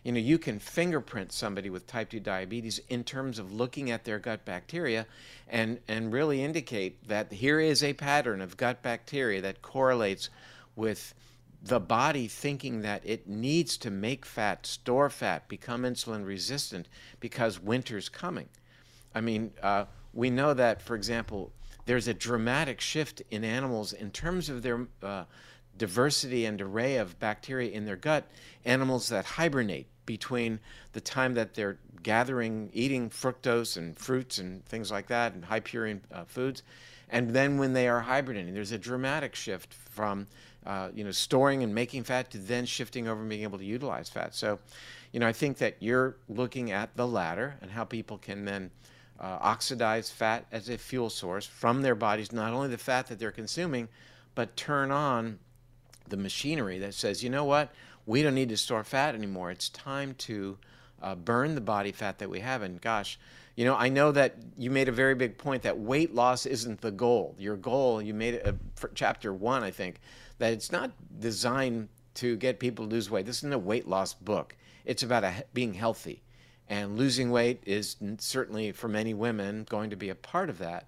you 0.02 0.12
know, 0.12 0.18
you 0.20 0.38
can 0.38 0.58
fingerprint 0.58 1.32
somebody 1.32 1.68
with 1.68 1.86
type 1.86 2.10
2 2.10 2.20
diabetes 2.20 2.80
in 2.88 3.04
terms 3.04 3.38
of 3.38 3.52
looking 3.52 3.90
at 3.90 4.04
their 4.04 4.18
gut 4.18 4.44
bacteria 4.44 5.06
and, 5.48 5.78
and 5.88 6.12
really 6.12 6.42
indicate 6.42 7.06
that 7.08 7.32
here 7.32 7.60
is 7.60 7.82
a 7.82 7.92
pattern 7.92 8.40
of 8.40 8.56
gut 8.56 8.82
bacteria 8.82 9.42
that 9.42 9.60
correlates 9.60 10.30
with 10.74 11.14
the 11.62 11.80
body 11.80 12.26
thinking 12.26 12.80
that 12.80 13.02
it 13.04 13.28
needs 13.28 13.76
to 13.76 13.90
make 13.90 14.24
fat, 14.24 14.64
store 14.64 15.10
fat, 15.10 15.46
become 15.48 15.82
insulin 15.82 16.26
resistant 16.26 16.88
because 17.20 17.60
winter's 17.60 18.08
coming. 18.08 18.48
I 19.14 19.20
mean, 19.20 19.52
uh, 19.62 19.84
we 20.14 20.30
know 20.30 20.54
that, 20.54 20.80
for 20.80 20.94
example, 20.94 21.52
there's 21.84 22.08
a 22.08 22.14
dramatic 22.14 22.80
shift 22.80 23.22
in 23.30 23.44
animals 23.44 23.92
in 23.92 24.10
terms 24.10 24.48
of 24.48 24.62
their 24.62 24.86
uh, 25.02 25.24
diversity 25.80 26.44
and 26.44 26.60
array 26.60 26.96
of 26.96 27.18
bacteria 27.18 27.70
in 27.70 27.86
their 27.86 27.96
gut. 27.96 28.26
Animals 28.66 29.08
that 29.08 29.24
hibernate 29.24 29.86
between 30.04 30.60
the 30.92 31.00
time 31.00 31.32
that 31.34 31.54
they're 31.54 31.78
gathering, 32.02 32.68
eating 32.74 33.08
fructose 33.08 33.78
and 33.78 33.96
fruits 33.96 34.36
and 34.36 34.62
things 34.66 34.90
like 34.90 35.06
that, 35.06 35.32
and 35.32 35.42
high 35.42 35.60
purine 35.60 36.00
uh, 36.12 36.24
foods, 36.24 36.62
and 37.08 37.30
then 37.30 37.56
when 37.56 37.72
they 37.72 37.88
are 37.88 38.00
hibernating, 38.00 38.52
there's 38.52 38.72
a 38.72 38.78
dramatic 38.78 39.34
shift 39.34 39.72
from 39.72 40.26
uh, 40.66 40.90
you 40.94 41.02
know 41.02 41.10
storing 41.10 41.62
and 41.62 41.74
making 41.74 42.04
fat 42.04 42.30
to 42.30 42.38
then 42.38 42.66
shifting 42.66 43.08
over 43.08 43.20
and 43.20 43.30
being 43.30 43.42
able 43.42 43.58
to 43.58 43.64
utilize 43.64 44.10
fat. 44.10 44.34
So, 44.34 44.58
you 45.12 45.20
know, 45.20 45.26
I 45.26 45.32
think 45.32 45.56
that 45.58 45.76
you're 45.80 46.16
looking 46.28 46.72
at 46.72 46.94
the 46.94 47.06
latter 47.06 47.56
and 47.62 47.70
how 47.70 47.84
people 47.84 48.18
can 48.18 48.44
then 48.44 48.70
uh, 49.18 49.38
oxidize 49.40 50.10
fat 50.10 50.44
as 50.52 50.68
a 50.68 50.76
fuel 50.76 51.08
source 51.08 51.46
from 51.46 51.80
their 51.80 51.94
bodies, 51.94 52.32
not 52.32 52.52
only 52.52 52.68
the 52.68 52.78
fat 52.78 53.06
that 53.06 53.18
they're 53.18 53.30
consuming, 53.30 53.88
but 54.34 54.56
turn 54.56 54.90
on 54.90 55.38
the 56.10 56.16
machinery 56.16 56.78
that 56.78 56.94
says, 56.94 57.22
you 57.24 57.30
know 57.30 57.44
what, 57.44 57.72
we 58.06 58.22
don't 58.22 58.34
need 58.34 58.48
to 58.50 58.56
store 58.56 58.84
fat 58.84 59.14
anymore. 59.14 59.50
It's 59.50 59.68
time 59.68 60.14
to 60.18 60.58
uh, 61.02 61.14
burn 61.14 61.54
the 61.54 61.60
body 61.60 61.92
fat 61.92 62.18
that 62.18 62.30
we 62.30 62.40
have. 62.40 62.62
And 62.62 62.80
gosh, 62.80 63.18
you 63.56 63.64
know, 63.64 63.76
I 63.76 63.88
know 63.88 64.12
that 64.12 64.36
you 64.56 64.70
made 64.70 64.88
a 64.88 64.92
very 64.92 65.14
big 65.14 65.38
point 65.38 65.62
that 65.62 65.78
weight 65.78 66.14
loss 66.14 66.46
isn't 66.46 66.80
the 66.80 66.90
goal. 66.90 67.34
Your 67.38 67.56
goal, 67.56 68.00
you 68.00 68.14
made 68.14 68.34
it 68.34 68.56
for 68.76 68.90
chapter 68.94 69.32
one, 69.32 69.62
I 69.62 69.70
think, 69.70 70.00
that 70.38 70.52
it's 70.52 70.72
not 70.72 70.92
designed 71.20 71.88
to 72.14 72.36
get 72.36 72.58
people 72.58 72.86
to 72.86 72.90
lose 72.90 73.10
weight. 73.10 73.26
This 73.26 73.38
isn't 73.38 73.52
a 73.52 73.58
weight 73.58 73.86
loss 73.86 74.14
book. 74.14 74.56
It's 74.84 75.02
about 75.02 75.24
a, 75.24 75.44
being 75.52 75.74
healthy. 75.74 76.22
And 76.68 76.96
losing 76.96 77.30
weight 77.30 77.62
is 77.66 77.96
certainly 78.18 78.72
for 78.72 78.88
many 78.88 79.12
women 79.12 79.66
going 79.68 79.90
to 79.90 79.96
be 79.96 80.08
a 80.08 80.14
part 80.14 80.48
of 80.48 80.58
that. 80.58 80.86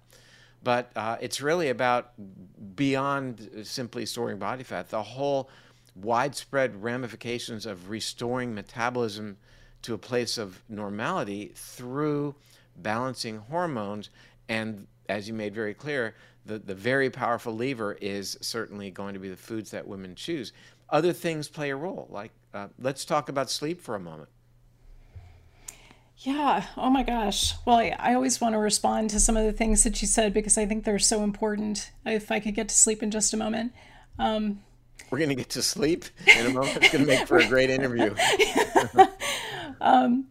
But 0.63 0.91
uh, 0.95 1.17
it's 1.19 1.41
really 1.41 1.69
about 1.69 2.13
beyond 2.75 3.49
simply 3.63 4.05
storing 4.05 4.39
body 4.39 4.63
fat, 4.63 4.89
the 4.89 5.03
whole 5.03 5.49
widespread 5.95 6.81
ramifications 6.81 7.65
of 7.65 7.89
restoring 7.89 8.55
metabolism 8.55 9.37
to 9.83 9.93
a 9.93 9.97
place 9.97 10.37
of 10.37 10.63
normality 10.69 11.51
through 11.55 12.33
balancing 12.77 13.37
hormones. 13.37 14.09
And 14.47 14.87
as 15.09 15.27
you 15.27 15.33
made 15.33 15.53
very 15.53 15.73
clear, 15.73 16.15
the, 16.45 16.59
the 16.59 16.75
very 16.75 17.09
powerful 17.09 17.55
lever 17.55 17.97
is 18.01 18.37
certainly 18.41 18.89
going 18.89 19.13
to 19.13 19.19
be 19.19 19.29
the 19.29 19.37
foods 19.37 19.71
that 19.71 19.87
women 19.87 20.15
choose. 20.15 20.53
Other 20.89 21.13
things 21.13 21.47
play 21.47 21.69
a 21.71 21.75
role, 21.75 22.07
like 22.09 22.31
uh, 22.53 22.67
let's 22.79 23.05
talk 23.05 23.29
about 23.29 23.49
sleep 23.49 23.81
for 23.81 23.95
a 23.95 23.99
moment. 23.99 24.29
Yeah. 26.23 26.65
Oh 26.77 26.89
my 26.89 27.03
gosh. 27.03 27.53
Well, 27.65 27.75
I, 27.75 27.95
I, 27.99 28.13
always 28.13 28.39
want 28.39 28.53
to 28.53 28.59
respond 28.59 29.09
to 29.09 29.19
some 29.19 29.35
of 29.35 29.43
the 29.43 29.51
things 29.51 29.83
that 29.83 30.01
you 30.01 30.07
said 30.07 30.33
because 30.33 30.57
I 30.57 30.65
think 30.65 30.85
they're 30.85 30.97
so 30.97 31.21
important. 31.21 31.91
If 32.05 32.31
I 32.31 32.39
could 32.39 32.55
get 32.55 32.69
to 32.69 32.75
sleep 32.75 33.03
in 33.03 33.11
just 33.11 33.33
a 33.33 33.37
moment. 33.37 33.73
Um, 34.17 34.61
We're 35.09 35.17
going 35.17 35.29
to 35.29 35.35
get 35.35 35.49
to 35.49 35.61
sleep 35.61 36.05
in 36.25 36.45
a 36.45 36.49
moment. 36.51 36.77
It's 36.77 36.93
going 36.93 37.03
to 37.03 37.11
make 37.11 37.27
for 37.27 37.39
a 37.39 37.47
great 37.47 37.69
interview. 37.69 38.15
um, 39.81 40.27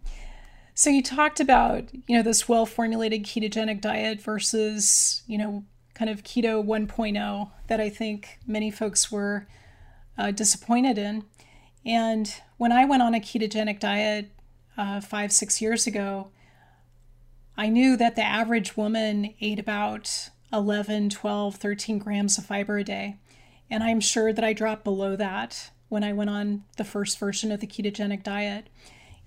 so 0.75 0.89
you 0.89 1.03
talked 1.03 1.41
about, 1.41 1.93
you 2.07 2.17
know, 2.17 2.23
this 2.23 2.49
well-formulated 2.49 3.25
ketogenic 3.25 3.83
diet 3.83 4.23
versus, 4.23 5.23
you 5.27 5.37
know, 5.37 5.65
kind 5.93 6.11
of 6.11 6.23
keto 6.23 6.65
1.0 6.65 7.51
that 7.69 7.81
I 7.81 7.91
think 7.91 8.39
many 8.47 8.71
folks 8.71 9.13
were 9.13 9.47
uh, 10.17 10.31
disappointed 10.31 10.97
in. 10.97 11.25
And 11.85 12.35
when 12.57 12.73
I 12.73 12.87
went 12.87 13.03
on 13.03 13.15
a 13.15 13.21
ketogenic 13.21 13.79
diet 13.79 14.31
uh, 14.77 15.01
five, 15.01 15.33
six 15.33 15.61
years 15.61 15.87
ago, 15.87 16.29
I 17.57 17.69
knew 17.69 17.97
that 17.97 18.17
the 18.17 18.25
average 18.25 18.77
woman 18.77 19.35
ate 19.41 19.59
about 19.59 20.31
11, 20.53 21.11
12, 21.11 21.57
13 21.57 21.99
grams 21.99 22.39
of 22.39 22.47
fiber 22.47 22.79
a 22.79 22.85
day. 22.85 23.17
And 23.71 23.83
I'm 23.83 24.01
sure 24.01 24.33
that 24.33 24.45
I 24.45 24.53
dropped 24.53 24.85
below 24.85 25.17
that 25.17 25.71
when 25.89 26.05
I 26.05 26.13
went 26.13 26.31
on 26.31 26.65
the 26.77 26.85
first 26.85 27.19
version 27.19 27.53
of 27.53 27.61
the 27.61 27.67
ketogenic 27.67 28.23
diet. 28.23 28.69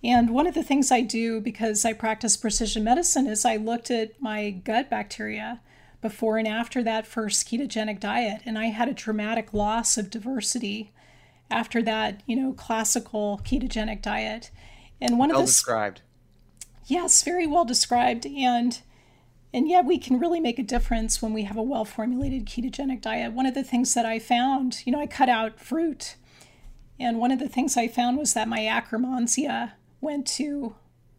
And 0.04 0.30
one 0.30 0.46
of 0.46 0.54
the 0.54 0.64
things 0.64 0.92
I 0.92 1.02
do 1.02 1.42
because 1.42 1.84
I 1.86 1.94
practice 1.94 2.38
precision 2.38 2.84
medicine 2.84 3.28
is 3.28 3.46
I 3.46 3.56
looked 3.56 3.90
at 3.90 4.22
my 4.22 4.52
gut 4.52 4.90
bacteria 4.90 5.62
before 6.02 6.38
and 6.38 6.48
after 6.48 6.84
that 6.84 7.08
first 7.08 7.48
ketogenic 7.48 8.00
diet, 8.00 8.42
and 8.46 8.60
I 8.60 8.66
had 8.66 8.88
a 8.88 8.94
dramatic 8.94 9.54
loss 9.54 9.98
of 9.98 10.12
diversity 10.12 10.92
after 11.50 11.82
that, 11.82 12.22
you 12.28 12.36
know, 12.36 12.54
classical 12.54 13.42
ketogenic 13.44 14.04
diet. 14.04 14.52
And 15.02 15.20
one 15.20 15.30
well 15.30 15.40
of 15.40 15.46
the 15.46 15.52
described. 15.52 16.02
Yes, 16.88 17.24
very 17.24 17.48
well 17.48 17.66
described. 17.66 18.26
And 18.26 18.82
and 19.54 19.70
yet 19.70 19.86
we 19.86 19.98
can 19.98 20.20
really 20.20 20.42
make 20.42 20.60
a 20.60 20.64
difference 20.64 21.22
when 21.22 21.32
we 21.32 21.44
have 21.44 21.58
a 21.58 21.64
well 21.64 21.86
formulated 21.86 22.46
ketogenic 22.46 23.02
diet. 23.02 23.34
One 23.34 23.46
of 23.46 23.54
the 23.54 23.64
things 23.64 23.94
that 23.94 24.06
I 24.06 24.20
found, 24.20 24.82
you 24.86 24.92
know, 24.92 25.00
I 25.00 25.08
cut 25.08 25.30
out 25.30 25.60
fruit. 25.60 26.16
And 27.00 27.20
one 27.20 27.32
of 27.32 27.40
the 27.40 27.50
things 27.50 27.76
I 27.76 27.88
found 27.88 28.18
was 28.18 28.34
that 28.34 28.48
my 28.48 28.60
akkermansia 28.60 29.74
went 30.00 30.28
to, 30.28 30.76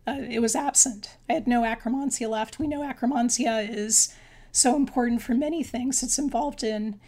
uh, 0.06 0.18
it 0.28 0.40
was 0.40 0.54
absent. 0.54 1.16
I 1.28 1.34
had 1.34 1.46
no 1.46 1.62
akkermansia 1.62 2.28
left. 2.28 2.58
We 2.58 2.66
know 2.66 2.80
akkermansia 2.80 3.68
is 3.68 4.14
so 4.52 4.74
important 4.76 5.20
for 5.20 5.34
many 5.34 5.62
things. 5.62 6.02
It's 6.02 6.18
involved 6.18 6.62
in 6.62 6.98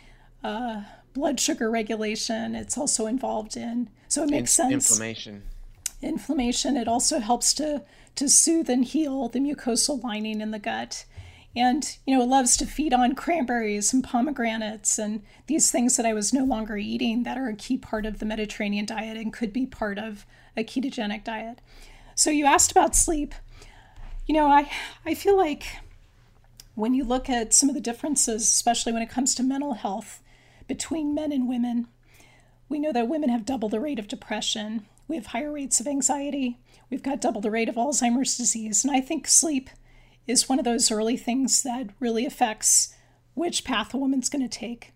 uh, 0.45 0.83
blood 1.15 1.41
sugar 1.41 1.71
regulation. 1.71 2.55
It's 2.55 2.77
also 2.77 3.07
involved 3.07 3.57
in, 3.57 3.89
so 4.07 4.23
it 4.23 4.31
makes 4.31 4.59
in- 4.59 4.71
sense. 4.71 4.91
Inflammation 4.91 5.43
inflammation. 6.03 6.77
It 6.77 6.89
also 6.89 7.19
helps 7.19 7.53
to, 7.55 7.83
to 8.17 8.29
soothe 8.29 8.71
and 8.71 8.85
heal 8.85 9.29
the 9.29 9.41
mucosal 9.41 10.03
lining 10.03 10.41
in 10.41 10.51
the 10.51 10.59
gut. 10.59 11.05
And, 11.57 11.97
you 12.07 12.17
know, 12.17 12.23
it 12.23 12.29
loves 12.29 12.57
to 12.59 12.67
feed 12.67 12.93
on 12.93 13.15
cranberries 13.15 13.93
and 13.93 14.05
pomegranates 14.05 14.99
and 14.99 15.23
these 15.47 15.71
things 15.71 15.97
that 15.97 16.07
I 16.07 16.13
was 16.13 16.33
no 16.33 16.45
longer 16.45 16.77
eating 16.77 17.25
that 17.25 17.39
are 17.39 17.49
a 17.49 17.57
key 17.57 17.79
part 17.79 18.07
of 18.07 18.19
the 18.19 18.27
Mediterranean 18.27 18.87
diet 18.87 19.17
and 19.17 19.33
could 19.33 19.53
be 19.53 19.67
part 19.67 19.99
of 19.99 20.25
a 20.57 20.63
ketogenic 20.63 21.25
diet. 21.25 21.61
So 22.15 22.31
you 22.31 22.47
asked 22.47 22.71
about 22.71 22.95
sleep. 22.95 23.35
You 24.27 24.35
know, 24.35 24.47
I, 24.47 24.71
I 25.07 25.15
feel 25.15 25.37
like 25.37 25.65
when 26.75 26.95
you 26.95 27.03
look 27.03 27.29
at 27.29 27.55
some 27.55 27.69
of 27.69 27.75
the 27.75 27.81
differences, 27.81 28.43
especially 28.43 28.93
when 28.93 29.03
it 29.03 29.11
comes 29.11 29.35
to 29.35 29.43
mental 29.43 29.75
health 29.75 30.23
between 30.69 31.15
men 31.15 31.33
and 31.33 31.49
women, 31.49 31.89
we 32.69 32.79
know 32.79 32.93
that 32.93 33.09
women 33.09 33.31
have 33.31 33.47
double 33.47 33.69
the 33.69 33.81
rate 33.81 33.99
of 33.99 34.07
depression 34.07 34.87
we 35.09 35.17
have 35.17 35.27
higher 35.27 35.51
rates 35.51 35.81
of 35.81 35.89
anxiety. 35.89 36.61
We've 36.91 37.03
got 37.03 37.21
double 37.21 37.41
the 37.41 37.51
rate 37.51 37.69
of 37.69 37.75
Alzheimer's 37.75 38.37
disease. 38.37 38.85
And 38.85 38.95
I 38.95 39.01
think 39.01 39.27
sleep 39.27 39.71
is 40.27 40.49
one 40.49 40.59
of 40.59 40.65
those 40.65 40.91
early 40.91 41.17
things 41.17 41.63
that 41.63 41.89
really 41.99 42.27
affects 42.27 42.95
which 43.35 43.65
path 43.65 43.95
a 43.95 43.97
woman's 43.97 44.29
going 44.29 44.47
to 44.47 44.59
take. 44.59 44.93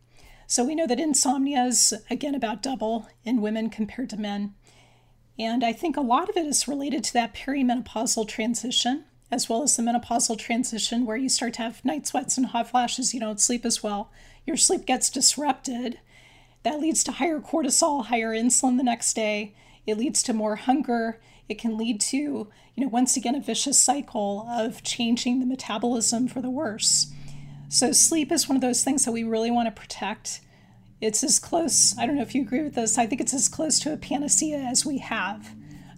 So 0.47 0.65
we 0.65 0.75
know 0.75 0.87
that 0.87 1.01
insomnia 1.01 1.65
is, 1.65 1.95
again, 2.11 2.35
about 2.35 2.63
double 2.63 3.09
in 3.25 3.41
women 3.41 3.71
compared 3.71 4.11
to 4.11 4.19
men. 4.19 4.55
And 5.39 5.65
I 5.65 5.73
think 5.73 5.97
a 5.97 6.03
lot 6.03 6.29
of 6.29 6.37
it 6.37 6.45
is 6.45 6.69
related 6.69 7.03
to 7.05 7.13
that 7.15 7.35
perimenopausal 7.35 8.29
transition, 8.29 9.05
as 9.31 9.49
well 9.49 9.63
as 9.63 9.75
the 9.75 9.83
menopausal 9.83 10.39
transition 10.39 11.07
where 11.07 11.17
you 11.17 11.31
start 11.31 11.55
to 11.55 11.63
have 11.63 11.85
night 11.85 12.07
sweats 12.07 12.37
and 12.37 12.47
hot 12.47 12.69
flashes. 12.69 13.15
You 13.15 13.21
don't 13.21 13.41
sleep 13.41 13.65
as 13.65 13.83
well. 13.83 14.11
Your 14.45 14.59
sleep 14.59 14.85
gets 14.85 15.09
disrupted. 15.09 15.99
That 16.65 16.81
leads 16.81 17.03
to 17.05 17.13
higher 17.13 17.41
cortisol, 17.41 18.07
higher 18.07 18.35
insulin 18.35 18.77
the 18.77 18.83
next 18.83 19.15
day. 19.15 19.55
It 19.87 19.99
leads 19.99 20.22
to 20.24 20.33
more 20.33 20.57
hunger. 20.57 21.20
It 21.49 21.59
can 21.59 21.76
lead 21.76 22.01
to, 22.03 22.16
you 22.16 22.49
know, 22.76 22.89
once 22.89 23.16
again, 23.16 23.35
a 23.35 23.41
vicious 23.41 23.80
cycle 23.80 24.47
of 24.49 24.83
changing 24.83 25.41
the 25.41 25.47
metabolism 25.47 26.28
for 26.28 26.41
the 26.41 26.51
worse. 26.51 27.12
So, 27.68 27.93
sleep 27.93 28.30
is 28.30 28.49
one 28.49 28.57
of 28.57 28.62
those 28.62 28.85
things 28.85 29.05
that 29.05 29.12
we 29.12 29.24
really 29.24 29.51
want 29.51 29.66
to 29.66 29.80
protect. 29.80 30.41
It's 31.01 31.24
as 31.24 31.39
close, 31.39 31.97
I 31.99 32.07
don't 32.07 32.16
know 32.16 32.22
if 32.22 32.35
you 32.35 32.43
agree 32.43 32.62
with 32.62 32.74
this, 32.74 32.99
I 32.99 33.07
think 33.07 33.20
it's 33.20 33.35
as 33.35 33.49
close 33.49 33.80
to 33.80 33.93
a 33.93 33.97
panacea 33.97 34.59
as 34.59 34.87
we 34.87 34.99
have 34.99 35.55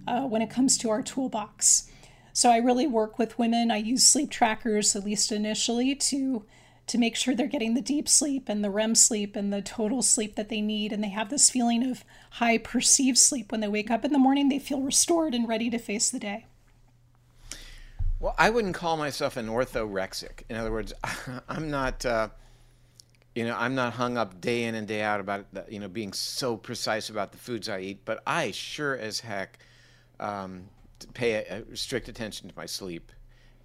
uh, 0.06 0.22
when 0.22 0.40
it 0.40 0.50
comes 0.50 0.78
to 0.78 0.90
our 0.90 1.02
toolbox. 1.02 1.90
So, 2.32 2.50
I 2.50 2.56
really 2.58 2.86
work 2.86 3.18
with 3.18 3.38
women. 3.38 3.70
I 3.70 3.76
use 3.76 4.06
sleep 4.06 4.30
trackers, 4.30 4.96
at 4.96 5.04
least 5.04 5.30
initially, 5.30 5.94
to 5.94 6.44
to 6.86 6.98
make 6.98 7.16
sure 7.16 7.34
they're 7.34 7.46
getting 7.46 7.74
the 7.74 7.80
deep 7.80 8.08
sleep 8.08 8.48
and 8.48 8.62
the 8.62 8.70
REM 8.70 8.94
sleep 8.94 9.36
and 9.36 9.52
the 9.52 9.62
total 9.62 10.02
sleep 10.02 10.36
that 10.36 10.48
they 10.48 10.60
need. 10.60 10.92
And 10.92 11.02
they 11.02 11.08
have 11.08 11.30
this 11.30 11.48
feeling 11.48 11.88
of 11.88 12.04
high 12.32 12.58
perceived 12.58 13.18
sleep. 13.18 13.50
When 13.50 13.60
they 13.60 13.68
wake 13.68 13.90
up 13.90 14.04
in 14.04 14.12
the 14.12 14.18
morning, 14.18 14.48
they 14.48 14.58
feel 14.58 14.82
restored 14.82 15.34
and 15.34 15.48
ready 15.48 15.70
to 15.70 15.78
face 15.78 16.10
the 16.10 16.18
day. 16.18 16.46
Well, 18.20 18.34
I 18.38 18.50
wouldn't 18.50 18.74
call 18.74 18.96
myself 18.96 19.36
an 19.36 19.48
orthorexic. 19.48 20.42
In 20.48 20.56
other 20.56 20.72
words, 20.72 20.92
I'm 21.48 21.70
not. 21.70 22.04
Uh, 22.04 22.28
you 23.34 23.44
know, 23.44 23.56
I'm 23.58 23.74
not 23.74 23.94
hung 23.94 24.16
up 24.16 24.40
day 24.40 24.62
in 24.64 24.76
and 24.76 24.86
day 24.86 25.02
out 25.02 25.18
about 25.20 25.46
you 25.68 25.80
know 25.80 25.88
being 25.88 26.12
so 26.12 26.56
precise 26.56 27.10
about 27.10 27.32
the 27.32 27.38
foods 27.38 27.68
I 27.68 27.80
eat, 27.80 28.04
but 28.04 28.22
I 28.26 28.52
sure 28.52 28.96
as 28.96 29.20
heck 29.20 29.58
um, 30.20 30.68
pay 31.14 31.32
a, 31.32 31.64
a 31.70 31.76
strict 31.76 32.08
attention 32.08 32.48
to 32.48 32.54
my 32.56 32.66
sleep. 32.66 33.10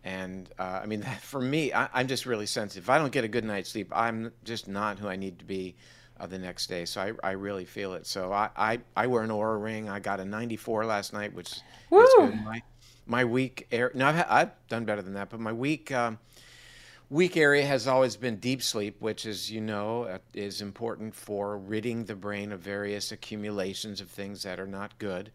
And 0.03 0.49
uh, 0.57 0.79
I 0.83 0.85
mean, 0.85 1.01
that, 1.01 1.21
for 1.21 1.41
me, 1.41 1.73
I, 1.73 2.01
am 2.01 2.07
just 2.07 2.25
really 2.25 2.45
sensitive. 2.45 2.85
If 2.85 2.89
I 2.89 2.97
don't 2.97 3.11
get 3.11 3.23
a 3.23 3.27
good 3.27 3.43
night's 3.43 3.69
sleep, 3.69 3.91
I'm 3.95 4.31
just 4.43 4.67
not 4.67 4.99
who 4.99 5.07
I 5.07 5.15
need 5.15 5.39
to 5.39 5.45
be 5.45 5.75
uh, 6.19 6.27
the 6.27 6.39
next 6.39 6.67
day. 6.67 6.85
So 6.85 7.01
I, 7.01 7.29
I 7.29 7.31
really 7.31 7.65
feel 7.65 7.93
it. 7.93 8.05
So 8.05 8.31
I, 8.31 8.49
I, 8.55 8.79
I 8.95 9.07
wear 9.07 9.23
an 9.23 9.29
Oura 9.29 9.61
ring. 9.61 9.89
I 9.89 9.99
got 9.99 10.19
a 10.19 10.25
94 10.25 10.85
last 10.85 11.13
night, 11.13 11.33
which 11.33 11.59
Woo! 11.89 12.01
is 12.01 12.13
good. 12.15 12.43
My, 12.43 12.61
my 13.05 13.25
week, 13.25 13.67
air, 13.71 13.91
no, 13.93 14.07
I've, 14.07 14.25
I've 14.29 14.67
done 14.67 14.85
better 14.85 15.01
than 15.01 15.13
that, 15.13 15.29
but 15.29 15.39
my 15.39 15.53
week. 15.53 15.91
Um, 15.91 16.19
weak 17.09 17.37
area 17.37 17.65
has 17.65 17.87
always 17.87 18.15
been 18.15 18.37
deep 18.37 18.61
sleep, 18.61 18.97
which, 18.99 19.25
as 19.25 19.51
you 19.51 19.61
know, 19.61 20.03
uh, 20.03 20.19
is 20.33 20.61
important 20.61 21.15
for 21.15 21.57
ridding 21.57 22.05
the 22.05 22.15
brain 22.15 22.51
of 22.51 22.59
various 22.59 23.11
accumulations 23.11 23.99
of 23.99 24.09
things 24.09 24.43
that 24.43 24.59
are 24.59 24.67
not 24.67 24.97
good. 24.99 25.31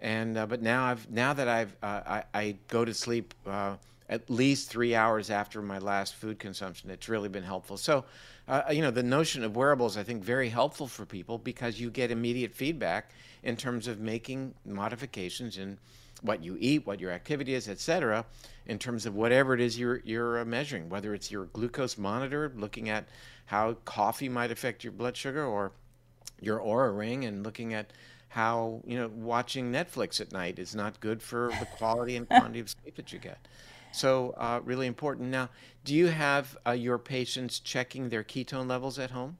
And 0.00 0.36
uh, 0.36 0.46
but 0.46 0.60
now 0.60 0.84
I've 0.86 1.08
now 1.10 1.32
that 1.32 1.46
I've 1.46 1.76
uh, 1.80 2.00
I, 2.04 2.24
I, 2.34 2.56
go 2.66 2.84
to 2.84 2.92
sleep 2.92 3.34
uh, 3.46 3.76
at 4.12 4.28
least 4.28 4.68
three 4.68 4.94
hours 4.94 5.30
after 5.30 5.62
my 5.62 5.78
last 5.78 6.14
food 6.14 6.38
consumption. 6.38 6.90
It's 6.90 7.08
really 7.08 7.30
been 7.30 7.42
helpful. 7.42 7.78
So, 7.78 8.04
uh, 8.46 8.64
you 8.70 8.82
know, 8.82 8.90
the 8.90 9.02
notion 9.02 9.42
of 9.42 9.56
wearables 9.56 9.96
I 9.96 10.02
think 10.02 10.22
very 10.22 10.50
helpful 10.50 10.86
for 10.86 11.06
people 11.06 11.38
because 11.38 11.80
you 11.80 11.90
get 11.90 12.10
immediate 12.10 12.54
feedback 12.54 13.12
in 13.42 13.56
terms 13.56 13.88
of 13.88 14.00
making 14.00 14.52
modifications 14.66 15.56
in 15.56 15.78
what 16.20 16.44
you 16.44 16.58
eat, 16.60 16.86
what 16.86 17.00
your 17.00 17.10
activity 17.10 17.54
is, 17.54 17.70
etc., 17.70 18.26
in 18.66 18.78
terms 18.78 19.06
of 19.06 19.14
whatever 19.14 19.54
it 19.54 19.60
is 19.60 19.78
you're 19.78 20.02
you're 20.04 20.40
uh, 20.40 20.44
measuring, 20.44 20.90
whether 20.90 21.14
it's 21.14 21.30
your 21.30 21.46
glucose 21.46 21.96
monitor, 21.96 22.52
looking 22.54 22.90
at 22.90 23.08
how 23.46 23.72
coffee 23.86 24.28
might 24.28 24.50
affect 24.50 24.84
your 24.84 24.92
blood 24.92 25.16
sugar, 25.16 25.44
or 25.44 25.72
your 26.38 26.60
Oura 26.60 26.96
ring, 26.96 27.24
and 27.24 27.42
looking 27.42 27.72
at 27.72 27.92
how 28.28 28.82
you 28.86 28.98
know 28.98 29.08
watching 29.08 29.72
Netflix 29.72 30.20
at 30.20 30.32
night 30.32 30.58
is 30.58 30.74
not 30.74 31.00
good 31.00 31.22
for 31.22 31.50
the 31.58 31.66
quality 31.66 32.14
and 32.14 32.28
quantity 32.28 32.60
of 32.60 32.68
sleep 32.68 32.94
that 32.96 33.10
you 33.10 33.18
get. 33.18 33.48
So 33.92 34.34
uh, 34.36 34.60
really 34.64 34.86
important. 34.86 35.28
Now, 35.30 35.50
do 35.84 35.94
you 35.94 36.08
have 36.08 36.56
uh, 36.66 36.72
your 36.72 36.98
patients 36.98 37.60
checking 37.60 38.08
their 38.08 38.24
ketone 38.24 38.68
levels 38.68 38.98
at 38.98 39.10
home? 39.10 39.38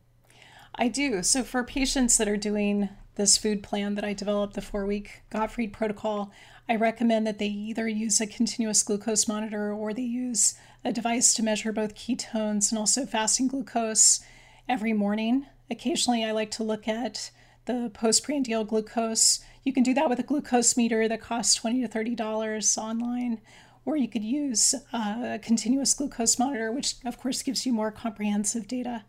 I 0.74 0.88
do. 0.88 1.22
So 1.22 1.42
for 1.42 1.64
patients 1.64 2.16
that 2.16 2.28
are 2.28 2.36
doing 2.36 2.88
this 3.16 3.36
food 3.36 3.62
plan 3.62 3.94
that 3.94 4.04
I 4.04 4.14
developed, 4.14 4.54
the 4.54 4.62
four 4.62 4.86
week 4.86 5.22
Gottfried 5.30 5.72
protocol, 5.72 6.30
I 6.68 6.76
recommend 6.76 7.26
that 7.26 7.38
they 7.38 7.46
either 7.46 7.88
use 7.88 8.20
a 8.20 8.26
continuous 8.26 8.82
glucose 8.82 9.28
monitor 9.28 9.72
or 9.72 9.92
they 9.92 10.02
use 10.02 10.54
a 10.84 10.92
device 10.92 11.34
to 11.34 11.42
measure 11.42 11.72
both 11.72 11.94
ketones 11.94 12.70
and 12.70 12.78
also 12.78 13.04
fasting 13.04 13.48
glucose 13.48 14.20
every 14.68 14.92
morning. 14.92 15.46
Occasionally, 15.70 16.24
I 16.24 16.32
like 16.32 16.50
to 16.52 16.64
look 16.64 16.88
at 16.88 17.30
the 17.66 17.90
postprandial 17.92 18.64
glucose. 18.64 19.40
You 19.64 19.72
can 19.72 19.82
do 19.82 19.94
that 19.94 20.08
with 20.08 20.18
a 20.18 20.24
glucose 20.24 20.76
meter 20.76 21.08
that 21.08 21.20
costs 21.20 21.54
20 21.54 21.82
to 21.82 21.88
$30 21.88 22.78
online, 22.78 23.40
or 23.84 23.96
you 23.96 24.08
could 24.08 24.24
use 24.24 24.74
uh, 24.92 25.34
a 25.34 25.38
continuous 25.38 25.94
glucose 25.94 26.38
monitor, 26.38 26.70
which 26.70 26.96
of 27.04 27.18
course 27.18 27.42
gives 27.42 27.66
you 27.66 27.72
more 27.72 27.90
comprehensive 27.90 28.68
data. 28.68 29.04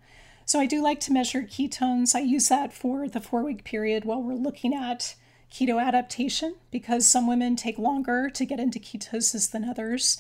So 0.46 0.60
I 0.60 0.66
do 0.66 0.82
like 0.82 1.00
to 1.02 1.14
measure 1.14 1.44
ketones. 1.44 2.16
I 2.16 2.20
use 2.20 2.50
that 2.50 2.74
for 2.74 3.08
the 3.08 3.22
four 3.22 3.44
week 3.44 3.64
period 3.64 4.04
while 4.04 4.22
we're 4.22 4.34
looking 4.34 4.74
at 4.74 5.16
keto 5.52 5.82
adaptation 5.82 6.56
because 6.72 7.08
some 7.08 7.28
women 7.28 7.56
take 7.56 7.78
longer 7.78 8.30
to 8.30 8.46
get 8.46 8.60
into 8.60 8.80
ketosis 8.80 9.50
than 9.50 9.64
others, 9.64 10.20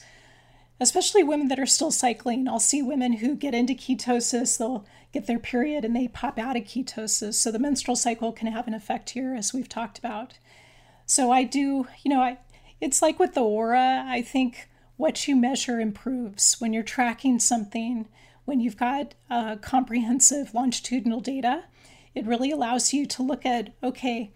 especially 0.79 1.23
women 1.23 1.47
that 1.47 1.59
are 1.59 1.65
still 1.65 1.91
cycling. 1.91 2.47
I'll 2.47 2.59
see 2.59 2.81
women 2.81 3.13
who 3.13 3.35
get 3.35 3.55
into 3.55 3.73
ketosis, 3.73 4.57
they'll 4.57 4.85
get 5.11 5.27
their 5.27 5.39
period 5.39 5.83
and 5.83 5.95
they 5.95 6.07
pop 6.07 6.37
out 6.37 6.55
of 6.55 6.63
ketosis. 6.63 7.33
So 7.33 7.51
the 7.51 7.59
menstrual 7.59 7.95
cycle 7.95 8.31
can 8.31 8.47
have 8.47 8.67
an 8.67 8.73
effect 8.73 9.11
here, 9.11 9.33
as 9.33 9.53
we've 9.53 9.69
talked 9.69 9.97
about. 9.97 10.35
So 11.05 11.31
I 11.31 11.43
do, 11.43 11.87
you 12.03 12.09
know, 12.09 12.21
I 12.21 12.37
it's 12.83 13.01
like 13.01 13.17
with 13.17 13.33
the 13.33 13.39
Oura, 13.39 14.05
I 14.05 14.21
think 14.21 14.67
what 14.97 15.25
you 15.25 15.37
measure 15.37 15.79
improves 15.79 16.59
when 16.59 16.73
you're 16.73 16.83
tracking 16.83 17.39
something, 17.39 18.09
when 18.43 18.59
you've 18.59 18.75
got 18.75 19.13
uh, 19.29 19.55
comprehensive 19.55 20.53
longitudinal 20.53 21.21
data. 21.21 21.63
It 22.13 22.25
really 22.25 22.51
allows 22.51 22.91
you 22.91 23.05
to 23.05 23.23
look 23.23 23.45
at, 23.45 23.73
okay, 23.81 24.33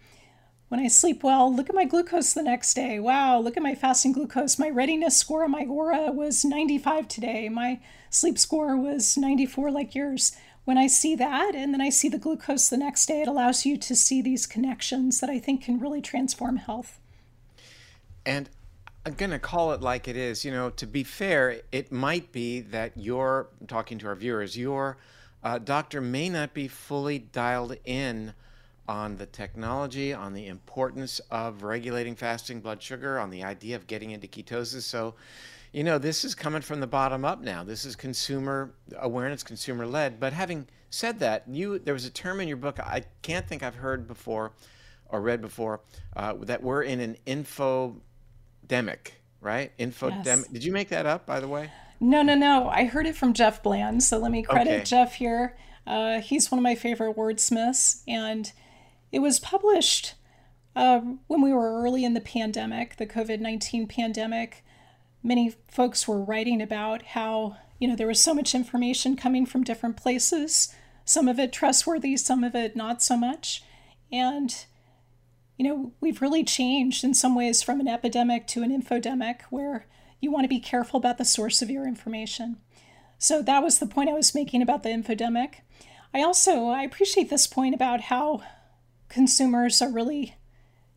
when 0.68 0.80
I 0.80 0.88
sleep 0.88 1.22
well, 1.22 1.54
look 1.54 1.68
at 1.68 1.74
my 1.74 1.84
glucose 1.84 2.32
the 2.32 2.42
next 2.42 2.72
day. 2.72 2.98
Wow, 2.98 3.38
look 3.38 3.58
at 3.58 3.62
my 3.62 3.74
fasting 3.74 4.12
glucose. 4.12 4.58
My 4.58 4.70
readiness 4.70 5.18
score 5.18 5.44
on 5.44 5.50
my 5.50 5.66
Oura 5.66 6.14
was 6.14 6.42
95 6.42 7.06
today. 7.06 7.50
My 7.50 7.80
sleep 8.08 8.38
score 8.38 8.78
was 8.78 9.18
94 9.18 9.70
like 9.70 9.94
yours. 9.94 10.32
When 10.64 10.78
I 10.78 10.86
see 10.86 11.14
that 11.16 11.54
and 11.54 11.74
then 11.74 11.82
I 11.82 11.90
see 11.90 12.08
the 12.08 12.16
glucose 12.16 12.70
the 12.70 12.78
next 12.78 13.04
day, 13.04 13.20
it 13.20 13.28
allows 13.28 13.66
you 13.66 13.76
to 13.76 13.94
see 13.94 14.22
these 14.22 14.46
connections 14.46 15.20
that 15.20 15.28
I 15.28 15.38
think 15.38 15.64
can 15.64 15.78
really 15.78 16.00
transform 16.00 16.56
health. 16.56 16.98
And 18.28 18.50
I'm 19.06 19.14
going 19.14 19.30
to 19.30 19.38
call 19.38 19.72
it 19.72 19.80
like 19.80 20.06
it 20.06 20.14
is. 20.14 20.44
You 20.44 20.50
know, 20.50 20.68
to 20.68 20.86
be 20.86 21.02
fair, 21.02 21.62
it 21.72 21.90
might 21.90 22.30
be 22.30 22.60
that 22.60 22.92
you're 22.94 23.48
talking 23.66 23.98
to 24.00 24.06
our 24.06 24.14
viewers, 24.14 24.54
your 24.54 24.98
uh, 25.42 25.56
doctor 25.58 26.02
may 26.02 26.28
not 26.28 26.52
be 26.52 26.68
fully 26.68 27.18
dialed 27.18 27.76
in 27.86 28.34
on 28.86 29.16
the 29.16 29.24
technology, 29.24 30.12
on 30.12 30.34
the 30.34 30.46
importance 30.46 31.22
of 31.30 31.62
regulating 31.62 32.14
fasting 32.14 32.60
blood 32.60 32.82
sugar, 32.82 33.18
on 33.18 33.30
the 33.30 33.42
idea 33.44 33.76
of 33.76 33.86
getting 33.86 34.10
into 34.10 34.26
ketosis. 34.26 34.82
So, 34.82 35.14
you 35.72 35.82
know, 35.82 35.96
this 35.96 36.22
is 36.22 36.34
coming 36.34 36.60
from 36.60 36.80
the 36.80 36.86
bottom 36.86 37.24
up 37.24 37.40
now. 37.40 37.64
This 37.64 37.86
is 37.86 37.96
consumer 37.96 38.74
awareness, 38.98 39.42
consumer 39.42 39.86
led. 39.86 40.20
But 40.20 40.34
having 40.34 40.66
said 40.90 41.18
that, 41.20 41.44
you 41.48 41.78
there 41.78 41.94
was 41.94 42.04
a 42.04 42.10
term 42.10 42.40
in 42.40 42.48
your 42.48 42.58
book 42.58 42.78
I 42.78 43.04
can't 43.22 43.46
think 43.46 43.62
I've 43.62 43.76
heard 43.76 44.06
before 44.06 44.52
or 45.08 45.22
read 45.22 45.40
before 45.40 45.80
uh, 46.16 46.34
that 46.40 46.62
we're 46.62 46.82
in 46.82 47.00
an 47.00 47.16
infodemic, 48.68 49.12
right? 49.40 49.76
Infodemic. 49.78 50.24
Yes. 50.24 50.48
Did 50.48 50.64
you 50.64 50.72
make 50.72 50.88
that 50.90 51.06
up, 51.06 51.26
by 51.26 51.40
the 51.40 51.48
way? 51.48 51.70
No, 52.00 52.22
no, 52.22 52.34
no. 52.34 52.68
I 52.68 52.84
heard 52.84 53.06
it 53.06 53.16
from 53.16 53.32
Jeff 53.32 53.62
Bland. 53.62 54.02
So 54.02 54.18
let 54.18 54.30
me 54.30 54.42
credit 54.42 54.72
okay. 54.72 54.84
Jeff 54.84 55.14
here. 55.14 55.56
Uh, 55.86 56.20
he's 56.20 56.50
one 56.50 56.58
of 56.58 56.62
my 56.62 56.74
favorite 56.74 57.16
wordsmiths, 57.16 58.02
and 58.06 58.52
it 59.10 59.20
was 59.20 59.40
published 59.40 60.14
uh, 60.76 61.00
when 61.26 61.40
we 61.40 61.52
were 61.52 61.82
early 61.82 62.04
in 62.04 62.14
the 62.14 62.20
pandemic, 62.20 62.96
the 62.96 63.06
COVID 63.06 63.40
19 63.40 63.86
pandemic. 63.88 64.64
Many 65.22 65.54
folks 65.68 66.06
were 66.06 66.22
writing 66.22 66.62
about 66.62 67.02
how, 67.02 67.56
you 67.80 67.88
know, 67.88 67.96
there 67.96 68.06
was 68.06 68.20
so 68.22 68.34
much 68.34 68.54
information 68.54 69.16
coming 69.16 69.46
from 69.46 69.64
different 69.64 69.96
places, 69.96 70.72
some 71.04 71.26
of 71.26 71.38
it 71.40 71.52
trustworthy, 71.52 72.16
some 72.16 72.44
of 72.44 72.54
it 72.54 72.76
not 72.76 73.02
so 73.02 73.16
much. 73.16 73.64
And, 74.12 74.54
you 75.58 75.64
know, 75.66 75.92
we've 76.00 76.22
really 76.22 76.44
changed 76.44 77.02
in 77.04 77.12
some 77.12 77.34
ways 77.34 77.62
from 77.62 77.80
an 77.80 77.88
epidemic 77.88 78.46
to 78.46 78.62
an 78.62 78.70
infodemic 78.70 79.42
where 79.50 79.86
you 80.20 80.30
want 80.30 80.44
to 80.44 80.48
be 80.48 80.60
careful 80.60 80.98
about 80.98 81.18
the 81.18 81.24
source 81.24 81.60
of 81.60 81.68
your 81.68 81.86
information. 81.86 82.56
So 83.18 83.42
that 83.42 83.62
was 83.62 83.78
the 83.78 83.86
point 83.86 84.08
I 84.08 84.14
was 84.14 84.34
making 84.34 84.62
about 84.62 84.84
the 84.84 84.90
infodemic. 84.90 85.56
I 86.14 86.22
also 86.22 86.66
I 86.66 86.84
appreciate 86.84 87.28
this 87.28 87.48
point 87.48 87.74
about 87.74 88.02
how 88.02 88.42
consumers 89.08 89.82
are 89.82 89.90
really 89.90 90.36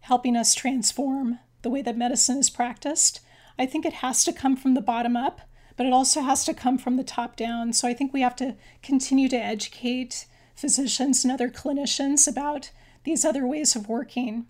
helping 0.01 0.37
us 0.37 0.53
transform 0.53 1.39
the 1.63 1.69
way 1.69 1.81
that 1.81 1.97
medicine 1.97 2.37
is 2.37 2.49
practiced. 2.51 3.19
I 3.57 3.65
think 3.65 3.85
it 3.85 3.93
has 3.93 4.23
to 4.25 4.33
come 4.33 4.55
from 4.55 4.75
the 4.75 4.81
bottom 4.81 5.17
up, 5.17 5.41
but 5.75 5.87
it 5.87 5.93
also 5.93 6.21
has 6.21 6.45
to 6.45 6.53
come 6.53 6.77
from 6.77 6.97
the 6.97 7.03
top 7.03 7.35
down. 7.35 7.73
So 7.73 7.87
I 7.87 7.95
think 7.95 8.13
we 8.13 8.21
have 8.21 8.35
to 8.37 8.55
continue 8.83 9.27
to 9.29 9.37
educate 9.37 10.27
physicians 10.55 11.23
and 11.23 11.31
other 11.31 11.49
clinicians 11.49 12.27
about 12.27 12.69
these 13.03 13.25
other 13.25 13.47
ways 13.47 13.75
of 13.75 13.89
working. 13.89 14.45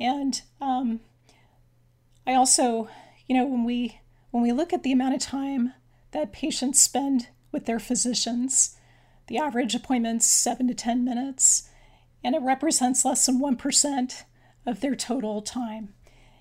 And 0.00 0.40
um, 0.60 1.00
I 2.26 2.34
also, 2.34 2.88
you 3.28 3.36
know, 3.36 3.46
when 3.46 3.64
we 3.64 4.00
when 4.30 4.42
we 4.42 4.52
look 4.52 4.72
at 4.72 4.82
the 4.82 4.92
amount 4.92 5.14
of 5.14 5.20
time 5.20 5.74
that 6.12 6.32
patients 6.32 6.80
spend 6.80 7.28
with 7.52 7.66
their 7.66 7.80
physicians, 7.80 8.76
the 9.26 9.38
average 9.38 9.74
appointment's 9.74 10.26
seven 10.26 10.66
to 10.68 10.74
ten 10.74 11.04
minutes 11.04 11.68
and 12.22 12.34
it 12.34 12.42
represents 12.42 13.04
less 13.04 13.26
than 13.26 13.40
1% 13.40 14.22
of 14.66 14.80
their 14.80 14.94
total 14.94 15.42
time. 15.42 15.94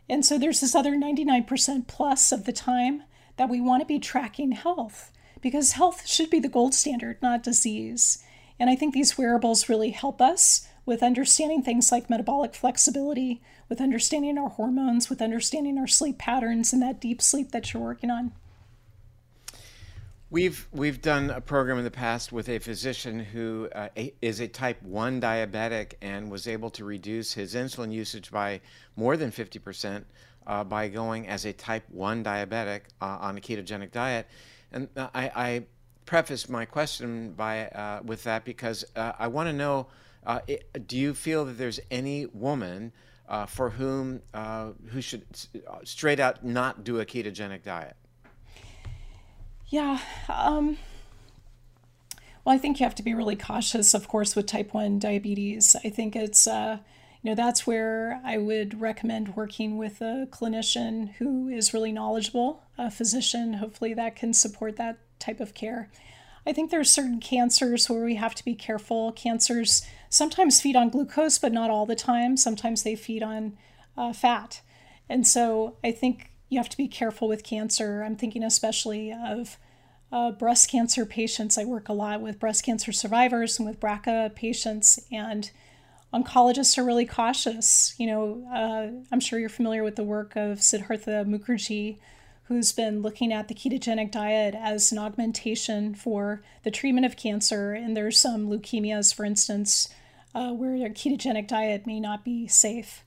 And 0.09 0.25
so 0.25 0.37
there's 0.37 0.61
this 0.61 0.75
other 0.75 0.91
99% 0.91 1.87
plus 1.87 2.31
of 2.31 2.45
the 2.45 2.53
time 2.53 3.03
that 3.37 3.49
we 3.49 3.61
want 3.61 3.81
to 3.81 3.85
be 3.85 3.99
tracking 3.99 4.51
health 4.51 5.11
because 5.41 5.73
health 5.73 6.05
should 6.05 6.29
be 6.29 6.39
the 6.39 6.49
gold 6.49 6.73
standard, 6.73 7.21
not 7.21 7.43
disease. 7.43 8.23
And 8.59 8.69
I 8.69 8.75
think 8.75 8.93
these 8.93 9.17
wearables 9.17 9.69
really 9.69 9.91
help 9.91 10.21
us 10.21 10.67
with 10.89 11.03
understanding 11.03 11.61
things 11.61 11.91
like 11.91 12.09
metabolic 12.09 12.55
flexibility, 12.55 13.41
with 13.69 13.79
understanding 13.79 14.39
our 14.39 14.49
hormones, 14.49 15.07
with 15.07 15.21
understanding 15.21 15.77
our 15.77 15.85
sleep 15.85 16.17
patterns 16.17 16.73
and 16.73 16.81
that 16.81 16.99
deep 16.99 17.21
sleep 17.21 17.51
that 17.51 17.71
you're 17.71 17.83
working 17.83 18.09
on. 18.09 18.31
We've 20.31 20.67
we've 20.71 20.99
done 21.01 21.29
a 21.29 21.41
program 21.41 21.77
in 21.77 21.83
the 21.83 21.91
past 21.91 22.31
with 22.31 22.49
a 22.49 22.57
physician 22.57 23.19
who 23.19 23.69
uh, 23.73 23.89
is 24.21 24.39
a 24.39 24.47
type 24.47 24.81
one 24.81 25.21
diabetic 25.21 25.93
and 26.01 26.31
was 26.31 26.47
able 26.47 26.71
to 26.71 26.83
reduce 26.83 27.33
his 27.33 27.53
insulin 27.53 27.91
usage 27.91 28.31
by 28.31 28.59
more 28.95 29.15
than 29.15 29.29
fifty 29.29 29.59
percent 29.59 30.07
uh, 30.47 30.63
by 30.63 30.87
going 30.87 31.27
as 31.27 31.45
a 31.45 31.53
type 31.53 31.83
one 31.89 32.23
diabetic 32.23 32.81
uh, 32.99 33.17
on 33.21 33.37
a 33.37 33.41
ketogenic 33.41 33.91
diet. 33.91 34.27
And 34.71 34.87
I, 34.97 35.31
I 35.35 35.63
preface 36.05 36.49
my 36.49 36.65
question 36.65 37.33
by 37.33 37.67
uh, 37.67 38.01
with 38.03 38.23
that 38.23 38.43
because 38.43 38.85
uh, 38.95 39.13
I 39.19 39.27
want 39.27 39.49
to 39.49 39.53
know: 39.53 39.87
uh, 40.25 40.39
it, 40.47 40.87
Do 40.87 40.97
you 40.97 41.13
feel 41.13 41.45
that 41.45 41.57
there's 41.57 41.79
any 41.89 42.25
woman 42.27 42.91
uh, 43.27 43.45
for 43.45 43.71
whom 43.71 44.21
uh, 44.33 44.69
who 44.89 45.01
should 45.01 45.23
straight 45.83 46.19
out 46.19 46.43
not 46.43 46.83
do 46.83 46.99
a 46.99 47.05
ketogenic 47.05 47.63
diet? 47.63 47.95
Yeah. 49.67 49.99
Um, 50.27 50.77
well, 52.43 52.55
I 52.55 52.57
think 52.57 52.79
you 52.79 52.85
have 52.85 52.95
to 52.95 53.03
be 53.03 53.13
really 53.13 53.35
cautious, 53.35 53.93
of 53.93 54.07
course, 54.07 54.35
with 54.35 54.47
type 54.47 54.73
1 54.73 54.97
diabetes. 54.97 55.75
I 55.83 55.89
think 55.89 56.15
it's, 56.15 56.47
uh, 56.47 56.79
you 57.21 57.29
know, 57.29 57.35
that's 57.35 57.67
where 57.67 58.19
I 58.25 58.37
would 58.37 58.81
recommend 58.81 59.35
working 59.35 59.77
with 59.77 60.01
a 60.01 60.27
clinician 60.31 61.13
who 61.13 61.47
is 61.47 61.73
really 61.73 61.91
knowledgeable, 61.91 62.63
a 62.77 62.89
physician. 62.89 63.55
Hopefully, 63.55 63.93
that 63.93 64.15
can 64.15 64.33
support 64.33 64.77
that 64.77 64.97
type 65.19 65.39
of 65.39 65.53
care. 65.53 65.91
I 66.45 66.53
think 66.53 66.71
there 66.71 66.79
are 66.79 66.85
certain 66.85 67.19
cancers 67.19 67.89
where 67.89 68.03
we 68.03 68.15
have 68.15 68.35
to 68.35 68.45
be 68.45 68.55
careful. 68.55 69.11
Cancers 69.11 69.81
sometimes 70.09 70.61
feed 70.61 70.75
on 70.75 70.89
glucose, 70.89 71.37
but 71.37 71.51
not 71.51 71.69
all 71.69 71.85
the 71.85 71.95
time. 71.95 72.37
Sometimes 72.37 72.83
they 72.83 72.95
feed 72.95 73.23
on 73.23 73.57
uh, 73.97 74.13
fat. 74.13 74.61
And 75.07 75.27
so 75.27 75.77
I 75.83 75.91
think 75.91 76.31
you 76.49 76.59
have 76.59 76.69
to 76.69 76.77
be 76.77 76.87
careful 76.87 77.27
with 77.27 77.43
cancer. 77.43 78.03
I'm 78.03 78.15
thinking 78.15 78.43
especially 78.43 79.13
of 79.13 79.57
uh, 80.11 80.31
breast 80.31 80.69
cancer 80.69 81.05
patients. 81.05 81.57
I 81.57 81.65
work 81.65 81.89
a 81.89 81.93
lot 81.93 82.21
with 82.21 82.39
breast 82.39 82.65
cancer 82.65 82.91
survivors 82.91 83.59
and 83.59 83.67
with 83.67 83.79
BRCA 83.79 84.33
patients, 84.33 84.99
and 85.11 85.51
oncologists 86.13 86.77
are 86.77 86.83
really 86.83 87.05
cautious. 87.05 87.93
You 87.97 88.07
know, 88.07 88.47
uh, 88.51 89.03
I'm 89.11 89.19
sure 89.19 89.39
you're 89.39 89.49
familiar 89.49 89.83
with 89.83 89.95
the 89.95 90.03
work 90.03 90.35
of 90.35 90.63
Siddhartha 90.63 91.25
Mukherjee, 91.27 91.99
who's 92.49 92.71
been 92.71 93.03
looking 93.03 93.31
at 93.31 93.47
the 93.47 93.53
ketogenic 93.53 94.11
diet 94.11 94.55
as 94.55 94.91
an 94.91 94.97
augmentation 94.97 95.93
for 95.93 96.41
the 96.63 96.71
treatment 96.71 97.05
of 97.05 97.15
cancer. 97.15 97.73
And 97.73 97.95
there's 97.95 98.17
some 98.17 98.49
leukemias, 98.49 99.13
for 99.13 99.23
instance, 99.23 99.87
uh, 100.33 100.51
where 100.51 100.73
a 100.73 100.89
ketogenic 100.89 101.47
diet 101.47 101.85
may 101.85 101.99
not 101.99 102.25
be 102.25 102.47
safe. 102.47 103.05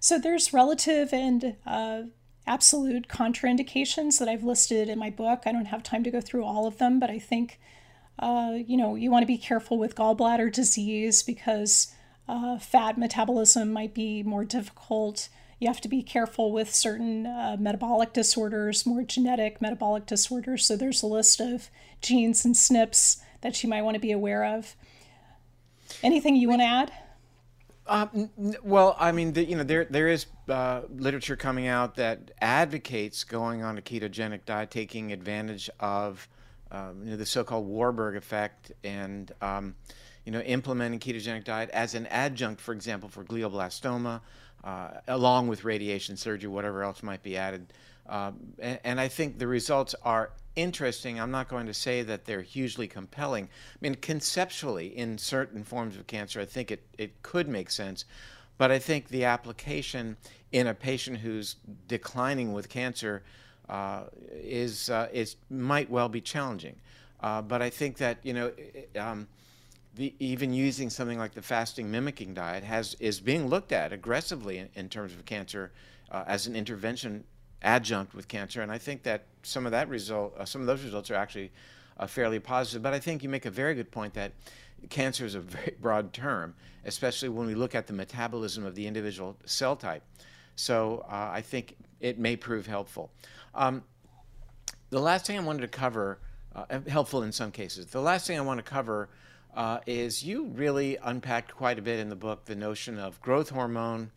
So 0.00 0.18
there's 0.18 0.52
relative 0.52 1.12
and 1.12 1.54
uh, 1.64 2.02
absolute 2.48 3.06
contraindications 3.06 4.18
that 4.18 4.28
I've 4.28 4.42
listed 4.42 4.88
in 4.88 4.98
my 4.98 5.10
book. 5.10 5.42
I 5.46 5.52
don't 5.52 5.66
have 5.66 5.84
time 5.84 6.02
to 6.02 6.10
go 6.10 6.20
through 6.20 6.44
all 6.44 6.66
of 6.66 6.78
them, 6.78 6.98
but 6.98 7.10
I 7.10 7.20
think, 7.20 7.60
uh, 8.18 8.54
you 8.66 8.76
know, 8.76 8.96
you 8.96 9.08
want 9.08 9.22
to 9.22 9.26
be 9.26 9.38
careful 9.38 9.78
with 9.78 9.94
gallbladder 9.94 10.52
disease 10.52 11.22
because 11.22 11.94
uh, 12.28 12.58
fat 12.58 12.98
metabolism 12.98 13.72
might 13.72 13.94
be 13.94 14.24
more 14.24 14.44
difficult. 14.44 15.28
You 15.60 15.68
have 15.68 15.80
to 15.82 15.88
be 15.88 16.02
careful 16.02 16.52
with 16.52 16.74
certain 16.74 17.26
uh, 17.26 17.56
metabolic 17.60 18.12
disorders, 18.12 18.86
more 18.86 19.02
genetic 19.02 19.60
metabolic 19.60 20.06
disorders. 20.06 20.66
So 20.66 20.74
there's 20.74 21.02
a 21.02 21.06
list 21.06 21.40
of 21.40 21.70
genes 22.00 22.44
and 22.44 22.54
SNPs 22.54 23.20
that 23.42 23.62
you 23.62 23.68
might 23.68 23.82
want 23.82 23.94
to 23.94 24.00
be 24.00 24.10
aware 24.10 24.44
of. 24.44 24.74
Anything 26.02 26.36
you 26.36 26.48
want 26.48 26.62
to 26.62 26.66
add? 26.66 26.92
Um, 27.86 28.30
well, 28.62 28.96
I 28.98 29.12
mean, 29.12 29.32
the, 29.32 29.44
you 29.44 29.56
know, 29.56 29.64
there 29.64 29.84
there 29.84 30.08
is 30.08 30.26
uh, 30.48 30.82
literature 30.88 31.36
coming 31.36 31.66
out 31.66 31.96
that 31.96 32.30
advocates 32.40 33.24
going 33.24 33.62
on 33.62 33.76
a 33.78 33.82
ketogenic 33.82 34.44
diet, 34.46 34.70
taking 34.70 35.12
advantage 35.12 35.68
of 35.80 36.28
um, 36.70 37.02
you 37.02 37.10
know, 37.10 37.16
the 37.16 37.26
so-called 37.26 37.66
Warburg 37.66 38.16
effect, 38.16 38.72
and 38.84 39.32
um, 39.42 39.74
you 40.24 40.32
know, 40.32 40.40
implementing 40.40 41.00
ketogenic 41.00 41.44
diet 41.44 41.68
as 41.70 41.94
an 41.94 42.06
adjunct, 42.06 42.60
for 42.60 42.72
example, 42.72 43.08
for 43.08 43.24
glioblastoma, 43.24 44.16
uh, 44.16 44.20
along 45.08 45.48
with 45.48 45.64
radiation 45.64 46.16
surgery, 46.16 46.48
whatever 46.48 46.82
else 46.82 47.02
might 47.02 47.22
be 47.22 47.36
added. 47.36 47.72
Um, 48.08 48.54
and, 48.58 48.78
and 48.84 49.00
I 49.00 49.08
think 49.08 49.38
the 49.38 49.46
results 49.46 49.94
are 50.02 50.30
interesting. 50.56 51.20
I'm 51.20 51.30
not 51.30 51.48
going 51.48 51.66
to 51.66 51.74
say 51.74 52.02
that 52.02 52.24
they're 52.24 52.42
hugely 52.42 52.88
compelling. 52.88 53.44
I 53.44 53.78
mean, 53.80 53.94
conceptually, 53.94 54.88
in 54.88 55.16
certain 55.16 55.62
forms 55.64 55.96
of 55.96 56.06
cancer, 56.06 56.40
I 56.40 56.44
think 56.44 56.70
it, 56.70 56.82
it 56.98 57.22
could 57.22 57.48
make 57.48 57.70
sense. 57.70 58.04
But 58.58 58.70
I 58.70 58.78
think 58.78 59.08
the 59.08 59.24
application 59.24 60.16
in 60.52 60.66
a 60.66 60.74
patient 60.74 61.18
who's 61.18 61.56
declining 61.88 62.52
with 62.52 62.68
cancer 62.68 63.22
uh, 63.68 64.02
is, 64.32 64.90
uh, 64.90 65.08
is 65.12 65.36
might 65.48 65.88
well 65.88 66.08
be 66.08 66.20
challenging. 66.20 66.76
Uh, 67.20 67.42
but 67.42 67.62
I 67.62 67.70
think 67.70 67.98
that, 67.98 68.18
you 68.22 68.32
know, 68.32 68.52
um, 68.98 69.28
the, 70.00 70.14
even 70.18 70.54
using 70.54 70.88
something 70.88 71.18
like 71.18 71.34
the 71.34 71.42
fasting 71.42 71.90
mimicking 71.90 72.32
diet 72.32 72.64
has 72.64 72.96
is 73.00 73.20
being 73.20 73.48
looked 73.48 73.70
at 73.70 73.92
aggressively 73.92 74.56
in, 74.56 74.70
in 74.74 74.88
terms 74.88 75.12
of 75.12 75.26
cancer 75.26 75.72
uh, 76.10 76.24
as 76.26 76.46
an 76.46 76.56
intervention 76.56 77.22
adjunct 77.60 78.14
with 78.14 78.26
cancer. 78.26 78.62
And 78.62 78.72
I 78.72 78.78
think 78.78 79.02
that 79.02 79.26
some 79.42 79.66
of 79.66 79.72
that 79.72 79.90
result, 79.90 80.34
uh, 80.38 80.46
some 80.46 80.62
of 80.62 80.66
those 80.66 80.82
results 80.82 81.10
are 81.10 81.16
actually 81.16 81.52
uh, 81.98 82.06
fairly 82.06 82.40
positive. 82.40 82.82
But 82.82 82.94
I 82.94 82.98
think 82.98 83.22
you 83.22 83.28
make 83.28 83.44
a 83.44 83.50
very 83.50 83.74
good 83.74 83.90
point 83.90 84.14
that 84.14 84.32
cancer 84.88 85.26
is 85.26 85.34
a 85.34 85.40
very 85.40 85.76
broad 85.78 86.14
term, 86.14 86.54
especially 86.86 87.28
when 87.28 87.46
we 87.46 87.54
look 87.54 87.74
at 87.74 87.86
the 87.86 87.92
metabolism 87.92 88.64
of 88.64 88.74
the 88.74 88.86
individual 88.86 89.36
cell 89.44 89.76
type. 89.76 90.02
So 90.56 91.04
uh, 91.10 91.28
I 91.30 91.42
think 91.42 91.76
it 92.00 92.18
may 92.18 92.36
prove 92.36 92.66
helpful. 92.66 93.10
Um, 93.54 93.82
the 94.88 95.00
last 95.00 95.26
thing 95.26 95.36
I 95.38 95.42
wanted 95.42 95.60
to 95.60 95.68
cover, 95.68 96.20
uh, 96.56 96.80
helpful 96.88 97.22
in 97.22 97.32
some 97.32 97.50
cases, 97.50 97.84
the 97.84 98.00
last 98.00 98.26
thing 98.26 98.38
I 98.38 98.40
want 98.40 98.64
to 98.64 98.64
cover 98.64 99.10
uh, 99.54 99.80
is 99.86 100.22
you 100.24 100.46
really 100.46 100.96
unpacked 101.02 101.54
quite 101.54 101.78
a 101.78 101.82
bit 101.82 101.98
in 101.98 102.08
the 102.08 102.16
book 102.16 102.44
the 102.44 102.54
notion 102.54 102.98
of 102.98 103.20
growth 103.20 103.50
hormone 103.50 104.10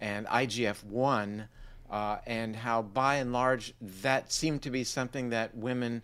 and 0.00 0.26
IGF 0.26 0.84
1 0.84 1.48
uh, 1.90 2.16
and 2.26 2.56
how, 2.56 2.82
by 2.82 3.16
and 3.16 3.32
large, 3.32 3.74
that 3.80 4.32
seemed 4.32 4.62
to 4.62 4.70
be 4.70 4.82
something 4.82 5.28
that 5.30 5.54
women, 5.54 6.02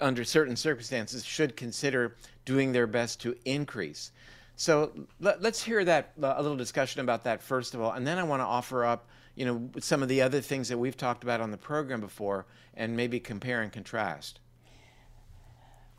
under 0.00 0.22
certain 0.22 0.54
circumstances, 0.54 1.24
should 1.24 1.56
consider 1.56 2.14
doing 2.44 2.72
their 2.72 2.86
best 2.86 3.20
to 3.22 3.34
increase. 3.46 4.12
So 4.56 4.92
let, 5.18 5.42
us 5.42 5.62
hear 5.62 5.82
that 5.86 6.12
uh, 6.22 6.34
a 6.36 6.42
little 6.42 6.58
discussion 6.58 7.00
about 7.00 7.24
that 7.24 7.42
first 7.42 7.74
of 7.74 7.80
all, 7.80 7.92
and 7.92 8.06
then 8.06 8.18
I 8.18 8.22
want 8.22 8.40
to 8.40 8.44
offer 8.44 8.84
up, 8.84 9.08
you 9.34 9.46
know, 9.46 9.70
some 9.80 10.02
of 10.02 10.10
the 10.10 10.20
other 10.20 10.42
things 10.42 10.68
that 10.68 10.76
we've 10.76 10.96
talked 10.96 11.22
about 11.24 11.40
on 11.40 11.50
the 11.50 11.56
program 11.56 12.02
before, 12.02 12.44
and 12.74 12.94
maybe 12.94 13.18
compare 13.18 13.62
and 13.62 13.72
contrast. 13.72 14.40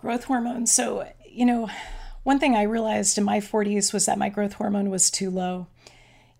Growth 0.02 0.26
hormone. 0.26 0.66
So 0.66 1.08
you 1.26 1.46
know, 1.46 1.70
one 2.24 2.40
thing 2.40 2.56
I 2.56 2.64
realized 2.64 3.18
in 3.18 3.24
my 3.24 3.40
40s 3.40 3.94
was 3.94 4.06
that 4.06 4.18
my 4.18 4.30
growth 4.30 4.54
hormone 4.54 4.90
was 4.90 5.10
too 5.10 5.30
low, 5.30 5.68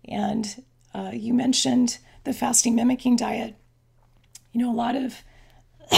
and 0.04 0.62
uh, 0.94 1.10
you 1.12 1.32
mentioned 1.32 1.98
the 2.24 2.32
fasting 2.32 2.74
mimicking 2.74 3.16
diet. 3.16 3.56
You 4.52 4.60
know, 4.60 4.70
a 4.70 4.74
lot 4.74 4.96
of 4.96 5.22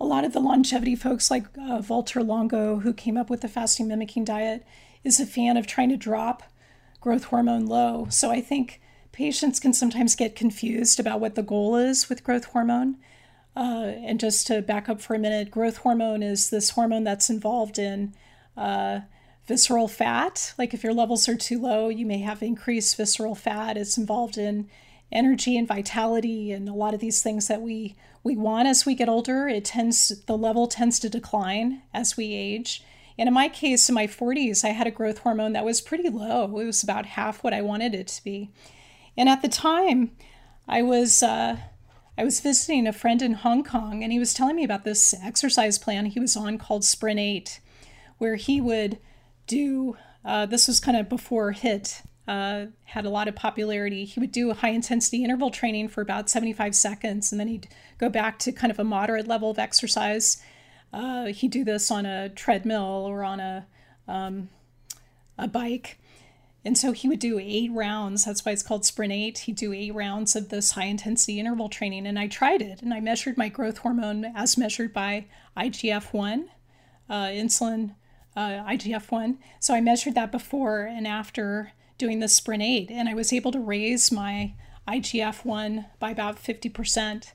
a 0.00 0.04
lot 0.04 0.24
of 0.24 0.32
the 0.32 0.40
longevity 0.40 0.96
folks 0.96 1.30
like 1.30 1.46
uh, 1.58 1.80
Valter 1.80 2.26
Longo, 2.26 2.80
who 2.80 2.92
came 2.92 3.16
up 3.16 3.30
with 3.30 3.40
the 3.40 3.48
fasting 3.48 3.88
mimicking 3.88 4.24
diet, 4.24 4.64
is 5.04 5.20
a 5.20 5.26
fan 5.26 5.56
of 5.56 5.66
trying 5.66 5.88
to 5.90 5.96
drop 5.96 6.42
growth 7.00 7.24
hormone 7.24 7.66
low. 7.66 8.06
So 8.10 8.30
I 8.30 8.40
think 8.40 8.80
patients 9.12 9.60
can 9.60 9.72
sometimes 9.72 10.14
get 10.14 10.36
confused 10.36 11.00
about 11.00 11.20
what 11.20 11.34
the 11.34 11.42
goal 11.42 11.76
is 11.76 12.08
with 12.08 12.24
growth 12.24 12.46
hormone. 12.46 12.96
Uh, 13.56 13.92
and 14.04 14.20
just 14.20 14.46
to 14.46 14.62
back 14.62 14.88
up 14.88 15.00
for 15.00 15.14
a 15.14 15.18
minute, 15.18 15.50
growth 15.50 15.78
hormone 15.78 16.22
is 16.22 16.50
this 16.50 16.70
hormone 16.70 17.04
that's 17.04 17.30
involved 17.30 17.78
in 17.78 18.14
uh, 18.56 19.00
visceral 19.46 19.88
fat. 19.88 20.54
Like 20.56 20.72
if 20.72 20.84
your 20.84 20.94
levels 20.94 21.28
are 21.28 21.36
too 21.36 21.60
low, 21.60 21.88
you 21.88 22.06
may 22.06 22.18
have 22.18 22.42
increased 22.42 22.96
visceral 22.96 23.34
fat. 23.34 23.76
It's 23.76 23.98
involved 23.98 24.38
in 24.38 24.68
energy 25.12 25.56
and 25.56 25.66
vitality 25.66 26.52
and 26.52 26.68
a 26.68 26.72
lot 26.72 26.94
of 26.94 27.00
these 27.00 27.22
things 27.22 27.48
that 27.48 27.60
we 27.60 27.96
we 28.22 28.36
want 28.36 28.68
as 28.68 28.86
we 28.86 28.94
get 28.94 29.08
older 29.08 29.48
it 29.48 29.64
tends 29.64 30.22
the 30.26 30.38
level 30.38 30.66
tends 30.66 31.00
to 31.00 31.08
decline 31.08 31.82
as 31.92 32.16
we 32.16 32.32
age 32.32 32.82
and 33.18 33.26
in 33.26 33.34
my 33.34 33.48
case 33.48 33.88
in 33.88 33.94
my 33.94 34.06
40s 34.06 34.64
i 34.64 34.68
had 34.68 34.86
a 34.86 34.92
growth 34.92 35.18
hormone 35.18 35.52
that 35.52 35.64
was 35.64 35.80
pretty 35.80 36.08
low 36.08 36.44
it 36.44 36.64
was 36.64 36.82
about 36.82 37.06
half 37.06 37.42
what 37.42 37.52
i 37.52 37.60
wanted 37.60 37.94
it 37.94 38.06
to 38.06 38.22
be 38.22 38.50
and 39.16 39.28
at 39.28 39.42
the 39.42 39.48
time 39.48 40.12
i 40.68 40.80
was 40.80 41.22
uh, 41.22 41.56
i 42.20 42.24
was 42.24 42.40
visiting 42.40 42.86
a 42.86 42.92
friend 42.92 43.22
in 43.22 43.32
hong 43.34 43.64
kong 43.64 44.02
and 44.02 44.12
he 44.12 44.18
was 44.18 44.34
telling 44.34 44.56
me 44.56 44.64
about 44.64 44.84
this 44.84 45.14
exercise 45.22 45.78
plan 45.78 46.06
he 46.06 46.20
was 46.20 46.36
on 46.36 46.58
called 46.58 46.84
sprint 46.84 47.18
8 47.18 47.60
where 48.18 48.36
he 48.36 48.60
would 48.60 48.98
do 49.46 49.96
uh, 50.24 50.46
this 50.46 50.68
was 50.68 50.80
kind 50.80 50.96
of 50.96 51.08
before 51.08 51.52
HIIT 51.52 52.02
uh, 52.28 52.66
had 52.84 53.04
a 53.04 53.10
lot 53.10 53.26
of 53.26 53.34
popularity. 53.34 54.04
He 54.04 54.20
would 54.20 54.30
do 54.30 54.52
high 54.52 54.68
intensity 54.70 55.24
interval 55.24 55.50
training 55.50 55.88
for 55.88 56.00
about 56.00 56.30
75 56.30 56.74
seconds, 56.74 57.32
and 57.32 57.40
then 57.40 57.48
he'd 57.48 57.68
go 57.98 58.08
back 58.08 58.38
to 58.40 58.52
kind 58.52 58.70
of 58.70 58.78
a 58.78 58.84
moderate 58.84 59.26
level 59.26 59.50
of 59.50 59.58
exercise. 59.58 60.40
Uh, 60.92 61.26
he'd 61.26 61.50
do 61.50 61.64
this 61.64 61.90
on 61.90 62.06
a 62.06 62.28
treadmill 62.28 63.04
or 63.08 63.24
on 63.24 63.40
a 63.40 63.66
um, 64.06 64.48
a 65.38 65.48
bike. 65.48 65.98
And 66.64 66.76
so 66.76 66.92
he 66.92 67.08
would 67.08 67.18
do 67.18 67.38
eight 67.38 67.70
rounds. 67.72 68.24
That's 68.24 68.44
why 68.44 68.52
it's 68.52 68.62
called 68.62 68.84
Sprint 68.84 69.12
8. 69.12 69.38
He'd 69.38 69.56
do 69.56 69.72
eight 69.72 69.94
rounds 69.94 70.36
of 70.36 70.50
this 70.50 70.72
high 70.72 70.84
intensity 70.84 71.40
interval 71.40 71.68
training. 71.68 72.06
And 72.06 72.18
I 72.18 72.26
tried 72.26 72.60
it 72.60 72.82
and 72.82 72.92
I 72.92 73.00
measured 73.00 73.38
my 73.38 73.48
growth 73.48 73.78
hormone 73.78 74.26
as 74.34 74.58
measured 74.58 74.92
by 74.92 75.26
IGF 75.56 76.12
1, 76.12 76.50
uh, 77.08 77.14
insulin 77.14 77.94
uh, 78.36 78.62
IGF 78.68 79.10
1. 79.10 79.38
So 79.58 79.74
I 79.74 79.80
measured 79.80 80.14
that 80.14 80.30
before 80.30 80.82
and 80.82 81.06
after 81.06 81.72
doing 81.98 82.20
the 82.20 82.28
sprint 82.28 82.62
8 82.62 82.90
and 82.90 83.08
I 83.08 83.14
was 83.14 83.32
able 83.32 83.52
to 83.52 83.60
raise 83.60 84.12
my 84.12 84.54
IGF 84.86 85.44
1 85.44 85.86
by 85.98 86.10
about 86.10 86.42
50%. 86.42 87.32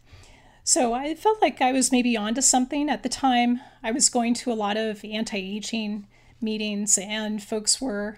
So 0.64 0.94
I 0.94 1.14
felt 1.14 1.42
like 1.42 1.62
I 1.62 1.72
was 1.72 1.92
maybe 1.92 2.18
onto 2.18 2.42
something 2.42 2.90
at 2.90 3.04
the 3.04 3.10
time. 3.10 3.62
I 3.84 3.92
was 3.92 4.10
going 4.10 4.34
to 4.36 4.52
a 4.52 4.54
lot 4.54 4.78
of 4.78 5.06
anti 5.06 5.38
aging 5.38 6.08
meetings, 6.42 6.98
and 6.98 7.42
folks 7.42 7.80
were 7.80 8.18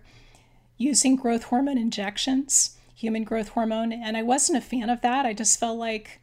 using 0.77 1.15
growth 1.15 1.43
hormone 1.43 1.77
injections, 1.77 2.77
human 2.95 3.23
growth 3.23 3.49
hormone, 3.49 3.91
and 3.91 4.15
I 4.17 4.23
wasn't 4.23 4.57
a 4.57 4.61
fan 4.61 4.89
of 4.89 5.01
that. 5.01 5.25
I 5.25 5.33
just 5.33 5.59
felt 5.59 5.77
like 5.77 6.19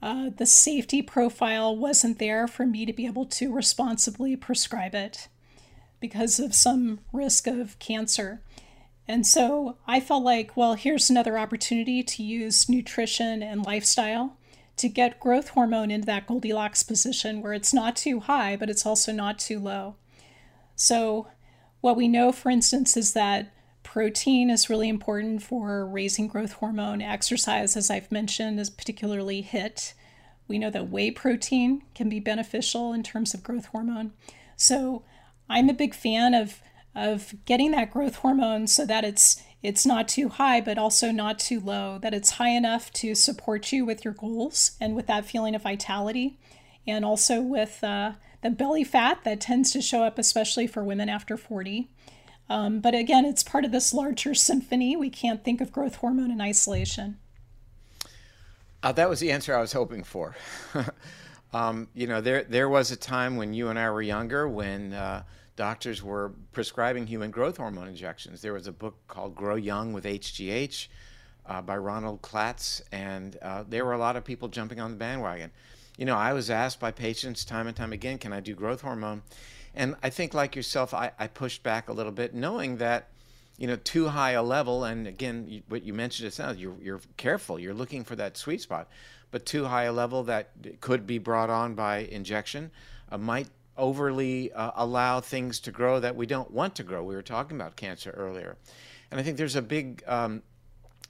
uh, 0.00 0.30
the 0.36 0.46
safety 0.46 1.02
profile 1.02 1.76
wasn't 1.76 2.18
there 2.18 2.46
for 2.46 2.66
me 2.66 2.86
to 2.86 2.92
be 2.92 3.06
able 3.06 3.26
to 3.26 3.52
responsibly 3.52 4.36
prescribe 4.36 4.94
it 4.94 5.28
because 6.00 6.38
of 6.38 6.54
some 6.54 7.00
risk 7.12 7.46
of 7.46 7.78
cancer. 7.78 8.40
And 9.08 9.26
so 9.26 9.78
I 9.86 10.00
felt 10.00 10.22
like, 10.22 10.56
well, 10.56 10.74
here's 10.74 11.10
another 11.10 11.38
opportunity 11.38 12.02
to 12.02 12.22
use 12.22 12.68
nutrition 12.68 13.42
and 13.42 13.64
lifestyle 13.64 14.36
to 14.76 14.88
get 14.88 15.18
growth 15.18 15.50
hormone 15.50 15.90
into 15.90 16.06
that 16.06 16.26
Goldilocks 16.26 16.82
position 16.82 17.42
where 17.42 17.52
it's 17.52 17.74
not 17.74 17.96
too 17.96 18.20
high, 18.20 18.54
but 18.56 18.70
it's 18.70 18.86
also 18.86 19.10
not 19.10 19.38
too 19.38 19.58
low. 19.58 19.96
So, 20.76 21.26
what 21.80 21.96
we 21.96 22.08
know, 22.08 22.32
for 22.32 22.50
instance, 22.50 22.96
is 22.96 23.12
that 23.12 23.52
protein 23.82 24.50
is 24.50 24.68
really 24.68 24.88
important 24.88 25.42
for 25.42 25.86
raising 25.86 26.28
growth 26.28 26.52
hormone. 26.52 27.00
Exercise, 27.00 27.76
as 27.76 27.90
I've 27.90 28.12
mentioned, 28.12 28.60
is 28.60 28.70
particularly 28.70 29.42
HIIT. 29.42 29.94
We 30.46 30.58
know 30.58 30.70
that 30.70 30.90
whey 30.90 31.10
protein 31.10 31.82
can 31.94 32.08
be 32.08 32.20
beneficial 32.20 32.92
in 32.92 33.02
terms 33.02 33.34
of 33.34 33.42
growth 33.42 33.66
hormone. 33.66 34.12
So, 34.56 35.04
I'm 35.48 35.68
a 35.68 35.74
big 35.74 35.94
fan 35.94 36.34
of 36.34 36.60
of 36.94 37.34
getting 37.44 37.70
that 37.70 37.92
growth 37.92 38.16
hormone 38.16 38.66
so 38.66 38.84
that 38.84 39.04
it's 39.04 39.42
it's 39.62 39.86
not 39.86 40.08
too 40.08 40.28
high 40.28 40.60
but 40.60 40.78
also 40.78 41.10
not 41.10 41.38
too 41.38 41.60
low 41.60 41.98
that 41.98 42.14
it's 42.14 42.30
high 42.30 42.48
enough 42.48 42.92
to 42.92 43.14
support 43.14 43.72
you 43.72 43.84
with 43.84 44.04
your 44.04 44.14
goals 44.14 44.72
and 44.80 44.96
with 44.96 45.06
that 45.06 45.24
feeling 45.24 45.54
of 45.54 45.62
vitality 45.62 46.38
and 46.86 47.04
also 47.04 47.40
with 47.40 47.82
uh, 47.84 48.12
the 48.42 48.50
belly 48.50 48.84
fat 48.84 49.22
that 49.24 49.40
tends 49.40 49.72
to 49.72 49.80
show 49.80 50.02
up 50.02 50.18
especially 50.18 50.66
for 50.66 50.84
women 50.84 51.08
after 51.08 51.36
40 51.36 51.88
um, 52.50 52.80
but 52.80 52.94
again 52.94 53.24
it's 53.24 53.42
part 53.42 53.64
of 53.64 53.72
this 53.72 53.92
larger 53.92 54.34
symphony 54.34 54.96
we 54.96 55.10
can't 55.10 55.44
think 55.44 55.60
of 55.60 55.72
growth 55.72 55.96
hormone 55.96 56.30
in 56.30 56.40
isolation 56.40 57.18
uh, 58.82 58.92
that 58.92 59.08
was 59.08 59.20
the 59.20 59.30
answer 59.30 59.54
i 59.54 59.60
was 59.60 59.72
hoping 59.72 60.02
for 60.02 60.36
um, 61.52 61.88
you 61.94 62.06
know 62.06 62.20
there 62.20 62.44
there 62.44 62.68
was 62.68 62.90
a 62.90 62.96
time 62.96 63.36
when 63.36 63.52
you 63.52 63.68
and 63.68 63.78
i 63.78 63.90
were 63.90 64.02
younger 64.02 64.48
when 64.48 64.92
uh, 64.92 65.22
doctors 65.58 66.04
were 66.04 66.32
prescribing 66.52 67.04
human 67.04 67.32
growth 67.32 67.56
hormone 67.56 67.88
injections. 67.88 68.40
There 68.40 68.52
was 68.52 68.68
a 68.68 68.72
book 68.72 68.96
called 69.08 69.34
Grow 69.34 69.56
Young 69.56 69.92
with 69.92 70.04
HGH 70.04 70.86
uh, 71.46 71.60
by 71.62 71.76
Ronald 71.76 72.22
Klatz, 72.22 72.80
and 72.92 73.36
uh, 73.42 73.64
there 73.68 73.84
were 73.84 73.92
a 73.92 73.98
lot 73.98 74.14
of 74.14 74.24
people 74.24 74.46
jumping 74.46 74.78
on 74.78 74.92
the 74.92 74.96
bandwagon. 74.96 75.50
You 75.98 76.04
know, 76.04 76.16
I 76.16 76.32
was 76.32 76.48
asked 76.48 76.78
by 76.78 76.92
patients 76.92 77.44
time 77.44 77.66
and 77.66 77.76
time 77.76 77.92
again, 77.92 78.18
can 78.18 78.32
I 78.32 78.38
do 78.38 78.54
growth 78.54 78.82
hormone? 78.82 79.22
And 79.74 79.96
I 80.00 80.10
think, 80.10 80.32
like 80.32 80.54
yourself, 80.54 80.94
I, 80.94 81.10
I 81.18 81.26
pushed 81.26 81.64
back 81.64 81.88
a 81.88 81.92
little 81.92 82.12
bit, 82.12 82.34
knowing 82.34 82.76
that, 82.76 83.08
you 83.58 83.66
know, 83.66 83.74
too 83.74 84.06
high 84.06 84.30
a 84.30 84.42
level, 84.42 84.84
and 84.84 85.08
again, 85.08 85.46
you, 85.48 85.62
what 85.68 85.82
you 85.82 85.92
mentioned 85.92 86.28
just 86.28 86.38
now, 86.38 86.52
you're, 86.52 86.76
you're 86.80 87.00
careful, 87.16 87.58
you're 87.58 87.74
looking 87.74 88.04
for 88.04 88.14
that 88.14 88.36
sweet 88.36 88.62
spot, 88.62 88.88
but 89.32 89.44
too 89.44 89.64
high 89.64 89.84
a 89.84 89.92
level 89.92 90.22
that 90.22 90.50
could 90.80 91.04
be 91.04 91.18
brought 91.18 91.50
on 91.50 91.74
by 91.74 91.98
injection 91.98 92.70
uh, 93.10 93.18
might 93.18 93.48
overly 93.76 94.52
uh, 94.52 94.70
allow 94.76 95.20
things 95.20 95.58
to 95.60 95.72
grow 95.72 95.98
that 95.98 96.14
we 96.14 96.26
don't 96.26 96.52
want 96.52 96.76
to 96.76 96.84
grow. 96.84 97.02
We 97.02 97.16
were 97.16 97.22
talking 97.22 97.56
about 97.56 97.74
cancer 97.74 98.10
earlier. 98.10 98.56
And 99.10 99.18
I 99.18 99.24
think 99.24 99.36
there's 99.36 99.56
a 99.56 99.62
big 99.62 100.04
um, 100.06 100.42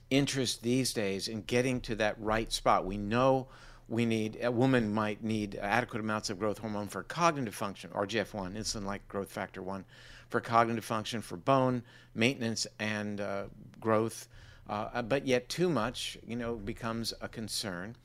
interest 0.08 0.62
these 0.62 0.94
days 0.94 1.28
in 1.28 1.42
getting 1.42 1.80
to 1.82 1.94
that 1.96 2.16
right 2.18 2.50
spot. 2.50 2.86
We 2.86 2.96
know 2.96 3.48
we 3.88 4.04
need, 4.04 4.38
a 4.42 4.50
woman 4.50 4.92
might 4.92 5.24
need 5.24 5.56
adequate 5.56 6.00
amounts 6.00 6.28
of 6.30 6.38
growth 6.38 6.58
hormone 6.58 6.88
for 6.88 7.02
cognitive 7.02 7.54
function, 7.54 7.90
IGF1, 7.90 8.56
insulin 8.56 8.84
like 8.84 9.06
growth 9.08 9.30
factor 9.30 9.62
1, 9.62 9.84
for 10.28 10.40
cognitive 10.40 10.84
function, 10.84 11.22
for 11.22 11.36
bone 11.36 11.82
maintenance 12.14 12.66
and 12.78 13.20
uh, 13.20 13.44
growth. 13.80 14.28
Uh, 14.68 15.00
but 15.00 15.26
yet, 15.26 15.48
too 15.48 15.70
much, 15.70 16.18
you 16.26 16.36
know, 16.36 16.56
becomes 16.56 17.14
a 17.22 17.28
concern 17.28 17.96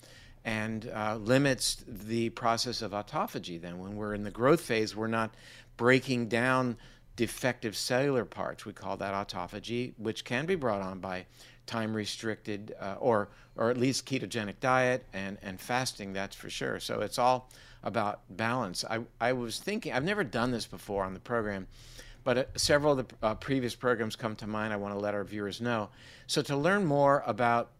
and 0.45 0.89
uh, 0.93 1.17
limits 1.17 1.83
the 1.87 2.29
process 2.29 2.81
of 2.81 2.91
autophagy. 2.91 3.59
Then, 3.59 3.79
when 3.79 3.97
we're 3.97 4.13
in 4.13 4.23
the 4.23 4.31
growth 4.31 4.61
phase, 4.61 4.95
we're 4.95 5.07
not 5.07 5.33
breaking 5.75 6.29
down 6.29 6.77
defective 7.15 7.75
cellular 7.75 8.25
parts. 8.25 8.65
We 8.65 8.73
call 8.73 8.95
that 8.97 9.13
autophagy, 9.13 9.93
which 9.97 10.23
can 10.23 10.45
be 10.45 10.55
brought 10.55 10.81
on 10.81 10.99
by 10.99 11.25
time 11.65 11.95
restricted 11.95 12.75
uh, 12.79 12.95
or 12.99 13.29
or 13.55 13.69
at 13.69 13.77
least 13.77 14.05
ketogenic 14.05 14.55
diet 14.59 15.05
and 15.13 15.37
and 15.41 15.59
fasting. 15.59 16.13
That's 16.13 16.35
for 16.35 16.49
sure. 16.49 16.79
So 16.79 17.01
it's 17.01 17.17
all 17.17 17.49
about 17.83 18.21
balance. 18.29 18.83
I 18.89 19.01
I 19.19 19.33
was 19.33 19.59
thinking 19.59 19.93
I've 19.93 20.03
never 20.03 20.23
done 20.23 20.51
this 20.51 20.65
before 20.65 21.03
on 21.03 21.13
the 21.13 21.19
program. 21.19 21.67
But 22.23 22.37
uh, 22.37 22.43
several 22.55 22.99
of 22.99 23.07
the 23.07 23.15
uh, 23.21 23.35
previous 23.35 23.75
programs 23.75 24.15
come 24.15 24.35
to 24.37 24.47
mind. 24.47 24.73
I 24.73 24.77
want 24.77 24.93
to 24.93 24.99
let 24.99 25.13
our 25.13 25.23
viewers 25.23 25.59
know. 25.59 25.89
So, 26.27 26.41
to 26.43 26.55
learn 26.55 26.85
more 26.85 27.23
about 27.25 27.71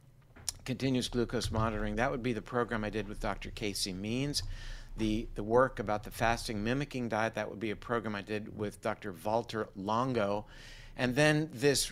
continuous 0.66 1.08
glucose 1.08 1.52
monitoring, 1.52 1.96
that 1.96 2.12
would 2.12 2.24
be 2.24 2.34
the 2.34 2.42
program 2.42 2.84
I 2.84 2.90
did 2.90 3.08
with 3.08 3.20
Dr. 3.20 3.52
Casey 3.52 3.94
Means. 3.94 4.44
The, 4.96 5.28
the 5.34 5.44
work 5.44 5.80
about 5.80 6.04
the 6.04 6.12
fasting 6.12 6.64
mimicking 6.64 7.10
diet, 7.10 7.34
that 7.34 7.50
would 7.50 7.60
be 7.60 7.72
a 7.72 7.76
program 7.76 8.14
I 8.16 8.22
did 8.22 8.56
with 8.56 8.82
Dr. 8.82 9.14
walter 9.26 9.68
Longo. 9.76 10.46
And 10.96 11.16
then 11.16 11.50
this 11.52 11.92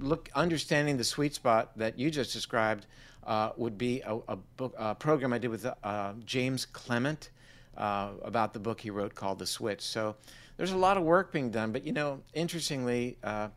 look 0.00 0.30
understanding 0.34 0.96
the 0.96 1.04
sweet 1.04 1.34
spot 1.34 1.76
that 1.76 1.98
you 1.98 2.10
just 2.10 2.32
described 2.32 2.86
uh, 3.26 3.50
would 3.56 3.76
be 3.76 4.00
a, 4.02 4.16
a, 4.28 4.36
book, 4.36 4.74
a, 4.78 4.94
program 4.94 5.32
I 5.32 5.38
did 5.38 5.50
with 5.50 5.66
uh, 5.82 6.12
James 6.24 6.64
Clement 6.64 7.30
uh, 7.76 8.10
about 8.22 8.52
the 8.52 8.60
book 8.60 8.80
he 8.80 8.90
wrote 8.90 9.14
called 9.14 9.38
The 9.38 9.46
Switch. 9.46 9.82
So 9.82 10.16
there's 10.56 10.72
a 10.72 10.76
lot 10.76 10.96
of 10.96 11.02
work 11.02 11.32
being 11.32 11.50
done, 11.50 11.72
but 11.72 11.84
you 11.84 11.92
know, 11.92 12.20
interestingly, 12.34 13.18
uh, 13.22 13.48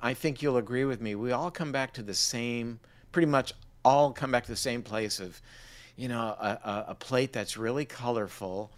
i 0.00 0.14
think 0.14 0.40
you'll 0.40 0.56
agree 0.56 0.86
with 0.86 1.02
me. 1.02 1.14
We 1.14 1.32
all 1.32 1.50
come 1.50 1.70
back 1.70 1.92
to 1.94 2.02
the 2.02 2.14
same, 2.14 2.80
pretty 3.12 3.26
much 3.26 3.52
all 3.84 4.12
come 4.12 4.30
back 4.30 4.44
to 4.44 4.50
the 4.50 4.56
same 4.56 4.82
place 4.82 5.20
of, 5.20 5.40
you 5.96 6.08
know, 6.08 6.22
a, 6.22 6.84
a 6.88 6.94
plate 6.94 7.34
that's 7.34 7.58
really 7.58 7.84
colorful, 7.84 8.72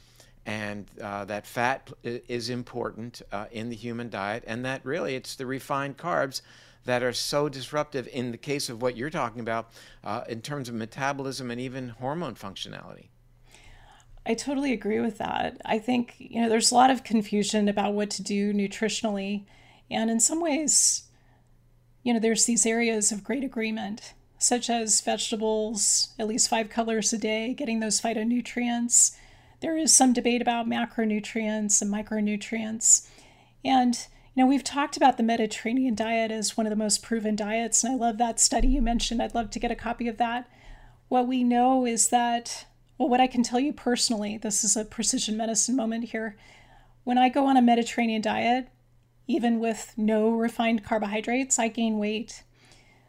and 0.47 0.87
uh, 1.01 1.25
that 1.27 1.47
fat 1.47 1.93
is 2.03 2.51
important 2.51 3.23
uh, 3.31 3.47
in 3.53 3.69
the 3.69 3.77
human 3.77 4.11
diet, 4.11 4.43
and 4.49 4.65
that 4.65 4.85
really 4.85 5.15
it's 5.15 5.37
the 5.37 5.47
refined 5.47 5.97
carbs 5.97 6.41
that 6.87 7.03
are 7.03 7.13
so 7.13 7.49
disruptive 7.49 8.09
in 8.13 8.33
the 8.33 8.39
case 8.39 8.69
of 8.69 8.81
what 8.81 8.97
you're 8.97 9.11
talking 9.11 9.41
about 9.41 9.71
uh, 10.03 10.23
in 10.29 10.41
terms 10.41 10.69
of 10.69 10.75
metabolism 10.75 11.51
and 11.51 11.61
even 11.61 11.91
hormone 11.91 12.35
functionality. 12.35 13.09
I 14.25 14.35
totally 14.35 14.73
agree 14.73 14.99
with 14.99 15.19
that. 15.19 15.61
I 15.65 15.79
think, 15.79 16.15
you 16.19 16.41
know, 16.41 16.49
there's 16.49 16.73
a 16.73 16.75
lot 16.75 16.91
of 16.91 17.05
confusion 17.05 17.69
about 17.69 17.93
what 17.93 18.11
to 18.11 18.23
do 18.23 18.53
nutritionally. 18.53 19.45
And 19.91 20.11
in 20.11 20.19
some 20.19 20.41
ways, 20.41 21.05
you 22.03 22.13
know, 22.13 22.19
there's 22.19 22.45
these 22.45 22.67
areas 22.67 23.13
of 23.13 23.23
great 23.23 23.45
agreement 23.45 24.15
such 24.39 24.69
as 24.69 25.01
vegetables, 25.01 26.09
at 26.19 26.27
least 26.27 26.51
five 26.51 26.69
colors 26.69 27.13
a 27.13 27.19
day, 27.19 27.55
getting 27.55 27.81
those 27.81 28.01
phytonutrients. 28.01 29.17
There 29.61 29.77
is 29.77 29.95
some 29.95 30.13
debate 30.13 30.43
about 30.43 30.69
macronutrients 30.69 31.81
and 31.81 31.93
micronutrients. 31.93 33.09
And, 33.65 34.07
know, 34.43 34.49
we've 34.49 34.65
talked 34.65 34.97
about 34.97 35.17
the 35.17 35.23
Mediterranean 35.23 35.95
diet 35.95 36.31
as 36.31 36.57
one 36.57 36.67
of 36.67 36.71
the 36.71 36.77
most 36.77 37.03
proven 37.03 37.35
diets, 37.35 37.83
and 37.83 37.95
I 37.95 37.97
love 37.97 38.19
that 38.19 38.39
study 38.39 38.69
you 38.69 38.83
mentioned. 38.83 39.23
I'd 39.23 39.35
love 39.35 39.51
to 39.51 39.59
get 39.59 39.71
a 39.71 39.77
copy 39.77 40.09
of 40.09 40.19
that. 40.19 40.49
What 41.09 41.27
we 41.27 41.43
know 41.43 41.87
is 41.87 42.09
that, 42.09 42.67
well, 42.99 43.09
what 43.09 43.21
I 43.21 43.29
can 43.29 43.43
tell 43.43 43.61
you 43.61 43.73
personally, 43.73 44.37
this 44.37 44.63
is 44.63 44.77
a 44.77 44.85
precision 44.85 45.37
medicine 45.37 45.75
moment 45.77 46.05
here. 46.11 46.37
When 47.05 47.17
I 47.17 47.29
go 47.29 47.47
on 47.47 47.57
a 47.57 47.63
Mediterranean 47.63 48.21
diet, 48.21 48.69
even 49.27 49.59
with 49.59 49.95
no 49.97 50.31
refined 50.31 50.85
carbohydrates, 50.85 51.59
I 51.59 51.69
gain 51.69 51.99
weight. 51.99 52.43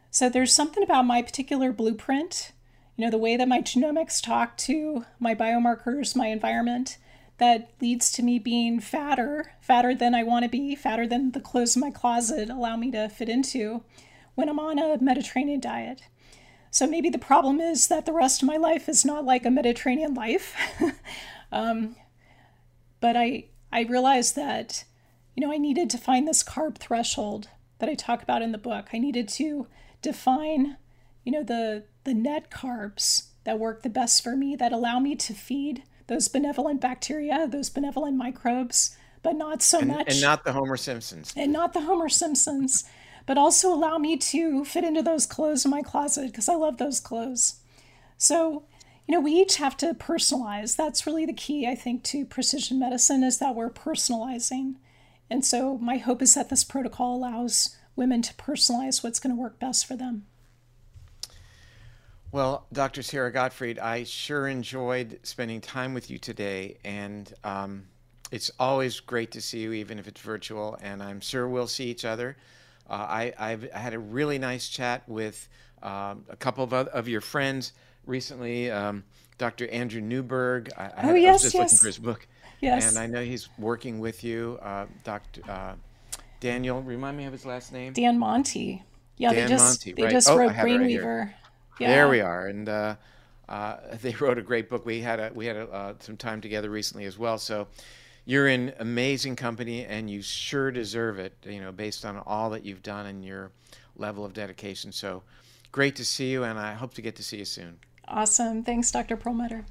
So 0.09 0.29
there's 0.29 0.53
something 0.53 0.83
about 0.83 1.05
my 1.05 1.21
particular 1.21 1.71
blueprint, 1.73 2.53
you 2.95 3.03
know, 3.03 3.11
the 3.11 3.17
way 3.17 3.35
that 3.37 3.47
my 3.47 3.61
genomics 3.61 4.23
talk 4.23 4.55
to 4.57 5.05
my 5.19 5.35
biomarkers, 5.35 6.15
my 6.15 6.27
environment, 6.27 6.97
that 7.37 7.71
leads 7.81 8.11
to 8.13 8.23
me 8.23 8.39
being 8.39 8.79
fatter, 8.79 9.53
fatter 9.61 9.93
than 9.93 10.15
I 10.15 10.23
want 10.23 10.43
to 10.43 10.49
be, 10.49 10.75
fatter 10.75 11.07
than 11.07 11.31
the 11.31 11.39
clothes 11.39 11.75
in 11.75 11.81
my 11.81 11.91
closet 11.91 12.49
allow 12.49 12.77
me 12.77 12.91
to 12.91 13.09
fit 13.09 13.29
into 13.29 13.83
when 14.35 14.49
I'm 14.49 14.59
on 14.59 14.79
a 14.79 14.97
Mediterranean 14.99 15.59
diet. 15.59 16.01
So 16.71 16.87
maybe 16.87 17.09
the 17.09 17.17
problem 17.17 17.59
is 17.59 17.87
that 17.87 18.05
the 18.05 18.13
rest 18.13 18.41
of 18.41 18.47
my 18.47 18.57
life 18.57 18.89
is 18.89 19.05
not 19.05 19.25
like 19.25 19.45
a 19.45 19.51
Mediterranean 19.51 20.13
life. 20.13 20.55
um, 21.51 21.95
but 22.99 23.15
I 23.15 23.45
I 23.71 23.81
realized 23.81 24.35
that 24.35 24.83
you 25.35 25.45
know 25.45 25.51
I 25.51 25.57
needed 25.57 25.89
to 25.91 25.97
find 25.97 26.27
this 26.27 26.43
carb 26.43 26.77
threshold 26.77 27.49
that 27.79 27.89
I 27.89 27.95
talk 27.95 28.23
about 28.23 28.41
in 28.41 28.51
the 28.51 28.57
book. 28.57 28.89
I 28.93 28.97
needed 28.97 29.27
to 29.29 29.67
define, 30.01 30.77
you 31.23 31.31
know, 31.31 31.43
the 31.43 31.83
the 32.03 32.13
net 32.13 32.49
carbs 32.49 33.27
that 33.43 33.59
work 33.59 33.83
the 33.83 33.89
best 33.89 34.23
for 34.23 34.35
me 34.35 34.55
that 34.55 34.73
allow 34.73 34.99
me 34.99 35.15
to 35.15 35.33
feed 35.33 35.83
those 36.07 36.27
benevolent 36.27 36.81
bacteria, 36.81 37.47
those 37.47 37.69
benevolent 37.69 38.17
microbes, 38.17 38.95
but 39.23 39.35
not 39.35 39.61
so 39.61 39.79
and, 39.79 39.89
much 39.89 40.07
and 40.09 40.21
not 40.21 40.43
the 40.43 40.53
Homer 40.53 40.77
Simpsons. 40.77 41.33
And 41.35 41.51
not 41.51 41.73
the 41.73 41.81
Homer 41.81 42.09
Simpsons, 42.09 42.85
but 43.25 43.37
also 43.37 43.73
allow 43.73 43.97
me 43.97 44.17
to 44.17 44.63
fit 44.63 44.83
into 44.83 45.01
those 45.03 45.25
clothes 45.25 45.65
in 45.65 45.71
my 45.71 45.81
closet 45.81 46.27
because 46.27 46.47
I 46.47 46.55
love 46.55 46.77
those 46.77 46.99
clothes. 46.99 47.55
So, 48.17 48.63
You 49.07 49.13
know, 49.13 49.21
we 49.21 49.31
each 49.33 49.55
have 49.55 49.77
to 49.77 49.93
personalize. 49.93 50.75
That's 50.75 51.07
really 51.07 51.25
the 51.25 51.33
key, 51.33 51.65
I 51.65 51.75
think, 51.75 52.03
to 52.05 52.25
precision 52.25 52.77
medicine 52.77 53.23
is 53.23 53.39
that 53.39 53.55
we're 53.55 53.69
personalizing. 53.69 54.75
And 55.29 55.45
so 55.45 55.77
my 55.77 55.97
hope 55.97 56.21
is 56.21 56.33
that 56.35 56.49
this 56.49 56.63
protocol 56.65 57.15
allows 57.15 57.75
women 57.95 58.21
to 58.23 58.33
personalize 58.33 59.03
what's 59.03 59.19
going 59.19 59.35
to 59.35 59.41
work 59.41 59.59
best 59.59 59.85
for 59.85 59.95
them. 59.95 60.25
Well, 62.37 62.67
Dr. 62.71 63.01
Sara 63.01 63.31
Gottfried, 63.31 63.79
I 63.79 64.03
sure 64.03 64.47
enjoyed 64.47 65.19
spending 65.23 65.59
time 65.59 65.95
with 65.95 66.11
you 66.11 66.19
today, 66.19 66.77
and 66.85 67.33
um, 67.43 67.87
it's 68.31 68.51
always 68.59 68.99
great 68.99 69.31
to 69.31 69.41
see 69.41 69.61
you, 69.61 69.73
even 69.73 69.97
if 69.97 70.07
it's 70.07 70.21
virtual. 70.21 70.77
And 70.83 71.01
I'm 71.01 71.19
sure 71.19 71.47
we'll 71.47 71.65
see 71.65 71.85
each 71.85 72.05
other. 72.05 72.37
Uh, 72.87 72.93
I, 72.93 73.33
I've 73.39 73.63
had 73.71 73.95
a 73.95 73.99
really 73.99 74.37
nice 74.37 74.69
chat 74.69 75.01
with 75.09 75.49
um, 75.81 76.25
a 76.29 76.35
couple 76.37 76.63
of, 76.63 76.73
of 76.73 77.07
your 77.07 77.21
friends 77.21 77.73
recently. 78.05 78.69
Um, 78.69 79.03
Dr. 79.39 79.67
Andrew 79.69 80.01
Newberg. 80.01 80.69
I, 80.77 80.83
I, 80.83 80.91
oh, 80.95 81.07
had, 81.07 81.15
yes, 81.15 81.29
I 81.29 81.31
was 81.31 81.41
just 81.41 81.55
yes. 81.55 81.63
looking 81.63 81.77
for 81.79 81.87
his 81.87 81.97
book. 81.97 82.27
Yes. 82.61 82.87
And 82.87 82.99
I 82.99 83.07
know 83.07 83.23
he's 83.23 83.49
working 83.57 83.97
with 83.97 84.23
you, 84.23 84.59
uh, 84.61 84.85
Dr. 85.03 85.41
Uh, 85.49 85.73
Daniel. 86.39 86.83
Remind 86.83 87.17
me 87.17 87.25
of 87.25 87.31
his 87.31 87.47
last 87.47 87.73
name. 87.73 87.93
Dan 87.93 88.19
Monti. 88.19 88.83
Yeah, 89.17 89.33
Dan 89.33 89.47
they 89.47 89.49
just 89.49 89.65
Monti, 89.65 89.93
they 89.93 90.03
right. 90.03 90.11
just 90.11 90.29
Oh, 90.29 90.37
wrote 90.37 90.51
it 90.51 91.03
right. 91.03 91.33
Yeah. 91.79 91.89
There 91.89 92.09
we 92.09 92.21
are, 92.21 92.47
and 92.47 92.67
uh, 92.67 92.95
uh, 93.47 93.77
they 94.01 94.13
wrote 94.15 94.37
a 94.37 94.41
great 94.41 94.69
book. 94.69 94.85
We 94.85 95.01
had 95.01 95.19
a, 95.19 95.31
we 95.33 95.45
had 95.45 95.55
a, 95.55 95.69
uh, 95.69 95.93
some 95.99 96.17
time 96.17 96.41
together 96.41 96.69
recently 96.69 97.05
as 97.05 97.17
well. 97.17 97.37
So 97.37 97.67
you're 98.25 98.47
in 98.47 98.73
amazing 98.79 99.35
company, 99.35 99.85
and 99.85 100.09
you 100.09 100.21
sure 100.21 100.71
deserve 100.71 101.19
it. 101.19 101.33
You 101.45 101.61
know, 101.61 101.71
based 101.71 102.05
on 102.05 102.17
all 102.25 102.49
that 102.51 102.65
you've 102.65 102.83
done 102.83 103.05
and 103.05 103.23
your 103.23 103.51
level 103.95 104.25
of 104.25 104.33
dedication. 104.33 104.91
So 104.91 105.23
great 105.71 105.95
to 105.97 106.05
see 106.05 106.31
you, 106.31 106.43
and 106.43 106.59
I 106.59 106.73
hope 106.73 106.93
to 106.95 107.01
get 107.01 107.15
to 107.17 107.23
see 107.23 107.37
you 107.37 107.45
soon. 107.45 107.79
Awesome. 108.07 108.63
Thanks, 108.63 108.91
Dr. 108.91 109.17
Perlmutter. 109.17 109.65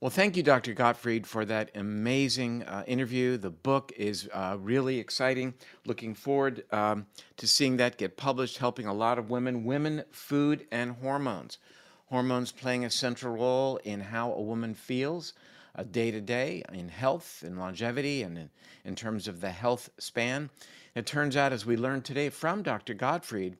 Well, 0.00 0.10
thank 0.10 0.36
you, 0.36 0.42
Dr. 0.42 0.74
Gottfried, 0.74 1.26
for 1.26 1.44
that 1.44 1.70
amazing 1.74 2.64
uh, 2.64 2.82
interview. 2.86 3.38
The 3.38 3.50
book 3.50 3.92
is 3.96 4.28
uh, 4.34 4.56
really 4.60 4.98
exciting. 4.98 5.54
Looking 5.86 6.14
forward 6.14 6.64
um, 6.72 7.06
to 7.36 7.46
seeing 7.46 7.76
that 7.76 7.96
get 7.96 8.16
published, 8.16 8.58
helping 8.58 8.86
a 8.86 8.92
lot 8.92 9.18
of 9.18 9.30
women. 9.30 9.64
Women, 9.64 10.02
food, 10.10 10.66
and 10.72 10.92
hormones. 10.96 11.58
Hormones 12.06 12.50
playing 12.50 12.84
a 12.84 12.90
central 12.90 13.36
role 13.36 13.76
in 13.84 14.00
how 14.00 14.32
a 14.32 14.42
woman 14.42 14.74
feels 14.74 15.32
uh, 15.76 15.84
day 15.84 16.10
to 16.10 16.20
day 16.20 16.64
in 16.72 16.88
health 16.88 17.42
in 17.46 17.56
longevity 17.56 18.24
and 18.24 18.36
in, 18.36 18.50
in 18.84 18.96
terms 18.96 19.28
of 19.28 19.40
the 19.40 19.50
health 19.50 19.88
span. 19.98 20.50
It 20.96 21.06
turns 21.06 21.36
out, 21.36 21.52
as 21.52 21.64
we 21.64 21.76
learned 21.76 22.04
today 22.04 22.30
from 22.30 22.62
Dr. 22.62 22.94
Gottfried, 22.94 23.56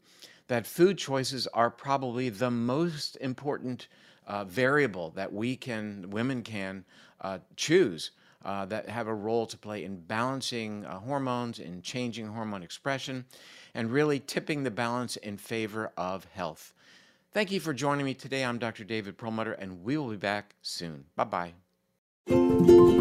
that 0.48 0.66
food 0.66 0.98
choices 0.98 1.46
are 1.48 1.70
probably 1.70 2.28
the 2.28 2.50
most 2.50 3.16
important 3.20 3.86
uh, 4.26 4.44
variable 4.44 5.10
that 5.10 5.32
we 5.32 5.56
can, 5.56 6.10
women 6.10 6.42
can 6.42 6.84
uh, 7.20 7.38
choose 7.56 8.10
uh, 8.44 8.66
that 8.66 8.88
have 8.88 9.08
a 9.08 9.14
role 9.14 9.46
to 9.46 9.56
play 9.56 9.84
in 9.84 9.96
balancing 9.96 10.84
uh, 10.84 10.98
hormones, 10.98 11.58
in 11.58 11.80
changing 11.82 12.26
hormone 12.26 12.62
expression, 12.62 13.24
and 13.74 13.90
really 13.90 14.20
tipping 14.20 14.62
the 14.62 14.70
balance 14.70 15.16
in 15.16 15.36
favor 15.36 15.90
of 15.96 16.26
health. 16.34 16.74
Thank 17.32 17.50
you 17.50 17.58
for 17.58 17.72
joining 17.72 18.04
me 18.04 18.14
today. 18.14 18.44
I'm 18.44 18.58
Dr. 18.58 18.84
David 18.84 19.16
Perlmutter, 19.16 19.54
and 19.54 19.82
we 19.82 19.96
will 19.96 20.10
be 20.10 20.16
back 20.16 20.54
soon. 20.62 21.06
Bye 21.16 21.52
bye. 22.26 22.93